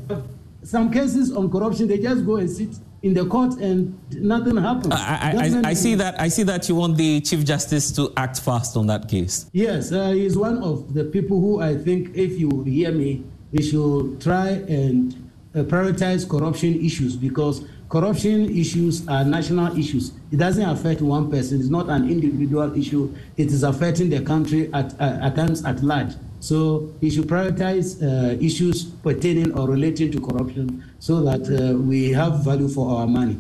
some 0.62 0.92
cases 0.92 1.32
on 1.32 1.50
corruption, 1.50 1.88
they 1.88 1.98
just 1.98 2.24
go 2.24 2.36
and 2.36 2.48
sit 2.48 2.70
in 3.02 3.14
the 3.14 3.24
court 3.24 3.54
and 3.54 3.98
nothing 4.12 4.56
happens. 4.56 4.92
I, 4.92 5.32
I, 5.64 5.70
I, 5.70 5.74
see 5.74 5.94
that. 5.94 6.20
I 6.20 6.28
see 6.28 6.42
that 6.42 6.68
you 6.68 6.74
want 6.74 6.96
the 6.96 7.20
Chief 7.22 7.44
Justice 7.44 7.90
to 7.92 8.12
act 8.16 8.40
fast 8.40 8.76
on 8.76 8.86
that 8.88 9.08
case. 9.08 9.46
Yes, 9.52 9.90
uh, 9.90 10.10
he's 10.10 10.36
one 10.36 10.62
of 10.62 10.92
the 10.92 11.04
people 11.04 11.40
who 11.40 11.60
I 11.60 11.76
think, 11.76 12.14
if 12.14 12.38
you 12.38 12.62
hear 12.64 12.92
me, 12.92 13.24
we 13.52 13.62
should 13.62 14.20
try 14.20 14.48
and 14.48 15.14
uh, 15.54 15.60
prioritize 15.60 16.28
corruption 16.28 16.84
issues 16.84 17.16
because 17.16 17.64
corruption 17.88 18.50
issues 18.56 19.08
are 19.08 19.24
national 19.24 19.76
issues. 19.78 20.12
It 20.30 20.36
doesn't 20.36 20.68
affect 20.68 21.00
one 21.00 21.30
person. 21.30 21.58
It's 21.58 21.70
not 21.70 21.88
an 21.88 22.08
individual 22.08 22.76
issue. 22.78 23.14
It 23.36 23.48
is 23.48 23.62
affecting 23.62 24.10
the 24.10 24.20
country 24.20 24.72
at, 24.74 24.92
uh, 25.00 25.18
at 25.22 25.36
times 25.36 25.64
at 25.64 25.82
large. 25.82 26.12
So 26.40 26.92
we 27.00 27.10
should 27.10 27.28
prioritize 27.28 28.02
uh, 28.02 28.36
issues 28.40 28.84
pertaining 28.84 29.56
or 29.56 29.68
relating 29.68 30.10
to 30.12 30.20
corruption 30.20 30.82
so 30.98 31.22
that 31.22 31.42
uh, 31.48 31.76
we 31.76 32.10
have 32.12 32.44
value 32.44 32.68
for 32.68 32.96
our 32.98 33.06
money. 33.06 33.38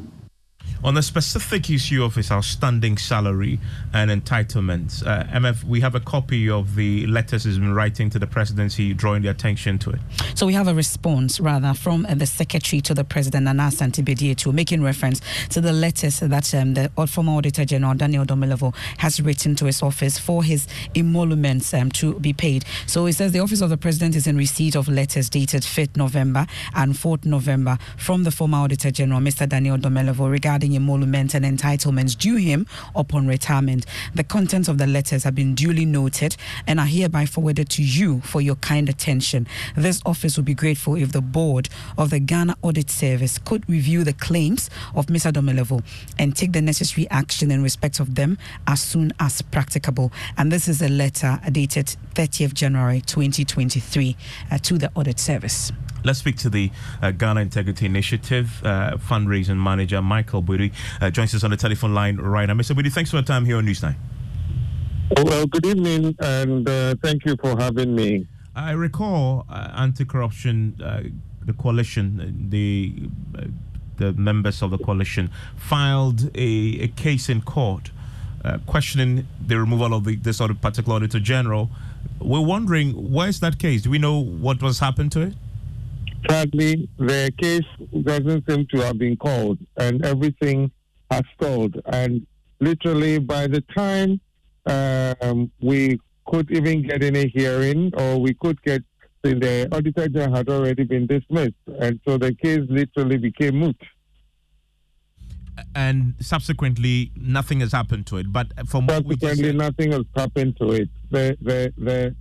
On 0.82 0.94
the 0.94 1.02
specific 1.02 1.68
issue 1.68 2.02
of 2.02 2.14
his 2.14 2.30
outstanding 2.30 2.96
salary 2.96 3.60
and 3.92 4.10
entitlements, 4.10 5.06
uh, 5.06 5.24
MF, 5.24 5.62
we 5.64 5.80
have 5.80 5.94
a 5.94 6.00
copy 6.00 6.48
of 6.48 6.74
the 6.74 7.06
letters 7.06 7.44
he's 7.44 7.58
been 7.58 7.74
writing 7.74 8.08
to 8.08 8.18
the 8.18 8.26
presidency, 8.26 8.94
drawing 8.94 9.20
the 9.20 9.28
attention 9.28 9.78
to 9.80 9.90
it. 9.90 10.00
So 10.34 10.46
we 10.46 10.54
have 10.54 10.68
a 10.68 10.74
response, 10.74 11.38
rather, 11.38 11.74
from 11.74 12.06
uh, 12.06 12.14
the 12.14 12.24
secretary 12.24 12.80
to 12.80 12.94
the 12.94 13.04
president, 13.04 13.44
Nana 13.44 13.64
Asante 13.64 14.54
making 14.54 14.82
reference 14.82 15.20
to 15.50 15.60
the 15.60 15.72
letters 15.72 16.20
that 16.20 16.54
um, 16.54 16.72
the 16.72 16.90
former 17.06 17.32
Auditor 17.32 17.66
General 17.66 17.94
Daniel 17.94 18.24
Domelevo 18.24 18.74
has 18.98 19.20
written 19.20 19.54
to 19.56 19.66
his 19.66 19.82
office 19.82 20.18
for 20.18 20.42
his 20.42 20.66
emoluments 20.94 21.74
um, 21.74 21.90
to 21.90 22.18
be 22.20 22.32
paid. 22.32 22.64
So 22.86 23.04
he 23.04 23.12
says 23.12 23.32
the 23.32 23.40
office 23.40 23.60
of 23.60 23.68
the 23.68 23.76
president 23.76 24.16
is 24.16 24.26
in 24.26 24.38
receipt 24.38 24.76
of 24.76 24.88
letters 24.88 25.28
dated 25.28 25.62
5th 25.62 25.98
November 25.98 26.46
and 26.74 26.94
4th 26.94 27.26
November 27.26 27.76
from 27.98 28.24
the 28.24 28.30
former 28.30 28.58
Auditor 28.58 28.90
General, 28.90 29.20
Mr. 29.20 29.46
Daniel 29.46 29.76
Domelevo, 29.76 30.30
regarding 30.30 30.69
emoluments 30.74 31.34
and 31.34 31.44
entitlements 31.44 32.16
due 32.16 32.36
him 32.36 32.66
upon 32.94 33.26
retirement. 33.26 33.86
The 34.14 34.24
contents 34.24 34.68
of 34.68 34.78
the 34.78 34.86
letters 34.86 35.24
have 35.24 35.34
been 35.34 35.54
duly 35.54 35.84
noted 35.84 36.36
and 36.66 36.80
are 36.80 36.86
hereby 36.86 37.26
forwarded 37.26 37.68
to 37.70 37.82
you 37.82 38.20
for 38.22 38.40
your 38.40 38.56
kind 38.56 38.88
attention. 38.88 39.46
This 39.76 40.00
office 40.04 40.36
would 40.36 40.46
be 40.46 40.54
grateful 40.54 40.96
if 40.96 41.12
the 41.12 41.20
board 41.20 41.68
of 41.96 42.10
the 42.10 42.18
Ghana 42.18 42.56
Audit 42.62 42.90
Service 42.90 43.38
could 43.38 43.68
review 43.68 44.04
the 44.04 44.12
claims 44.12 44.70
of 44.94 45.06
Mr. 45.06 45.32
Domelevo 45.32 45.82
and 46.18 46.36
take 46.36 46.52
the 46.52 46.62
necessary 46.62 47.08
action 47.10 47.50
in 47.50 47.62
respect 47.62 48.00
of 48.00 48.14
them 48.14 48.38
as 48.66 48.80
soon 48.80 49.12
as 49.18 49.42
practicable. 49.42 50.12
And 50.36 50.50
this 50.50 50.68
is 50.68 50.82
a 50.82 50.88
letter 50.88 51.40
dated 51.50 51.96
30th 52.14 52.54
January 52.54 53.00
2023 53.00 54.16
uh, 54.50 54.58
to 54.58 54.78
the 54.78 54.90
Audit 54.94 55.18
Service. 55.18 55.72
Let's 56.02 56.18
speak 56.18 56.36
to 56.38 56.50
the 56.50 56.70
uh, 57.02 57.10
Ghana 57.10 57.40
Integrity 57.40 57.86
Initiative 57.86 58.64
uh, 58.64 58.96
fundraising 58.96 59.62
manager, 59.62 60.00
Michael 60.00 60.42
Buri, 60.42 60.72
uh, 61.00 61.10
joins 61.10 61.34
us 61.34 61.44
on 61.44 61.50
the 61.50 61.56
telephone 61.56 61.92
line 61.94 62.16
right 62.16 62.46
now. 62.46 62.54
Mr. 62.54 62.74
Buri, 62.74 62.90
thanks 62.90 63.10
for 63.10 63.16
your 63.16 63.24
time 63.24 63.44
here 63.44 63.58
on 63.58 63.66
Newsnight. 63.66 63.96
Well, 65.24 65.46
good 65.46 65.66
evening, 65.66 66.14
and 66.20 66.68
uh, 66.68 66.94
thank 67.02 67.26
you 67.26 67.36
for 67.40 67.60
having 67.60 67.94
me. 67.94 68.26
I 68.54 68.72
recall 68.72 69.44
uh, 69.48 69.72
anti-corruption, 69.76 70.80
uh, 70.82 71.02
the 71.44 71.52
coalition, 71.52 72.48
the 72.50 73.08
the 73.96 74.14
members 74.14 74.62
of 74.62 74.70
the 74.70 74.78
coalition 74.78 75.30
filed 75.56 76.34
a, 76.34 76.80
a 76.80 76.88
case 76.88 77.28
in 77.28 77.42
court 77.42 77.90
questioning 78.66 79.26
the 79.46 79.58
removal 79.58 79.92
of 79.92 80.04
the, 80.04 80.16
this 80.16 80.38
sort 80.38 80.50
of 80.50 80.58
particular 80.62 80.96
auditor 80.96 81.20
general. 81.20 81.68
We're 82.18 82.40
wondering 82.40 82.92
where's 83.12 83.40
that 83.40 83.58
case? 83.58 83.82
Do 83.82 83.90
we 83.90 83.98
know 83.98 84.18
what 84.18 84.62
was 84.62 84.78
happened 84.78 85.12
to 85.12 85.20
it? 85.20 85.34
Sadly, 86.28 86.88
the 86.98 87.32
case 87.38 88.02
doesn't 88.02 88.48
seem 88.48 88.66
to 88.74 88.80
have 88.84 88.98
been 88.98 89.16
called, 89.16 89.58
and 89.76 90.04
everything 90.04 90.70
has 91.10 91.22
stalled. 91.34 91.80
And 91.86 92.26
literally, 92.60 93.18
by 93.18 93.46
the 93.46 93.62
time 93.74 94.20
um, 94.66 95.50
we 95.60 96.00
could 96.26 96.50
even 96.50 96.86
get 96.86 97.02
any 97.02 97.28
hearing, 97.28 97.92
or 97.94 98.18
we 98.18 98.34
could 98.34 98.60
get 98.62 98.82
the 99.22 99.68
auditor 99.72 100.08
general 100.08 100.34
had 100.34 100.48
already 100.48 100.84
been 100.84 101.06
dismissed, 101.06 101.54
and 101.80 102.00
so 102.06 102.16
the 102.16 102.34
case 102.34 102.60
literally 102.68 103.18
became 103.18 103.56
moot. 103.56 103.76
And 105.74 106.14
subsequently, 106.20 107.12
nothing 107.16 107.60
has 107.60 107.72
happened 107.72 108.06
to 108.06 108.16
it. 108.16 108.32
But 108.32 108.46
from 108.66 108.86
what 108.86 109.04
subsequently, 109.04 109.52
nothing 109.52 109.92
has 109.92 110.04
happened 110.16 110.56
to 110.58 110.72
it. 110.72 110.88
The 111.10 111.36
the 111.42 111.72
the 111.76 112.16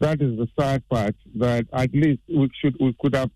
that 0.00 0.20
is 0.20 0.38
the 0.38 0.48
sad 0.58 0.88
part. 0.88 1.14
That 1.36 1.66
at 1.72 1.92
least 1.92 2.20
we 2.28 2.50
should 2.60 2.76
we 2.80 2.96
could 3.00 3.14
have 3.14 3.30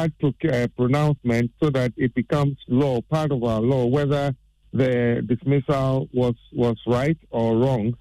had 0.00 0.12
uh, 0.22 0.66
pronouncement 0.76 1.50
so 1.62 1.70
that 1.70 1.92
it 1.96 2.14
becomes 2.14 2.56
law, 2.68 3.00
part 3.02 3.32
of 3.32 3.42
our 3.44 3.60
law, 3.60 3.86
whether 3.86 4.34
the 4.72 5.22
dismissal 5.26 6.08
was 6.12 6.34
was 6.52 6.76
right 6.86 7.18
or 7.30 7.56
wrong. 7.56 7.94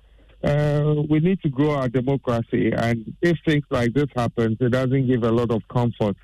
Uh, 0.44 1.04
we 1.10 1.20
need 1.20 1.42
to 1.42 1.50
grow 1.50 1.72
our 1.72 1.90
democracy, 1.90 2.72
and 2.72 3.14
if 3.22 3.38
things 3.46 3.66
like 3.70 3.94
this 3.94 4.08
happen, 4.16 4.56
it 4.60 4.72
doesn't 4.72 5.08
give 5.08 5.24
a 5.24 5.32
lot 5.32 5.52
of 5.52 5.62
comfort. 5.68 6.16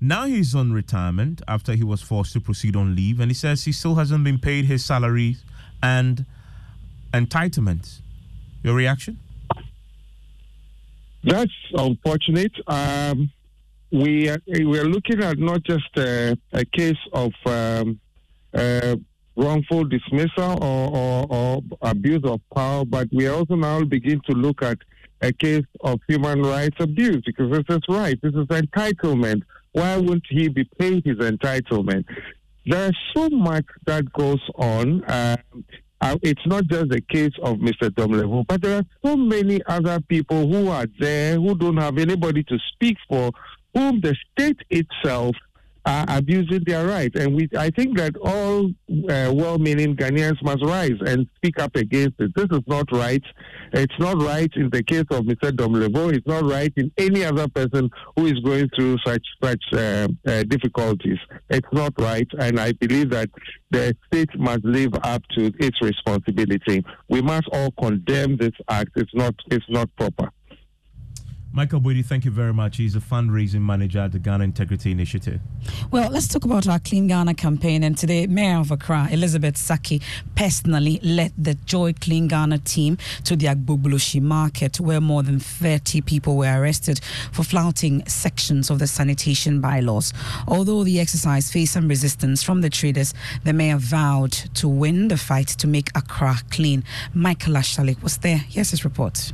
Now 0.00 0.26
he's 0.26 0.54
on 0.54 0.72
retirement 0.72 1.40
after 1.46 1.74
he 1.74 1.84
was 1.84 2.02
forced 2.02 2.32
to 2.32 2.40
proceed 2.40 2.74
on 2.74 2.96
leave, 2.96 3.20
and 3.20 3.30
he 3.30 3.34
says 3.34 3.64
he 3.64 3.72
still 3.72 3.94
hasn't 3.94 4.24
been 4.24 4.38
paid 4.38 4.64
his 4.64 4.84
salary 4.84 5.36
and 5.82 6.26
entitlements. 7.12 8.00
Your 8.62 8.74
reaction? 8.74 9.18
That's 11.22 11.52
unfortunate. 11.72 12.52
Um, 12.66 13.30
we 13.94 14.28
are, 14.28 14.38
we 14.48 14.78
are 14.78 14.84
looking 14.84 15.22
at 15.22 15.38
not 15.38 15.62
just 15.62 15.88
a, 15.96 16.36
a 16.52 16.64
case 16.64 16.98
of 17.12 17.32
um, 17.46 18.00
uh, 18.52 18.96
wrongful 19.36 19.84
dismissal 19.84 20.58
or, 20.62 20.96
or, 20.96 21.26
or 21.30 21.62
abuse 21.82 22.22
of 22.24 22.40
power, 22.54 22.84
but 22.84 23.06
we 23.12 23.28
also 23.28 23.54
now 23.54 23.84
begin 23.84 24.20
to 24.28 24.32
look 24.32 24.62
at 24.62 24.78
a 25.20 25.32
case 25.32 25.64
of 25.82 26.00
human 26.08 26.42
rights 26.42 26.76
abuse 26.80 27.22
because 27.24 27.52
this 27.52 27.64
is 27.68 27.82
right. 27.88 28.20
This 28.20 28.34
is 28.34 28.46
entitlement. 28.48 29.42
Why 29.72 29.96
wouldn't 29.96 30.26
he 30.28 30.48
be 30.48 30.64
paid 30.78 31.04
his 31.04 31.18
entitlement? 31.18 32.04
There's 32.66 32.98
so 33.14 33.28
much 33.28 33.66
that 33.86 34.12
goes 34.12 34.40
on. 34.56 35.04
Um, 35.08 35.64
uh, 36.00 36.16
it's 36.22 36.46
not 36.46 36.66
just 36.66 36.90
the 36.90 37.00
case 37.00 37.32
of 37.42 37.56
Mr. 37.58 37.88
Domelevo, 37.88 38.46
but 38.46 38.60
there 38.60 38.76
are 38.78 38.84
so 39.04 39.16
many 39.16 39.60
other 39.66 40.00
people 40.00 40.46
who 40.46 40.68
are 40.68 40.86
there 40.98 41.36
who 41.36 41.56
don't 41.56 41.78
have 41.78 41.96
anybody 41.96 42.42
to 42.42 42.58
speak 42.74 42.98
for, 43.08 43.30
whom 43.74 44.00
the 44.00 44.14
state 44.32 44.58
itself 44.70 45.36
are 45.86 46.06
abusing 46.08 46.62
their 46.66 46.86
rights. 46.86 47.18
And 47.20 47.34
we, 47.34 47.48
I 47.58 47.70
think 47.70 47.98
that 47.98 48.16
all 48.16 48.66
uh, 48.66 49.32
well-meaning 49.34 49.96
Ghanaians 49.96 50.42
must 50.42 50.64
rise 50.64 50.96
and 51.06 51.26
speak 51.36 51.58
up 51.58 51.76
against 51.76 52.14
it. 52.20 52.34
This 52.34 52.46
is 52.50 52.62
not 52.66 52.90
right. 52.90 53.22
It's 53.72 53.98
not 53.98 54.20
right 54.22 54.50
in 54.56 54.70
the 54.70 54.82
case 54.82 55.04
of 55.10 55.24
Mr. 55.24 55.50
Domelevo. 55.50 56.14
It's 56.14 56.26
not 56.26 56.44
right 56.44 56.72
in 56.76 56.90
any 56.96 57.24
other 57.24 57.48
person 57.48 57.90
who 58.16 58.26
is 58.26 58.38
going 58.40 58.70
through 58.74 58.96
such 59.04 59.26
such 59.42 59.62
uh, 59.72 60.08
uh, 60.26 60.42
difficulties. 60.44 61.18
It's 61.50 61.68
not 61.72 61.92
right, 61.98 62.28
and 62.38 62.58
I 62.58 62.72
believe 62.72 63.10
that 63.10 63.28
the 63.70 63.94
state 64.06 64.30
must 64.38 64.64
live 64.64 64.94
up 65.02 65.22
to 65.36 65.52
its 65.58 65.80
responsibility. 65.82 66.84
We 67.08 67.20
must 67.20 67.48
all 67.52 67.72
condemn 67.72 68.36
this 68.36 68.52
act. 68.68 68.90
It's 68.96 69.14
not. 69.14 69.34
It's 69.50 69.66
not 69.68 69.94
proper. 69.96 70.30
Michael 71.56 71.80
Boadi, 71.80 72.04
thank 72.04 72.24
you 72.24 72.32
very 72.32 72.52
much. 72.52 72.78
He's 72.78 72.96
a 72.96 73.00
fundraising 73.00 73.60
manager 73.60 74.00
at 74.00 74.10
the 74.10 74.18
Ghana 74.18 74.42
Integrity 74.42 74.90
Initiative. 74.90 75.40
Well, 75.92 76.10
let's 76.10 76.26
talk 76.26 76.44
about 76.44 76.66
our 76.66 76.80
Clean 76.80 77.06
Ghana 77.06 77.34
campaign. 77.34 77.84
And 77.84 77.96
today, 77.96 78.26
Mayor 78.26 78.58
of 78.58 78.72
Accra, 78.72 79.06
Elizabeth 79.12 79.54
Sackey, 79.54 80.02
personally 80.34 80.98
led 81.04 81.32
the 81.38 81.54
Joy 81.54 81.92
Clean 81.92 82.26
Ghana 82.26 82.58
team 82.58 82.98
to 83.22 83.36
the 83.36 83.46
Agbogbloshie 83.46 84.20
market, 84.20 84.80
where 84.80 85.00
more 85.00 85.22
than 85.22 85.38
30 85.38 86.00
people 86.00 86.36
were 86.36 86.60
arrested 86.60 87.00
for 87.30 87.44
flouting 87.44 88.04
sections 88.08 88.68
of 88.68 88.80
the 88.80 88.88
sanitation 88.88 89.60
bylaws. 89.60 90.12
Although 90.48 90.82
the 90.82 90.98
exercise 90.98 91.52
faced 91.52 91.74
some 91.74 91.86
resistance 91.86 92.42
from 92.42 92.62
the 92.62 92.68
traders, 92.68 93.14
the 93.44 93.52
mayor 93.52 93.76
vowed 93.78 94.32
to 94.32 94.66
win 94.66 95.06
the 95.06 95.16
fight 95.16 95.46
to 95.46 95.68
make 95.68 95.90
Accra 95.94 96.38
clean. 96.50 96.82
Michael 97.14 97.54
Ashalik 97.54 98.02
was 98.02 98.18
there. 98.18 98.38
Here's 98.38 98.72
his 98.72 98.84
report. 98.84 99.32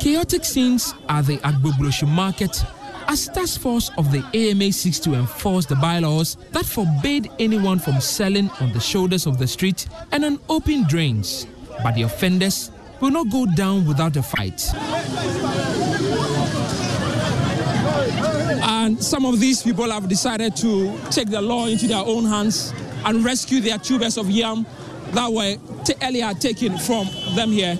Chaotic 0.00 0.44
scenes 0.44 0.94
at 1.08 1.26
the 1.26 1.38
Agbogbloshie 1.38 2.08
market 2.08 2.64
as 3.08 3.28
task 3.28 3.60
force 3.60 3.90
of 3.96 4.12
the 4.12 4.22
AMA 4.34 4.70
seeks 4.72 4.98
to 5.00 5.14
enforce 5.14 5.66
the 5.66 5.76
bylaws 5.76 6.36
that 6.52 6.66
forbade 6.66 7.30
anyone 7.38 7.78
from 7.78 8.00
selling 8.00 8.50
on 8.60 8.72
the 8.72 8.80
shoulders 8.80 9.26
of 9.26 9.38
the 9.38 9.46
street 9.46 9.88
and 10.12 10.24
on 10.24 10.38
open 10.48 10.84
drains. 10.86 11.46
But 11.82 11.94
the 11.94 12.02
offenders 12.02 12.70
will 13.00 13.10
not 13.10 13.30
go 13.30 13.46
down 13.46 13.86
without 13.86 14.16
a 14.16 14.22
fight. 14.22 14.60
And 18.88 19.04
some 19.04 19.26
of 19.26 19.38
these 19.38 19.62
people 19.62 19.90
have 19.90 20.08
decided 20.08 20.56
to 20.56 20.98
take 21.10 21.28
the 21.28 21.42
law 21.42 21.66
into 21.66 21.86
their 21.86 22.02
own 22.02 22.24
hands 22.24 22.72
and 23.04 23.22
rescue 23.22 23.60
their 23.60 23.76
tubers 23.76 24.16
of 24.16 24.30
yam 24.30 24.64
that 25.12 25.30
were 25.30 25.56
t- 25.84 25.92
earlier 26.02 26.32
taken 26.32 26.78
from 26.78 27.06
them 27.34 27.52
here. 27.52 27.78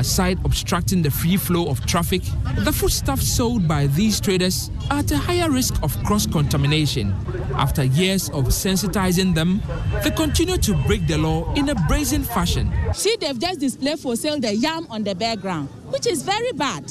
Aside 0.00 0.38
obstructing 0.46 1.02
the 1.02 1.10
free 1.10 1.36
flow 1.36 1.68
of 1.68 1.84
traffic, 1.84 2.22
the 2.60 2.72
foodstuffs 2.72 3.28
sold 3.28 3.68
by 3.68 3.86
these 3.88 4.18
traders 4.18 4.70
are 4.90 5.00
at 5.00 5.12
a 5.12 5.18
higher 5.18 5.50
risk 5.50 5.74
of 5.82 5.94
cross 6.04 6.24
contamination. 6.26 7.14
After 7.52 7.84
years 7.84 8.30
of 8.30 8.46
sensitizing 8.46 9.34
them, 9.34 9.60
they 10.02 10.10
continue 10.10 10.56
to 10.56 10.74
break 10.86 11.06
the 11.06 11.18
law 11.18 11.52
in 11.52 11.68
a 11.68 11.74
brazen 11.86 12.22
fashion. 12.22 12.72
See, 12.94 13.14
they've 13.20 13.38
just 13.38 13.60
displayed 13.60 13.98
for 13.98 14.16
sale 14.16 14.40
the 14.40 14.54
yam 14.54 14.86
on 14.88 15.04
the 15.04 15.14
background, 15.14 15.68
which 15.90 16.06
is 16.06 16.22
very 16.22 16.52
bad. 16.52 16.90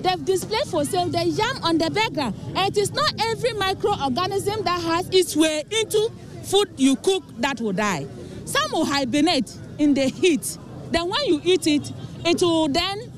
They've 0.00 0.24
displayed 0.24 0.64
for 0.64 0.86
sale 0.86 1.10
the 1.10 1.26
yam 1.26 1.62
on 1.62 1.76
the 1.76 1.90
background, 1.90 2.36
and 2.56 2.74
it 2.74 2.78
is 2.78 2.90
not 2.90 3.12
every 3.20 3.50
microorganism 3.50 4.64
that 4.64 4.80
has 4.80 5.10
its 5.10 5.36
way 5.36 5.62
into 5.70 6.10
food 6.44 6.70
you 6.78 6.96
cook 6.96 7.24
that 7.40 7.60
will 7.60 7.74
die. 7.74 8.06
Some 8.46 8.72
will 8.72 8.86
hibernate 8.86 9.54
in 9.78 9.92
the 9.92 10.08
heat. 10.08 10.56
Then 10.90 11.08
when 11.08 11.24
you 11.26 11.40
eat 11.44 11.66
it, 11.66 11.92
it 12.24 12.40
will 12.42 12.68
then 12.68 13.12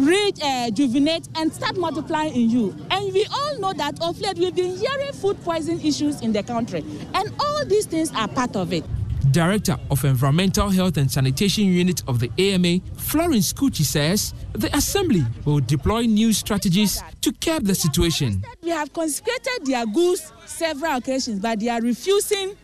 rejuvenate 0.00 1.28
uh, 1.28 1.40
and 1.40 1.52
start 1.52 1.76
multiplying 1.76 2.34
in 2.34 2.50
you. 2.50 2.76
And 2.90 3.12
we 3.12 3.26
all 3.26 3.58
know 3.58 3.72
that 3.74 4.00
of 4.02 4.20
late 4.20 4.38
we've 4.38 4.54
been 4.54 4.76
hearing 4.76 5.12
food 5.12 5.42
poison 5.44 5.80
issues 5.80 6.20
in 6.22 6.32
the 6.32 6.42
country, 6.42 6.84
and 7.14 7.32
all 7.38 7.64
these 7.66 7.86
things 7.86 8.10
are 8.12 8.28
part 8.28 8.56
of 8.56 8.72
it. 8.72 8.84
Director 9.30 9.78
of 9.90 10.04
Environmental 10.04 10.68
Health 10.68 10.98
and 10.98 11.10
Sanitation 11.10 11.64
Unit 11.64 12.02
of 12.06 12.20
the 12.20 12.30
AMA, 12.38 12.80
Florence 12.98 13.52
Kuchi 13.52 13.82
says 13.82 14.34
the 14.52 14.74
Assembly 14.76 15.24
will 15.46 15.60
deploy 15.60 16.02
new 16.02 16.34
strategies 16.34 17.02
to 17.22 17.32
curb 17.32 17.64
the 17.64 17.74
situation. 17.74 18.42
We 18.62 18.70
have 18.70 18.92
consecrated 18.92 19.64
their 19.64 19.86
goods 19.86 20.30
several 20.44 20.96
occasions, 20.96 21.40
but 21.40 21.60
they 21.60 21.68
are 21.68 21.80
refusing 21.80 22.56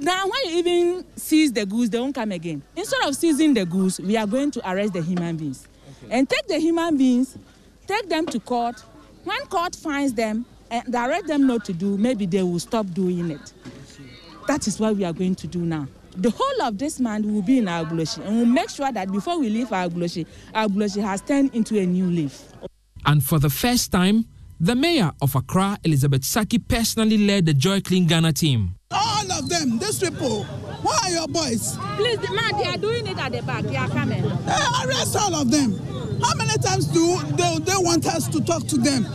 now 0.00 0.24
when 0.24 0.52
you 0.52 0.58
even 0.58 1.04
seize 1.16 1.52
the 1.52 1.66
goods 1.66 1.90
they 1.90 1.98
won't 1.98 2.14
come 2.14 2.32
again 2.32 2.62
instead 2.76 3.00
of 3.06 3.14
seizing 3.16 3.54
the 3.54 3.64
goods 3.64 4.00
we 4.00 4.16
are 4.16 4.26
going 4.26 4.50
to 4.50 4.70
arrest 4.70 4.92
the 4.92 5.02
human 5.02 5.36
beings 5.36 5.68
okay. 6.04 6.14
and 6.14 6.28
take 6.28 6.46
the 6.46 6.58
human 6.58 6.96
beings 6.96 7.36
take 7.86 8.08
them 8.08 8.26
to 8.26 8.38
court 8.40 8.80
when 9.24 9.38
court 9.46 9.74
finds 9.76 10.12
them 10.14 10.44
and 10.70 10.90
direct 10.90 11.26
them 11.26 11.46
not 11.46 11.64
to 11.64 11.72
do 11.72 11.96
maybe 11.98 12.26
they 12.26 12.42
will 12.42 12.58
stop 12.58 12.86
doing 12.94 13.30
it 13.30 13.52
that 14.48 14.66
is 14.66 14.80
what 14.80 14.96
we 14.96 15.04
are 15.04 15.12
going 15.12 15.34
to 15.34 15.46
do 15.46 15.58
now 15.60 15.86
the 16.16 16.30
whole 16.30 16.62
of 16.62 16.78
this 16.78 17.00
month 17.00 17.24
will 17.26 17.42
be 17.42 17.58
in 17.58 17.64
Agbogbloshie 17.64 18.24
and 18.26 18.36
we'll 18.36 18.46
make 18.46 18.68
sure 18.70 18.90
that 18.92 19.10
before 19.10 19.38
we 19.38 19.48
leave 19.48 19.68
Agbogbloshie, 19.68 20.26
Agbogbloshie 20.54 21.02
has 21.02 21.22
turned 21.22 21.54
into 21.54 21.78
a 21.78 21.86
new 21.86 22.04
leaf. 22.04 22.42
And 23.06 23.24
for 23.24 23.38
the 23.38 23.48
first 23.50 23.90
time, 23.92 24.26
the 24.60 24.74
mayor 24.74 25.10
of 25.20 25.34
Accra, 25.34 25.78
Elizabeth 25.84 26.22
Sackey, 26.22 26.62
personally 26.66 27.18
led 27.18 27.46
the 27.46 27.54
Joy 27.54 27.80
Clean 27.80 28.06
Ghana 28.06 28.32
team. 28.34 28.74
Oh, 28.90 29.11
All 29.22 29.38
of 29.38 29.48
them, 29.48 29.78
these 29.78 29.98
people, 29.98 30.42
who 30.42 30.88
are 30.88 31.10
your 31.10 31.28
boys? 31.28 31.76
Please, 31.96 32.18
man, 32.30 32.58
they 32.58 32.66
are 32.66 32.76
doing 32.76 33.06
it 33.06 33.18
at 33.18 33.32
the 33.32 33.42
back. 33.42 33.62
They 33.64 33.76
are 33.76 33.88
coming. 33.88 34.22
Hey, 34.22 34.84
arrest 34.84 35.16
all 35.16 35.34
of 35.34 35.50
them. 35.50 35.78
How 36.20 36.34
many 36.34 36.56
times 36.58 36.86
do 36.86 37.20
they, 37.36 37.58
they 37.60 37.76
want 37.76 38.06
us 38.06 38.26
to 38.28 38.40
talk 38.40 38.66
to 38.68 38.76
them? 38.76 39.06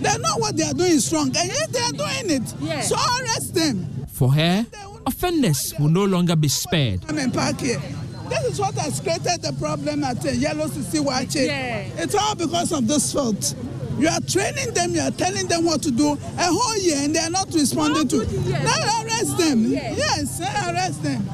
They 0.00 0.18
know 0.18 0.36
what 0.36 0.56
they 0.56 0.64
are 0.64 0.74
doing 0.74 0.92
is 0.92 1.10
wrong, 1.12 1.34
and 1.36 1.48
yet 1.48 1.72
they 1.72 1.80
are 1.80 1.92
doing 1.92 2.42
it. 2.42 2.54
Yeah. 2.60 2.80
So 2.82 2.96
arrest 2.96 3.54
them. 3.54 4.06
For 4.08 4.32
her, 4.32 4.66
offenders 5.06 5.72
will 5.78 5.88
no 5.88 6.04
longer 6.04 6.36
be 6.36 6.48
spared. 6.48 7.00
I'm 7.08 7.18
in 7.18 7.30
park 7.30 7.60
here. 7.60 7.80
This 8.28 8.44
is 8.44 8.60
what 8.60 8.74
has 8.74 9.00
created 9.00 9.42
the 9.42 9.54
problem 9.58 10.04
at 10.04 10.24
uh, 10.24 10.30
Yellow 10.30 10.66
City 10.66 11.00
Watch. 11.00 11.36
Yeah. 11.36 11.86
It's 11.96 12.14
all 12.14 12.34
because 12.34 12.72
of 12.72 12.86
this 12.86 13.12
fault. 13.12 13.54
You 13.98 14.08
are 14.08 14.20
training 14.20 14.74
them, 14.74 14.94
you 14.94 15.00
are 15.00 15.10
telling 15.10 15.46
them 15.46 15.64
what 15.64 15.82
to 15.82 15.90
do 15.90 16.12
a 16.12 16.16
whole 16.42 16.76
year 16.78 16.96
and 16.98 17.14
they 17.14 17.20
are 17.20 17.30
not 17.30 17.52
responding 17.52 18.08
to. 18.08 18.18
Now 18.50 19.02
arrest 19.02 19.38
them. 19.38 19.64
Yes, 19.70 20.40
arrest 20.40 21.02
them. 21.02 21.28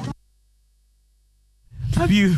Have 1.95 2.11
you? 2.11 2.35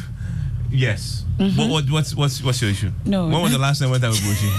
Yes. 0.71 1.23
Mm-hmm. 1.37 1.59
What, 1.59 1.69
what, 1.69 1.91
what's 1.91 2.15
what's 2.15 2.43
what's 2.43 2.61
your 2.61 2.71
issue? 2.71 2.91
No. 3.05 3.27
When 3.27 3.41
was 3.41 3.51
the 3.51 3.57
last 3.57 3.79
time 3.79 3.87
you 3.87 3.91
went 3.91 4.03
out 4.03 4.11
with 4.11 4.21
Bushi? 4.23 4.49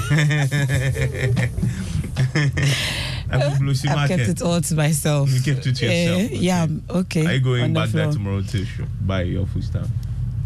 I've 3.30 4.08
kept 4.08 4.28
it 4.28 4.42
all 4.42 4.60
to 4.60 4.74
myself. 4.74 5.30
You 5.30 5.40
kept 5.40 5.66
it 5.66 5.76
to 5.76 5.86
yourself. 5.86 6.20
Uh, 6.20 6.24
okay. 6.24 6.36
Yeah, 6.36 6.66
okay. 6.90 7.26
Are 7.26 7.32
you 7.34 7.40
going 7.40 7.72
back 7.72 7.90
there 7.90 8.10
tomorrow 8.10 8.42
to 8.42 8.66
buy 9.00 9.22
your 9.22 9.46
food 9.46 9.64
stuff? 9.64 9.88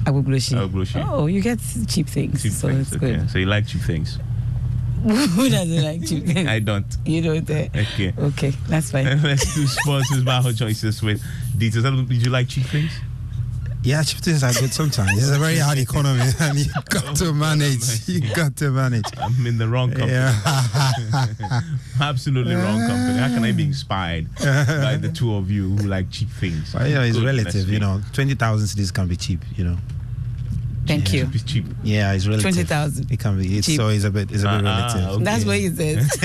Agbogbloshie. 0.05 0.55
Agbogbloshie. 0.55 1.07
Oh, 1.11 1.27
you 1.27 1.41
get 1.41 1.59
cheap 1.87 2.09
things. 2.09 2.43
Cheap 2.43 2.53
so 2.53 2.69
things. 2.69 2.93
it's 2.93 2.97
okay. 2.97 3.17
good. 3.17 3.31
So 3.31 3.39
you 3.39 3.47
like 3.47 3.67
cheap 3.67 3.83
things? 3.83 4.19
Who 5.37 5.49
doesn't 5.49 5.85
like 5.85 6.07
cheap 6.07 6.25
things? 6.27 6.49
I 6.57 6.59
don't. 6.59 6.87
You 7.07 7.23
don't? 7.23 7.51
Uh, 7.51 7.69
okay. 7.75 8.13
Okay, 8.19 8.51
that's 8.69 8.91
fine. 8.91 9.05
Let's 9.23 9.55
do 9.55 9.67
sports 9.67 10.11
with 10.11 10.25
Baho 10.25 10.57
choices 10.57 11.03
with 11.03 11.23
details. 11.57 11.85
Did 11.85 12.25
you 12.25 12.31
like 12.31 12.49
cheap 12.49 12.67
things? 12.67 12.93
Yeah, 13.85 14.03
cheap 14.03 14.19
things 14.21 14.43
are 14.43 14.53
good 14.53 14.73
sometimes. 14.73 15.17
It's 15.17 15.31
a 15.31 15.39
very 15.39 15.59
hard 15.59 15.79
economy 15.79 16.21
and 16.41 16.59
you 16.59 16.73
got 16.91 17.15
to 17.17 17.33
manage. 17.33 18.09
You 18.09 18.21
got 18.35 18.57
to 18.57 18.71
manage. 18.71 19.05
I'm 19.17 19.47
in 19.47 19.57
the 19.57 19.69
wrong 19.69 19.91
company. 19.93 20.13
Yeah. 20.13 21.61
Absolutely 22.01 22.57
wrong 22.57 22.81
company. 22.81 23.19
How 23.19 23.29
can 23.29 23.45
I 23.45 23.53
be 23.53 23.63
inspired 23.65 24.35
by 24.37 24.97
the 25.01 25.11
two 25.15 25.33
of 25.35 25.49
you 25.51 25.71
who 25.77 25.87
like 25.87 26.11
cheap 26.11 26.29
things? 26.29 26.75
Well, 26.75 26.89
you 26.89 26.95
know, 26.97 27.03
it's 27.03 27.17
good, 27.17 27.25
relative, 27.27 27.69
you 27.69 27.79
know. 27.79 28.01
20,000 28.13 28.67
cedis 28.67 28.93
can 28.93 29.07
be 29.07 29.17
cheap, 29.17 29.41
you 29.57 29.65
know. 29.65 29.79
Thank 30.89 31.13
you. 31.13 31.29
It's 31.33 31.45
cheap. 31.45 31.67
Yeah, 31.85 32.13
it's 32.15 32.27
relative. 32.27 32.43
20,000. 32.55 33.11
It 33.13 33.19
can 33.21 33.39
be. 33.39 33.59
It's, 33.59 33.67
Cheap. 33.67 33.77
so 33.77 33.89
it's 33.89 34.05
a 34.05 34.11
bit. 34.11 34.31
It's 34.33 34.43
a 34.43 34.47
bit 34.47 34.65
Ah, 34.67 34.87
relative. 34.89 35.11
okay. 35.11 35.25
That's 35.25 35.45
what 35.45 35.57
he 35.59 35.69
says. 35.69 36.09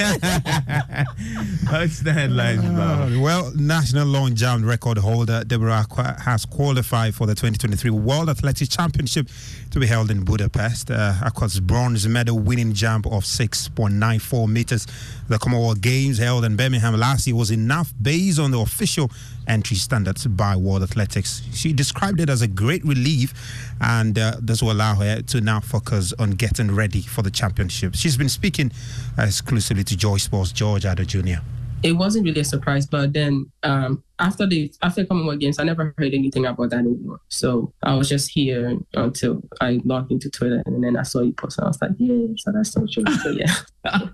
That's 1.69 1.99
the 2.01 2.13
headlines, 2.13 2.61
Bob. 2.63 3.11
Uh, 3.11 3.19
well, 3.19 3.51
national 3.55 4.07
long 4.07 4.35
jump 4.35 4.65
record 4.65 4.97
holder 4.97 5.43
Deborah 5.43 5.85
has 6.23 6.45
qualified 6.45 7.15
for 7.15 7.27
the 7.27 7.33
2023 7.35 7.89
World 7.91 8.29
Athletics 8.29 8.69
Championship 8.69 9.27
to 9.73 9.79
be 9.79 9.87
held 9.87 10.11
in 10.11 10.23
Budapest. 10.23 10.91
Uh, 10.91 11.15
bronze 11.61 12.07
medal 12.07 12.37
winning 12.37 12.73
jump 12.73 13.07
of 13.07 13.23
6.94 13.23 14.47
meters. 14.47 14.85
The 15.27 15.39
Commonwealth 15.39 15.81
Games 15.81 16.19
held 16.19 16.45
in 16.45 16.55
Birmingham 16.55 16.95
last 16.95 17.25
year 17.25 17.35
was 17.35 17.49
enough 17.49 17.91
based 17.99 18.39
on 18.39 18.51
the 18.51 18.59
official 18.59 19.09
entry 19.47 19.75
standards 19.75 20.27
by 20.27 20.55
World 20.55 20.83
Athletics. 20.83 21.41
She 21.53 21.73
described 21.73 22.19
it 22.19 22.29
as 22.29 22.43
a 22.43 22.47
great 22.47 22.85
relief, 22.85 23.33
and 23.81 24.17
uh, 24.17 24.35
this 24.39 24.61
will 24.61 24.71
allow 24.71 24.93
her 24.93 25.23
to 25.23 25.41
now 25.41 25.59
focus 25.59 26.13
on 26.19 26.31
getting 26.31 26.69
ready 26.73 27.01
for 27.01 27.23
the 27.23 27.31
championship. 27.31 27.95
She's 27.95 28.15
been 28.15 28.29
speaking 28.29 28.71
uh, 29.17 29.23
exclusively 29.23 29.83
to 29.85 29.97
Joy 29.97 30.17
Sports 30.17 30.51
George 30.51 30.83
Addo 30.83 31.07
Jr. 31.07 31.41
it 31.83 31.93
wasn't 31.93 32.25
really 32.25 32.41
a 32.41 32.45
surprise. 32.45 32.85
But 32.85 33.13
then 33.13 33.51
um, 33.63 34.03
after 34.19 34.47
the 34.47 34.73
after 34.81 35.05
Commonwealth 35.05 35.39
Games, 35.39 35.59
I 35.59 35.63
never 35.63 35.93
heard 35.97 36.13
anything 36.13 36.45
about 36.45 36.69
that 36.69 36.79
anymore. 36.79 37.19
So 37.29 37.73
I 37.83 37.93
was 37.95 38.09
just 38.09 38.31
here 38.31 38.77
until 38.93 39.41
I 39.61 39.81
logged 39.83 40.11
into 40.11 40.29
Twitter, 40.29 40.63
and 40.65 40.83
then 40.83 40.97
I 40.97 41.03
saw 41.03 41.21
you 41.21 41.33
post, 41.33 41.57
and 41.57 41.65
I 41.65 41.67
was 41.69 41.81
like, 41.81 41.91
yeah, 41.97 42.27
so 42.37 42.51
that's 42.51 42.71
so 42.71 42.85
true. 42.89 43.05
So 43.21 43.29
yeah, 43.31 43.53
I 43.85 44.09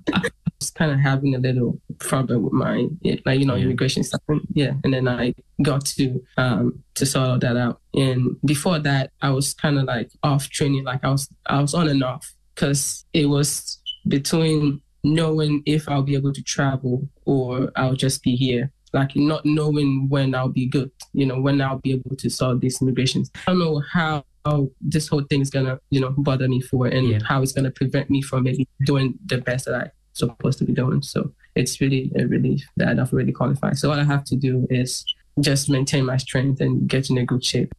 was 0.59 0.71
kind 0.71 0.91
of 0.91 0.99
having 0.99 1.35
a 1.35 1.39
little 1.39 1.79
problem 1.99 2.43
with 2.43 2.53
my 2.53 2.87
like 3.25 3.39
you 3.39 3.45
know 3.45 3.55
immigration 3.55 4.03
stuff. 4.03 4.21
And, 4.27 4.41
yeah, 4.53 4.73
and 4.83 4.93
then 4.93 5.07
I 5.07 5.35
got 5.61 5.85
to 5.85 6.23
um, 6.37 6.83
to 6.95 7.05
sort 7.05 7.29
all 7.29 7.39
that 7.39 7.55
out. 7.55 7.81
And 7.93 8.35
before 8.43 8.79
that, 8.79 9.11
I 9.21 9.29
was 9.29 9.53
kind 9.53 9.77
of 9.77 9.85
like 9.85 10.09
off 10.23 10.49
training, 10.49 10.85
like 10.85 11.03
I 11.03 11.09
was 11.09 11.29
I 11.45 11.61
was 11.61 11.73
on 11.73 11.87
and 11.87 12.03
off 12.03 12.33
because 12.55 13.05
it 13.13 13.27
was 13.27 13.79
between 14.07 14.81
knowing 15.03 15.63
if 15.65 15.87
I'll 15.87 16.03
be 16.03 16.15
able 16.15 16.33
to 16.33 16.43
travel 16.43 17.07
or 17.29 17.71
I'll 17.75 17.93
just 17.93 18.23
be 18.23 18.35
here. 18.35 18.71
Like 18.91 19.15
not 19.15 19.45
knowing 19.45 20.09
when 20.09 20.33
I'll 20.33 20.49
be 20.49 20.65
good, 20.65 20.89
you 21.13 21.27
know, 21.27 21.39
when 21.39 21.61
I'll 21.61 21.77
be 21.77 21.91
able 21.91 22.15
to 22.15 22.27
solve 22.27 22.59
these 22.59 22.81
immigrations. 22.81 23.29
I 23.35 23.51
don't 23.51 23.59
know 23.59 23.83
how, 23.91 24.23
how 24.45 24.69
this 24.81 25.07
whole 25.07 25.23
thing 25.29 25.41
is 25.41 25.51
gonna, 25.51 25.79
you 25.91 26.01
know, 26.01 26.09
bother 26.17 26.49
me 26.49 26.59
for 26.59 26.87
and 26.87 27.21
how 27.21 27.43
it's 27.43 27.51
gonna 27.51 27.69
prevent 27.69 28.09
me 28.09 28.23
from 28.23 28.43
maybe 28.45 28.67
doing 28.83 29.13
the 29.27 29.37
best 29.37 29.65
that 29.65 29.75
I'm 29.75 29.91
supposed 30.13 30.57
to 30.57 30.65
be 30.65 30.73
doing. 30.73 31.03
So 31.03 31.31
it's 31.53 31.79
really 31.79 32.11
a 32.17 32.25
relief 32.25 32.67
that 32.77 32.99
I've 32.99 33.13
already 33.13 33.31
qualified. 33.31 33.77
So 33.77 33.91
all 33.91 33.99
I 33.99 34.05
have 34.05 34.23
to 34.23 34.35
do 34.35 34.65
is 34.71 35.05
just 35.39 35.69
maintain 35.69 36.05
my 36.05 36.17
strength 36.17 36.59
and 36.59 36.87
get 36.87 37.11
in 37.11 37.19
a 37.19 37.25
good 37.25 37.45
shape. 37.45 37.71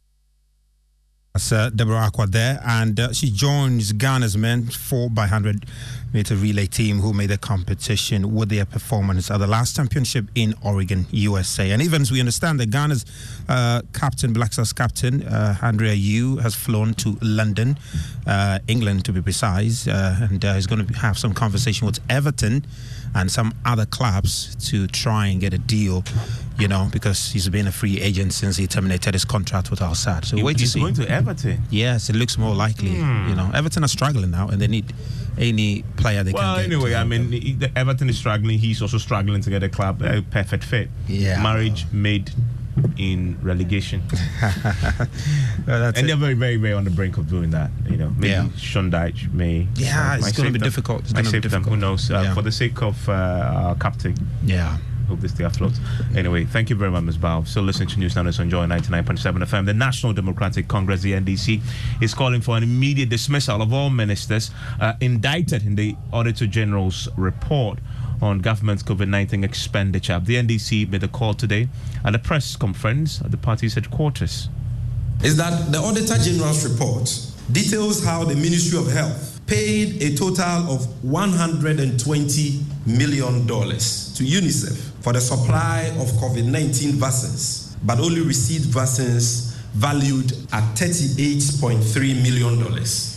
That's 1.33 1.53
uh, 1.53 1.69
Deborah 1.69 2.09
Acquah 2.09 2.29
there, 2.29 2.59
and 2.65 2.99
uh, 2.99 3.13
she 3.13 3.31
joins 3.31 3.93
Ghana's 3.93 4.35
men 4.35 4.65
4 4.65 5.09
by 5.11 5.21
100 5.21 5.65
meter 6.13 6.35
relay 6.35 6.65
team 6.65 6.99
who 6.99 7.13
made 7.13 7.29
the 7.29 7.37
competition 7.37 8.35
with 8.35 8.49
their 8.49 8.65
performance 8.65 9.31
at 9.31 9.37
the 9.37 9.47
last 9.47 9.77
championship 9.77 10.25
in 10.35 10.53
Oregon, 10.61 11.05
USA. 11.11 11.71
And 11.71 11.81
even 11.81 12.01
as 12.01 12.11
we 12.11 12.19
understand 12.19 12.59
that 12.59 12.69
Ghana's 12.69 13.05
uh, 13.47 13.81
captain, 13.93 14.33
Black 14.33 14.51
Stars 14.51 14.73
captain, 14.73 15.23
uh, 15.23 15.55
Andre 15.61 15.97
Ayew, 15.97 16.41
has 16.41 16.53
flown 16.53 16.93
to 16.95 17.17
London, 17.21 17.77
uh, 18.27 18.59
England 18.67 19.05
to 19.05 19.13
be 19.13 19.21
precise, 19.21 19.87
uh, 19.87 20.27
and 20.29 20.43
is 20.43 20.67
going 20.67 20.85
to 20.85 20.93
have 20.95 21.17
some 21.17 21.33
conversation 21.33 21.87
with 21.87 21.99
Everton 22.09 22.65
and 23.15 23.31
some 23.31 23.53
other 23.65 23.85
clubs 23.85 24.55
to 24.69 24.87
try 24.87 25.27
and 25.27 25.41
get 25.41 25.53
a 25.53 25.57
deal, 25.57 26.03
you 26.57 26.67
know, 26.67 26.87
because 26.91 27.31
he's 27.31 27.49
been 27.49 27.67
a 27.67 27.71
free 27.71 27.99
agent 28.01 28.33
since 28.33 28.55
he 28.57 28.67
terminated 28.67 29.13
his 29.13 29.25
contract 29.25 29.69
with 29.69 29.81
Al 29.81 29.91
Sadd. 29.95 30.25
So 30.25 30.37
He- 30.37 30.43
wait 30.43 30.57
to 30.57 30.61
he's 30.63 30.73
see. 30.73 30.79
going 30.79 30.93
to 30.95 31.09
Everton. 31.09 31.61
Yes, 31.69 32.09
it 32.09 32.15
looks 32.15 32.37
more 32.37 32.55
likely. 32.55 32.95
Hmm. 32.95 33.29
You 33.29 33.35
know, 33.35 33.51
Everton 33.53 33.83
are 33.83 33.87
struggling 33.89 34.31
now, 34.31 34.47
and 34.47 34.61
they 34.61 34.67
need 34.67 34.93
any 35.37 35.83
player 35.97 36.23
they 36.23 36.31
well, 36.33 36.55
can 36.57 36.69
get. 36.69 36.73
anyway, 36.75 36.95
I 36.95 37.03
mean, 37.03 37.31
he- 37.31 37.57
Everton 37.75 38.09
is 38.09 38.17
struggling. 38.17 38.59
He's 38.59 38.81
also 38.81 38.97
struggling 38.97 39.41
to 39.41 39.49
get 39.49 39.63
a 39.63 39.69
club 39.69 40.01
a 40.01 40.21
perfect 40.21 40.63
fit. 40.63 40.89
Yeah. 41.07 41.41
Marriage 41.41 41.85
made 41.91 42.31
in 42.97 43.37
relegation. 43.41 44.01
that's 45.65 45.99
and 45.99 46.07
they're 46.09 46.15
very, 46.15 46.33
very, 46.33 46.57
very 46.57 46.73
on 46.73 46.83
the 46.83 46.89
brink 46.89 47.17
of 47.17 47.29
doing 47.29 47.51
that. 47.51 47.71
You 47.89 47.97
know, 47.97 48.09
maybe 48.17 48.29
Yeah. 48.29 48.49
Sean 48.57 48.91
Dyche 48.91 49.31
may. 49.33 49.67
Yeah, 49.75 50.15
it's 50.15 50.23
might 50.25 50.35
gonna 50.35 50.51
be 50.51 50.59
them. 50.59 50.67
difficult. 50.67 51.01
It's 51.01 51.13
be 51.13 51.23
save 51.23 51.49
them. 51.49 51.63
Who 51.63 51.75
knows? 51.77 52.09
Uh, 52.09 52.21
Yeah. 52.23 52.33
For 52.33 52.41
the 52.41 52.51
sake 52.51 52.81
of 52.81 53.07
uh, 53.09 53.11
our 53.11 53.75
captain. 53.75 54.15
Yeah. 54.43 54.77
Hope 55.07 55.19
they 55.19 55.27
stay 55.27 55.43
afloat. 55.43 55.73
Anyway, 56.15 56.45
thank 56.45 56.69
you 56.69 56.75
very 56.77 56.89
much, 56.89 57.03
Ms. 57.03 57.17
Bao. 57.17 57.45
So 57.45 57.61
listen 57.61 57.85
to 57.87 57.99
News 57.99 58.15
Now 58.15 58.21
on 58.21 58.49
Joy 58.49 58.65
99.7 58.65 59.43
FM. 59.43 59.65
The 59.65 59.73
National 59.73 60.13
Democratic 60.13 60.69
Congress, 60.69 61.01
the 61.01 61.11
NDC, 61.11 61.59
is 62.01 62.13
calling 62.13 62.39
for 62.39 62.55
an 62.55 62.63
immediate 62.63 63.09
dismissal 63.09 63.61
of 63.61 63.73
all 63.73 63.89
ministers 63.89 64.51
uh, 64.79 64.93
indicted 65.01 65.65
in 65.65 65.75
the 65.75 65.97
Auditor 66.13 66.47
General's 66.47 67.09
report 67.17 67.79
on 68.21 68.39
government's 68.39 68.83
COVID-19 68.83 69.43
expenditure. 69.43 70.19
The 70.19 70.35
NDC 70.35 70.89
made 70.89 71.03
a 71.03 71.07
call 71.07 71.33
today 71.33 71.67
at 72.05 72.13
a 72.15 72.19
press 72.19 72.55
conference 72.55 73.21
at 73.21 73.31
the 73.31 73.37
party's 73.37 73.73
headquarters. 73.73 74.49
is 75.23 75.37
that 75.37 75.71
the 75.71 75.77
Auditor 75.77 76.17
General's 76.17 76.67
report 76.67 77.09
details 77.51 78.03
how 78.03 78.23
the 78.23 78.35
Ministry 78.35 78.79
of 78.79 78.91
Health 78.91 79.39
paid 79.45 80.01
a 80.01 80.15
total 80.15 80.71
of 80.71 80.81
$120 81.03 82.63
million 82.87 83.45
to 83.47 84.23
UNICEF 84.23 85.03
for 85.03 85.13
the 85.13 85.21
supply 85.21 85.91
of 85.99 86.07
COVID 86.21 86.45
19 86.45 86.93
vaccines, 86.93 87.75
but 87.83 87.99
only 87.99 88.21
received 88.21 88.65
vaccines 88.65 89.57
valued 89.73 90.31
at 90.53 90.63
$38.3 90.75 92.23
million, 92.23 92.57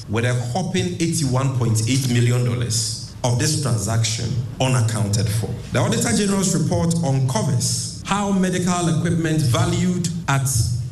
with 0.08 0.24
a 0.24 0.34
whopping 0.52 0.96
$81.8 0.98 2.12
million 2.12 3.03
of 3.24 3.38
this 3.38 3.62
transaction 3.62 4.30
unaccounted 4.60 5.26
for. 5.26 5.48
The 5.72 5.78
Auditor 5.80 6.12
General's 6.16 6.54
report 6.54 6.94
uncovers 7.02 8.02
how 8.04 8.30
medical 8.30 8.98
equipment 8.98 9.40
valued 9.40 10.08
at 10.28 10.46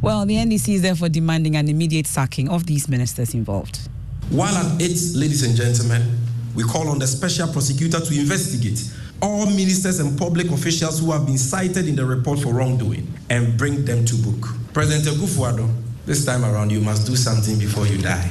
Well, 0.02 0.24
the 0.24 0.36
NDC 0.36 0.74
is 0.76 0.82
therefore 0.82 1.10
demanding 1.10 1.56
an 1.56 1.68
immediate 1.68 2.06
sacking 2.06 2.48
of 2.48 2.64
these 2.64 2.88
ministers 2.88 3.34
involved. 3.34 3.80
While 4.30 4.54
at 4.56 4.80
it, 4.80 4.96
ladies 5.14 5.42
and 5.42 5.54
gentlemen, 5.54 6.18
we 6.54 6.64
call 6.64 6.88
on 6.88 6.98
the 6.98 7.06
special 7.06 7.52
prosecutor 7.52 8.00
to 8.00 8.18
investigate 8.18 8.82
all 9.22 9.46
ministers 9.46 10.00
and 10.00 10.18
public 10.18 10.50
officials 10.50 11.00
who 11.00 11.12
have 11.12 11.26
been 11.26 11.38
cited 11.38 11.88
in 11.88 11.96
the 11.96 12.04
report 12.04 12.38
for 12.38 12.52
wrongdoing 12.54 13.06
and 13.28 13.56
bring 13.56 13.84
them 13.84 14.04
to 14.04 14.14
book. 14.16 14.48
President 14.72 15.16
Akufo-Addo, 15.16 15.68
this 16.06 16.24
time 16.24 16.44
around, 16.44 16.70
you 16.70 16.80
must 16.80 17.06
do 17.06 17.16
something 17.16 17.58
before 17.58 17.86
you 17.86 17.98
die. 17.98 18.30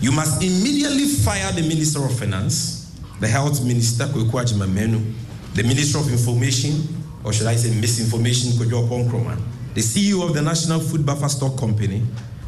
You 0.00 0.12
must 0.12 0.42
immediately 0.42 1.06
fire 1.06 1.52
the 1.52 1.62
Minister 1.62 2.04
of 2.04 2.18
Finance, 2.18 2.90
the 3.20 3.28
Health 3.28 3.62
Minister, 3.64 4.04
Kweku 4.04 4.30
Agyeman-Manu, 4.30 5.00
the 5.54 5.62
Minister 5.62 5.98
of 5.98 6.10
Information, 6.10 6.88
or 7.22 7.32
should 7.32 7.46
I 7.46 7.56
say 7.56 7.78
misinformation, 7.78 8.52
Kojo 8.52 8.88
Nkrumah, 8.88 9.38
the 9.74 9.80
CEO 9.82 10.26
of 10.26 10.34
the 10.34 10.40
National 10.40 10.80
Food 10.80 11.04
Buffer 11.04 11.28
Stock 11.28 11.58
Company, 11.58 12.02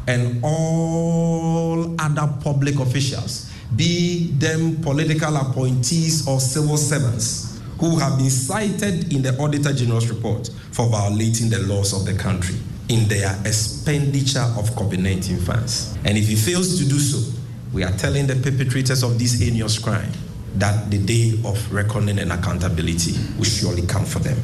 and 0.07 0.43
all 0.43 1.95
other 1.99 2.27
public 2.41 2.79
officials, 2.79 3.51
be 3.75 4.31
them 4.37 4.81
political 4.81 5.35
appointees 5.37 6.27
or 6.27 6.39
civil 6.39 6.77
servants, 6.77 7.52
who 7.83 7.97
have 7.97 8.17
been 8.17 8.29
cited 8.29 9.11
in 9.13 9.21
the 9.21 9.37
Auditor 9.39 9.73
General's 9.73 10.07
report 10.09 10.49
for 10.71 10.87
violating 10.87 11.49
the 11.49 11.59
laws 11.67 11.91
of 11.91 12.05
the 12.05 12.17
country 12.17 12.55
in 12.87 13.05
their 13.09 13.35
expenditure 13.45 14.47
of 14.57 14.69
COVID 14.71 14.99
19 14.99 15.37
funds. 15.39 15.93
And 16.05 16.17
if 16.17 16.29
he 16.29 16.35
fails 16.35 16.79
to 16.79 16.85
do 16.87 16.97
so, 16.97 17.37
we 17.73 17.83
are 17.83 17.91
telling 17.97 18.25
the 18.25 18.35
perpetrators 18.35 19.03
of 19.03 19.19
this 19.19 19.37
heinous 19.37 19.79
crime 19.79 20.09
that 20.55 20.89
the 20.91 20.97
day 20.97 21.33
of 21.43 21.73
reckoning 21.73 22.19
and 22.19 22.31
accountability 22.31 23.15
will 23.37 23.43
surely 23.43 23.85
come 23.85 24.05
for 24.05 24.19
them. 24.19 24.37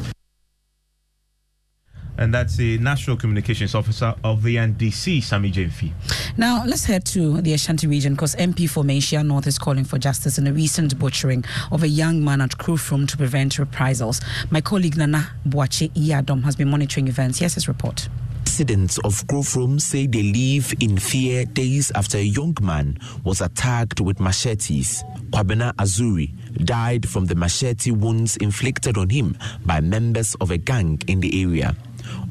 And 2.20 2.34
that's 2.34 2.58
the 2.58 2.78
National 2.80 3.16
Communications 3.16 3.74
Officer 3.74 4.14
of 4.26 4.44
the 4.44 4.58
NDC, 4.58 5.24
Sammy 5.24 5.52
Gyamfi. 5.52 5.94
Now, 6.38 6.66
let's 6.66 6.84
head 6.84 7.06
to 7.06 7.40
the 7.40 7.54
Ashanti 7.54 7.88
region 7.88 8.14
because 8.14 8.36
MP 8.36 8.70
for 8.70 8.84
Manhyia 8.84 9.26
North 9.26 9.48
is 9.48 9.58
calling 9.58 9.86
for 9.86 9.98
justice 9.98 10.38
in 10.38 10.46
a 10.46 10.52
recent 10.52 11.00
butchering 11.00 11.46
of 11.72 11.82
a 11.82 11.88
young 11.88 12.22
man 12.22 12.42
at 12.42 12.52
Krofrom 12.52 13.08
to 13.08 13.16
prevent 13.16 13.58
reprisals. 13.58 14.20
My 14.52 14.60
colleague 14.60 14.98
Nana 14.98 15.32
Boakye-Yiadom 15.48 16.44
has 16.44 16.58
been 16.58 16.70
monitoring 16.70 17.08
events. 17.08 17.40
Here's 17.40 17.54
his 17.54 17.70
report. 17.70 18.10
Residents 18.46 18.98
of 19.06 19.26
Krofrom 19.28 19.80
say 19.80 20.06
they 20.06 20.22
live 20.24 20.74
in 20.82 20.98
fear 20.98 21.46
days 21.46 21.90
after 21.96 22.18
a 22.18 22.22
young 22.22 22.54
man 22.62 23.00
was 23.24 23.40
attacked 23.40 24.02
with 24.02 24.20
machetes. 24.20 25.06
Kwabena 25.30 25.74
Azuri 25.76 26.34
died 26.66 27.08
from 27.08 27.28
the 27.28 27.36
machete 27.36 27.92
wounds 27.92 28.36
inflicted 28.36 28.98
on 28.98 29.10
him 29.10 29.38
by 29.66 29.80
members 29.80 30.36
of 30.42 30.52
a 30.52 30.58
gang 30.58 31.02
in 31.08 31.22
the 31.22 31.42
area. 31.42 31.74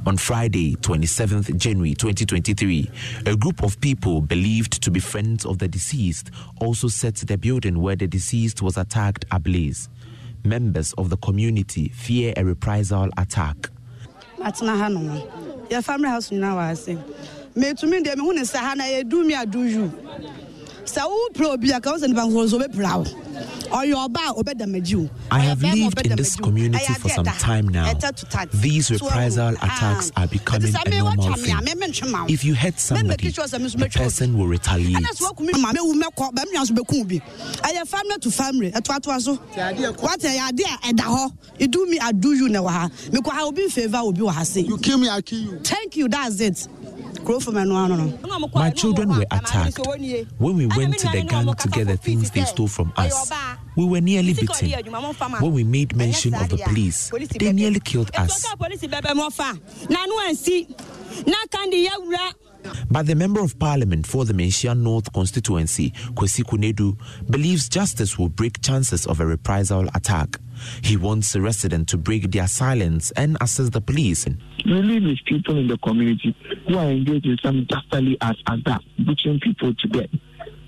On 0.06 0.16
Friday, 0.16 0.74
27th 0.76 1.54
January 1.58 1.92
2023, 1.94 2.90
a 3.26 3.36
group 3.36 3.62
of 3.62 3.78
people 3.80 4.20
believed 4.22 4.82
to 4.82 4.90
be 4.90 5.00
friends 5.00 5.44
of 5.44 5.58
the 5.58 5.68
deceased 5.68 6.30
also 6.60 6.88
set 6.88 7.16
the 7.16 7.36
building 7.36 7.80
where 7.80 7.96
the 7.96 8.06
deceased 8.06 8.62
was 8.62 8.78
attacked 8.78 9.26
ablaze. 9.32 9.88
Members 10.44 10.94
of 10.94 11.10
the 11.10 11.16
community 11.18 11.88
fear 11.88 12.32
a 12.36 12.44
reprisal 12.44 13.08
attack. 13.18 13.68
Yɛ 20.88 21.08
family 21.08 21.28
house 21.28 21.28
nyinaa 21.28 21.48
wɔ 21.48 21.48
ase 21.48 21.48
metumi 21.48 21.48
deɛ 21.48 21.48
mehu 21.48 21.48
ne 21.48 21.48
sɛ 21.48 21.48
ha 21.48 21.48
na 21.48 21.48
yɛdu 21.48 21.48
me 21.48 21.48
adu 21.48 21.48
you 21.48 21.48
sɛ 21.48 21.48
wopere 21.48 21.52
obi 21.52 21.70
a 21.70 21.80
ka 21.80 21.90
wo 21.92 21.98
sɛ 21.98 22.08
nipa 22.08 22.20
nkoro 22.22 22.48
so 22.48 22.58
wobɛpira 22.58 22.96
wo 22.96 23.28
ɔyɛ 23.70 23.94
ɔba 24.08 24.20
a 24.28 24.34
wobɛdamagyi 24.34 24.94
wo 24.96 25.10
I 25.30 25.40
have 25.40 25.62
lived 25.62 26.06
in 26.06 26.16
this 26.16 26.36
community 26.36 26.92
for 26.94 27.08
some 27.10 27.24
time 27.24 27.68
now. 27.68 27.92
These 28.54 28.90
reprisal 28.90 29.50
attacks 29.50 30.10
are 30.16 30.26
becoming 30.26 30.74
a 30.74 30.88
normal 30.90 31.34
thing. 31.34 31.56
If 32.28 32.44
you 32.44 32.54
hurt 32.54 32.78
somebody, 32.80 33.28
the 33.30 33.90
person 33.92 34.38
will 34.38 34.46
retaliate. 34.46 35.02
mewu 35.04 35.94
mɛkɔ 35.94 36.32
bɛmea 36.34 36.66
so 36.66 36.74
bɛku 36.74 37.06
bi 37.08 37.20
ɛyɛ 37.68 37.86
family 37.86 38.18
to 38.20 38.30
family? 38.30 38.72
Ɛtoatoa 38.72 39.20
so. 39.20 39.32
Wate 40.02 40.22
ɛyɛ 40.22 40.48
ade 40.48 40.60
a 40.60 40.92
ɛda 40.92 41.04
hɔ 41.04 41.32
idu 41.60 41.88
me 41.88 41.98
adu 41.98 42.36
you 42.36 42.48
na 42.48 42.60
wɔ 42.60 42.70
ha. 42.70 42.88
Mekɔ 43.10 43.30
ha 43.32 43.44
obi 43.44 43.62
mfavor 43.66 44.08
obi 44.08 44.20
wɔ 44.20 44.30
ha 44.32 44.42
se. 44.44 44.60
You 44.62 44.78
kill 44.78 44.98
me 44.98 45.08
i 45.08 45.20
kill 45.20 45.38
you. 45.38 45.58
Thank 45.62 45.96
you 45.96 46.08
that's 46.08 46.40
it 46.40 46.66
kuro 47.24 47.40
fam 47.40 47.54
ɛno 47.54 47.74
ano 47.84 47.96
no 47.96 48.48
My 48.54 48.70
children 48.70 49.08
were 49.08 49.26
attacked. 49.30 49.78
When 50.38 50.56
we 50.56 50.66
went 50.66 50.98
to 50.98 51.08
the 51.08 51.22
gang 51.22 51.54
to 51.54 51.68
get 51.68 51.86
the 51.86 51.96
things 51.96 52.30
they 52.30 52.44
stole 52.44 52.68
from 52.68 52.92
us, 52.96 53.30
we 53.76 53.84
were 53.84 54.00
nearly 54.00 54.34
beaten. 54.34 54.70
When 55.40 55.52
we 55.52 55.64
made 55.64 55.94
mention 55.96 56.34
of 56.34 56.48
the 56.48 56.58
police, 56.58 57.10
they 57.38 57.52
nearly 57.52 57.80
killed 57.80 58.10
us. 58.16 58.44
But 62.90 63.06
the 63.06 63.14
Member 63.14 63.40
of 63.40 63.58
Parliament 63.58 64.06
for 64.06 64.24
the 64.24 64.32
Manhyia 64.32 64.76
North 64.76 65.12
constituency, 65.12 65.90
Kwesi 66.14 66.42
Kunedu, 66.42 66.96
believes 67.30 67.68
justice 67.68 68.18
will 68.18 68.28
break 68.28 68.62
chances 68.62 69.06
of 69.06 69.20
a 69.20 69.26
reprisal 69.26 69.88
attack. 69.94 70.38
He 70.82 70.96
wants 70.96 71.32
the 71.32 71.40
residents 71.40 71.90
to 71.92 71.98
break 71.98 72.30
their 72.32 72.48
silence 72.48 73.10
and 73.12 73.36
assess 73.40 73.70
the 73.70 73.80
police. 73.80 74.26
really 74.66 75.00
with 75.00 75.18
people 75.26 75.56
in 75.56 75.68
the 75.68 75.78
community 75.78 76.34
who 76.66 76.76
are 76.76 76.90
engaged 76.90 77.26
in 77.26 77.38
some 77.42 77.64
dastardly 77.64 78.16
acts 78.20 78.42
as 78.48 78.58
that, 78.64 78.82
butchering 78.98 79.40
people 79.40 79.74
to 79.74 79.88
death 79.88 80.10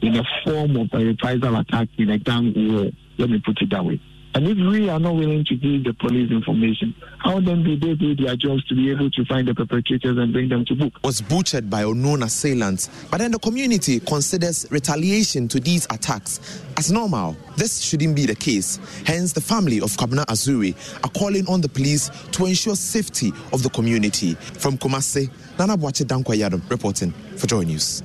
in 0.03 0.17
a 0.17 0.25
form 0.45 0.77
of 0.77 0.89
a 0.93 1.05
reprisal 1.05 1.57
attack 1.57 1.89
in 1.99 2.11
a 2.11 2.19
gang 2.19 2.53
war. 2.57 2.91
Let 3.19 3.31
me 3.31 3.43
put 3.45 3.61
it 3.61 3.71
that 3.71 3.85
way. 3.85 4.01
And 4.35 4.47
if 4.47 4.57
we 4.59 4.89
are 4.89 5.01
not 5.01 5.15
willing 5.17 5.45
to 5.47 5.57
give 5.57 5.85
the 5.85 5.93
police 5.95 6.31
information, 6.31 6.95
how 7.19 7.41
then 7.41 7.65
do 7.65 7.77
they 7.77 7.95
do 7.95 8.15
their 8.15 8.37
jobs 8.37 8.65
to 8.69 8.75
be 8.77 8.91
able 8.91 9.11
to 9.11 9.25
find 9.25 9.47
the 9.49 9.55
perpetrators 9.55 10.17
and 10.19 10.33
bring 10.33 10.49
them 10.49 10.65
to 10.67 10.75
book? 10.75 10.93
was 11.03 11.21
butchered 11.21 11.69
by 11.69 11.83
unknown 11.83 12.23
assailants. 12.23 12.89
But 13.11 13.19
then 13.19 13.33
the 13.33 13.39
community 13.41 13.99
considers 14.01 14.67
retaliation 14.71 15.49
to 15.49 15.59
these 15.59 15.85
attacks 15.87 16.63
as 16.77 16.93
normal. 16.93 17.37
This 17.57 17.81
shouldn't 17.81 18.15
be 18.15 18.27
the 18.27 18.37
case. 18.37 18.79
Hence, 19.05 19.33
the 19.33 19.41
family 19.41 19.81
of 19.81 19.91
Kwabena 19.97 20.25
Azuri 20.27 20.75
are 21.05 21.11
calling 21.11 21.47
on 21.49 21.61
the 21.61 21.69
police 21.69 22.09
to 22.33 22.47
ensure 22.47 22.77
safety 22.77 23.33
of 23.53 23.63
the 23.65 23.71
community. 23.71 24.35
From 24.35 24.79
Kumasi, 24.79 25.29
Nana 25.59 25.77
Boakye 25.77 26.07
Dankwayadam 26.07 26.69
reporting 26.71 27.11
for 27.37 27.47
Joy 27.49 27.63
News. 27.65 28.03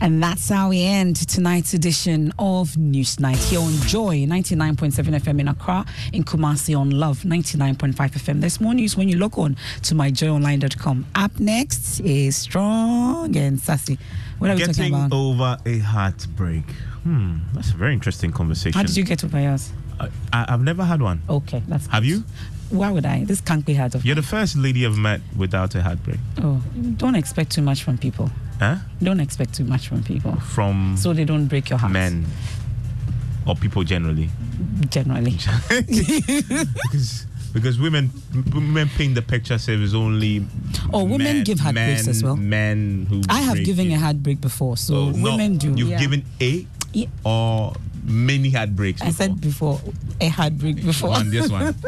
And 0.00 0.22
that's 0.22 0.48
how 0.48 0.68
we 0.68 0.82
end 0.84 1.16
tonight's 1.28 1.74
edition 1.74 2.32
of 2.38 2.70
Newsnight 2.72 3.36
here 3.50 3.60
on 3.60 3.72
Joy 3.86 4.26
99.7 4.26 4.92
FM 4.92 5.40
in 5.40 5.48
Accra, 5.48 5.84
in 6.12 6.22
Kumasi 6.24 6.78
on 6.78 6.90
Love 6.90 7.20
99.5 7.20 7.94
FM. 7.94 8.40
There's 8.40 8.60
more 8.60 8.74
news 8.74 8.96
when 8.96 9.08
you 9.08 9.18
log 9.18 9.36
on 9.38 9.56
to 9.82 9.94
myjoyonline.com. 9.94 11.06
Up 11.16 11.40
next 11.40 12.00
is 12.00 12.36
Strong 12.36 13.36
and 13.36 13.58
Sassy. 13.58 13.98
What 14.38 14.50
are 14.50 14.56
we 14.56 14.64
talking 14.64 14.94
about? 14.94 15.12
over 15.12 15.58
a 15.66 15.78
heartbreak. 15.78 16.64
Hmm, 17.02 17.38
that's 17.52 17.70
a 17.72 17.76
very 17.76 17.92
interesting 17.92 18.30
conversation. 18.30 18.78
How 18.78 18.86
did 18.86 18.96
you 18.96 19.04
get 19.04 19.24
over 19.24 19.40
yours? 19.40 19.72
I, 19.98 20.08
I've 20.32 20.62
never 20.62 20.84
had 20.84 21.02
one. 21.02 21.22
Okay, 21.28 21.60
that's 21.66 21.88
Have 21.88 22.04
you? 22.04 22.22
Why 22.70 22.90
would 22.90 23.06
I? 23.06 23.24
This 23.24 23.40
can't 23.40 23.64
be 23.64 23.74
hard 23.74 23.94
of 23.94 24.04
You're 24.04 24.14
the 24.14 24.22
first 24.22 24.56
lady 24.56 24.84
I've 24.86 24.98
met 24.98 25.20
without 25.36 25.74
a 25.74 25.82
heartbreak. 25.82 26.18
Oh, 26.42 26.62
don't 26.96 27.14
expect 27.14 27.50
too 27.52 27.62
much 27.62 27.82
from 27.82 27.96
people. 27.98 28.30
Huh? 28.58 28.76
Don't 29.02 29.20
expect 29.20 29.54
too 29.54 29.64
much 29.64 29.88
from 29.88 30.02
people. 30.02 30.34
From 30.40 30.96
So 30.96 31.12
they 31.12 31.24
don't 31.24 31.46
break 31.46 31.70
your 31.70 31.78
heart. 31.78 31.92
men 31.92 32.26
or 33.46 33.54
people 33.56 33.84
generally. 33.84 34.28
Generally. 34.90 35.38
because, 35.68 37.26
because 37.52 37.78
women 37.78 38.10
women 38.52 38.88
paint 38.96 39.14
the 39.14 39.22
picture 39.22 39.54
it's 39.54 39.94
only 39.94 40.44
Oh, 40.92 41.04
women 41.04 41.18
men- 41.22 41.44
give 41.44 41.60
heartbreaks 41.60 42.02
men, 42.04 42.10
as 42.10 42.22
well. 42.22 42.36
Men 42.36 43.06
who 43.08 43.22
I 43.28 43.40
have 43.40 43.64
given 43.64 43.90
you. 43.90 43.96
a 43.96 44.00
heartbreak 44.00 44.40
before, 44.40 44.76
so 44.76 44.94
Oh, 44.94 45.10
no, 45.10 45.30
women 45.30 45.56
do. 45.56 45.72
You've 45.74 45.88
Yeah. 45.90 45.98
given 46.00 46.24
a 46.40 46.66
yeah. 46.92 47.06
or 47.24 47.74
many 48.08 48.50
heartbreaks. 48.50 49.02
I 49.02 49.10
said 49.10 49.40
before 49.40 49.80
a 50.20 50.28
heartbreak 50.28 50.84
before. 50.84 51.10
One, 51.10 51.30
this 51.30 51.50
one. 51.50 51.74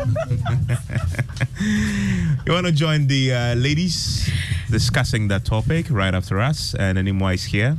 you 2.46 2.52
want 2.52 2.66
to 2.66 2.72
join 2.72 3.06
the 3.06 3.32
uh, 3.32 3.54
ladies 3.54 4.30
discussing 4.70 5.28
that 5.28 5.44
topic 5.44 5.86
right 5.90 6.14
after 6.14 6.38
us? 6.40 6.74
And 6.74 6.98
Enimwa 6.98 7.34
is 7.34 7.44
here 7.44 7.76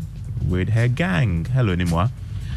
with 0.48 0.70
her 0.70 0.88
gang. 0.88 1.46
Hello, 1.46 1.76
Enimwa. 1.76 2.12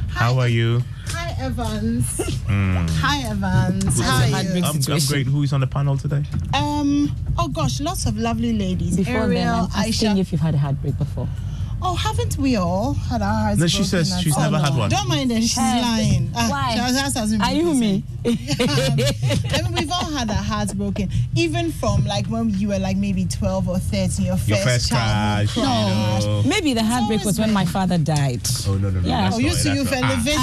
How 0.09 0.39
are 0.39 0.49
you? 0.49 0.83
Hi, 1.09 1.35
Evans. 1.41 2.07
Mm. 2.47 2.89
Hi, 3.01 3.29
Evans. 3.31 4.01
How 4.01 4.23
are 4.23 4.43
you? 4.43 4.65
I'm, 4.65 4.77
I'm 4.77 5.01
great. 5.09 5.27
Who 5.27 5.43
is 5.43 5.53
on 5.53 5.61
the 5.61 5.67
panel 5.67 5.97
today? 5.97 6.25
Um. 6.55 7.15
Oh 7.37 7.49
gosh, 7.49 7.81
lots 7.81 8.07
of 8.07 8.17
lovely 8.17 8.53
ladies. 8.57 8.97
Before 8.97 9.15
Ariel, 9.15 9.29
then, 9.33 9.49
I'm 9.49 9.89
asking 9.89 10.11
Aisha. 10.11 10.19
if 10.21 10.33
you've 10.33 10.41
had 10.41 10.55
a 10.55 10.59
heartbreak 10.59 10.97
before. 10.99 11.29
Oh, 11.87 11.95
haven't 11.95 12.39
we 12.39 12.57
all 12.57 12.95
had 12.95 13.21
our 13.21 13.29
hearts 13.45 13.61
No, 13.61 13.67
she 13.67 13.79
broken 13.79 14.05
says 14.07 14.21
she's 14.23 14.37
never 14.39 14.59
had 14.59 14.75
one. 14.75 14.89
Don't 14.91 15.07
mind 15.09 15.31
her. 15.31 15.41
She's 15.41 15.59
Um, 15.59 15.81
lying. 15.83 16.33
Ah, 16.35 16.49
why? 16.49 16.73
she 16.73 16.79
has- 16.79 17.15
has- 17.15 17.33
Are 17.35 17.53
you 17.53 17.63
present. 17.63 17.81
me? 17.81 18.05
I 18.25 19.63
mean, 19.63 19.73
we've 19.75 19.91
all 19.91 20.11
had 20.11 20.31
our 20.31 20.37
hearts 20.37 20.73
broken, 20.73 21.11
even 21.35 21.71
from 21.73 22.05
like 22.07 22.27
when 22.29 22.49
you 22.59 22.69
were 22.69 22.79
like 22.79 22.97
maybe 22.97 23.27
12 23.27 23.69
or 23.69 23.79
13, 23.79 24.25
your 24.25 24.37
first, 24.37 24.49
Your 24.49 24.59
first 24.59 24.89
childhood 24.89 25.49
crush, 25.51 25.57
you 25.57 25.63
know. 26.31 26.43
Maybe 26.47 26.73
the 26.73 26.83
heartbreak 26.83 27.23
was 27.25 27.39
when 27.39 27.53
my 27.53 27.67
father 27.67 27.99
died. 27.99 28.41
Oh, 28.67 28.75
no, 28.79 28.89
no, 28.89 29.01
no. 29.01 29.07
Yeah. 29.09 29.31
Oh, 29.35 29.39
you 29.39 29.51
two, 29.55 29.75
you've 29.75 29.93
elevated. 29.93 30.39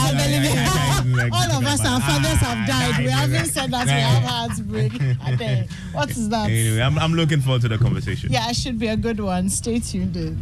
All 1.34 1.52
of 1.58 1.66
us, 1.66 1.84
our 1.86 2.02
fathers 2.02 2.38
have 2.38 2.68
died. 2.68 3.04
We 3.04 3.10
haven't 3.10 3.46
said 3.48 3.72
that 3.72 3.86
we 3.88 3.92
have 3.94 4.24
heartbreak. 4.24 4.94
I. 5.24 5.68
What 5.92 6.10
is 6.12 6.30
that? 6.30 6.50
Anyway, 6.50 6.82
I'm, 6.82 6.98
I'm 7.00 7.14
looking 7.14 7.42
forward 7.42 7.62
to 7.64 7.68
the 7.68 7.78
conversation. 7.78 8.32
Yeah, 8.32 8.50
it 8.50 8.56
should 8.56 8.80
be 8.80 8.88
a 8.88 8.96
good 8.96 9.20
one. 9.20 9.50
Stay 9.50 9.80
tuned 9.80 10.16
in. 10.16 10.38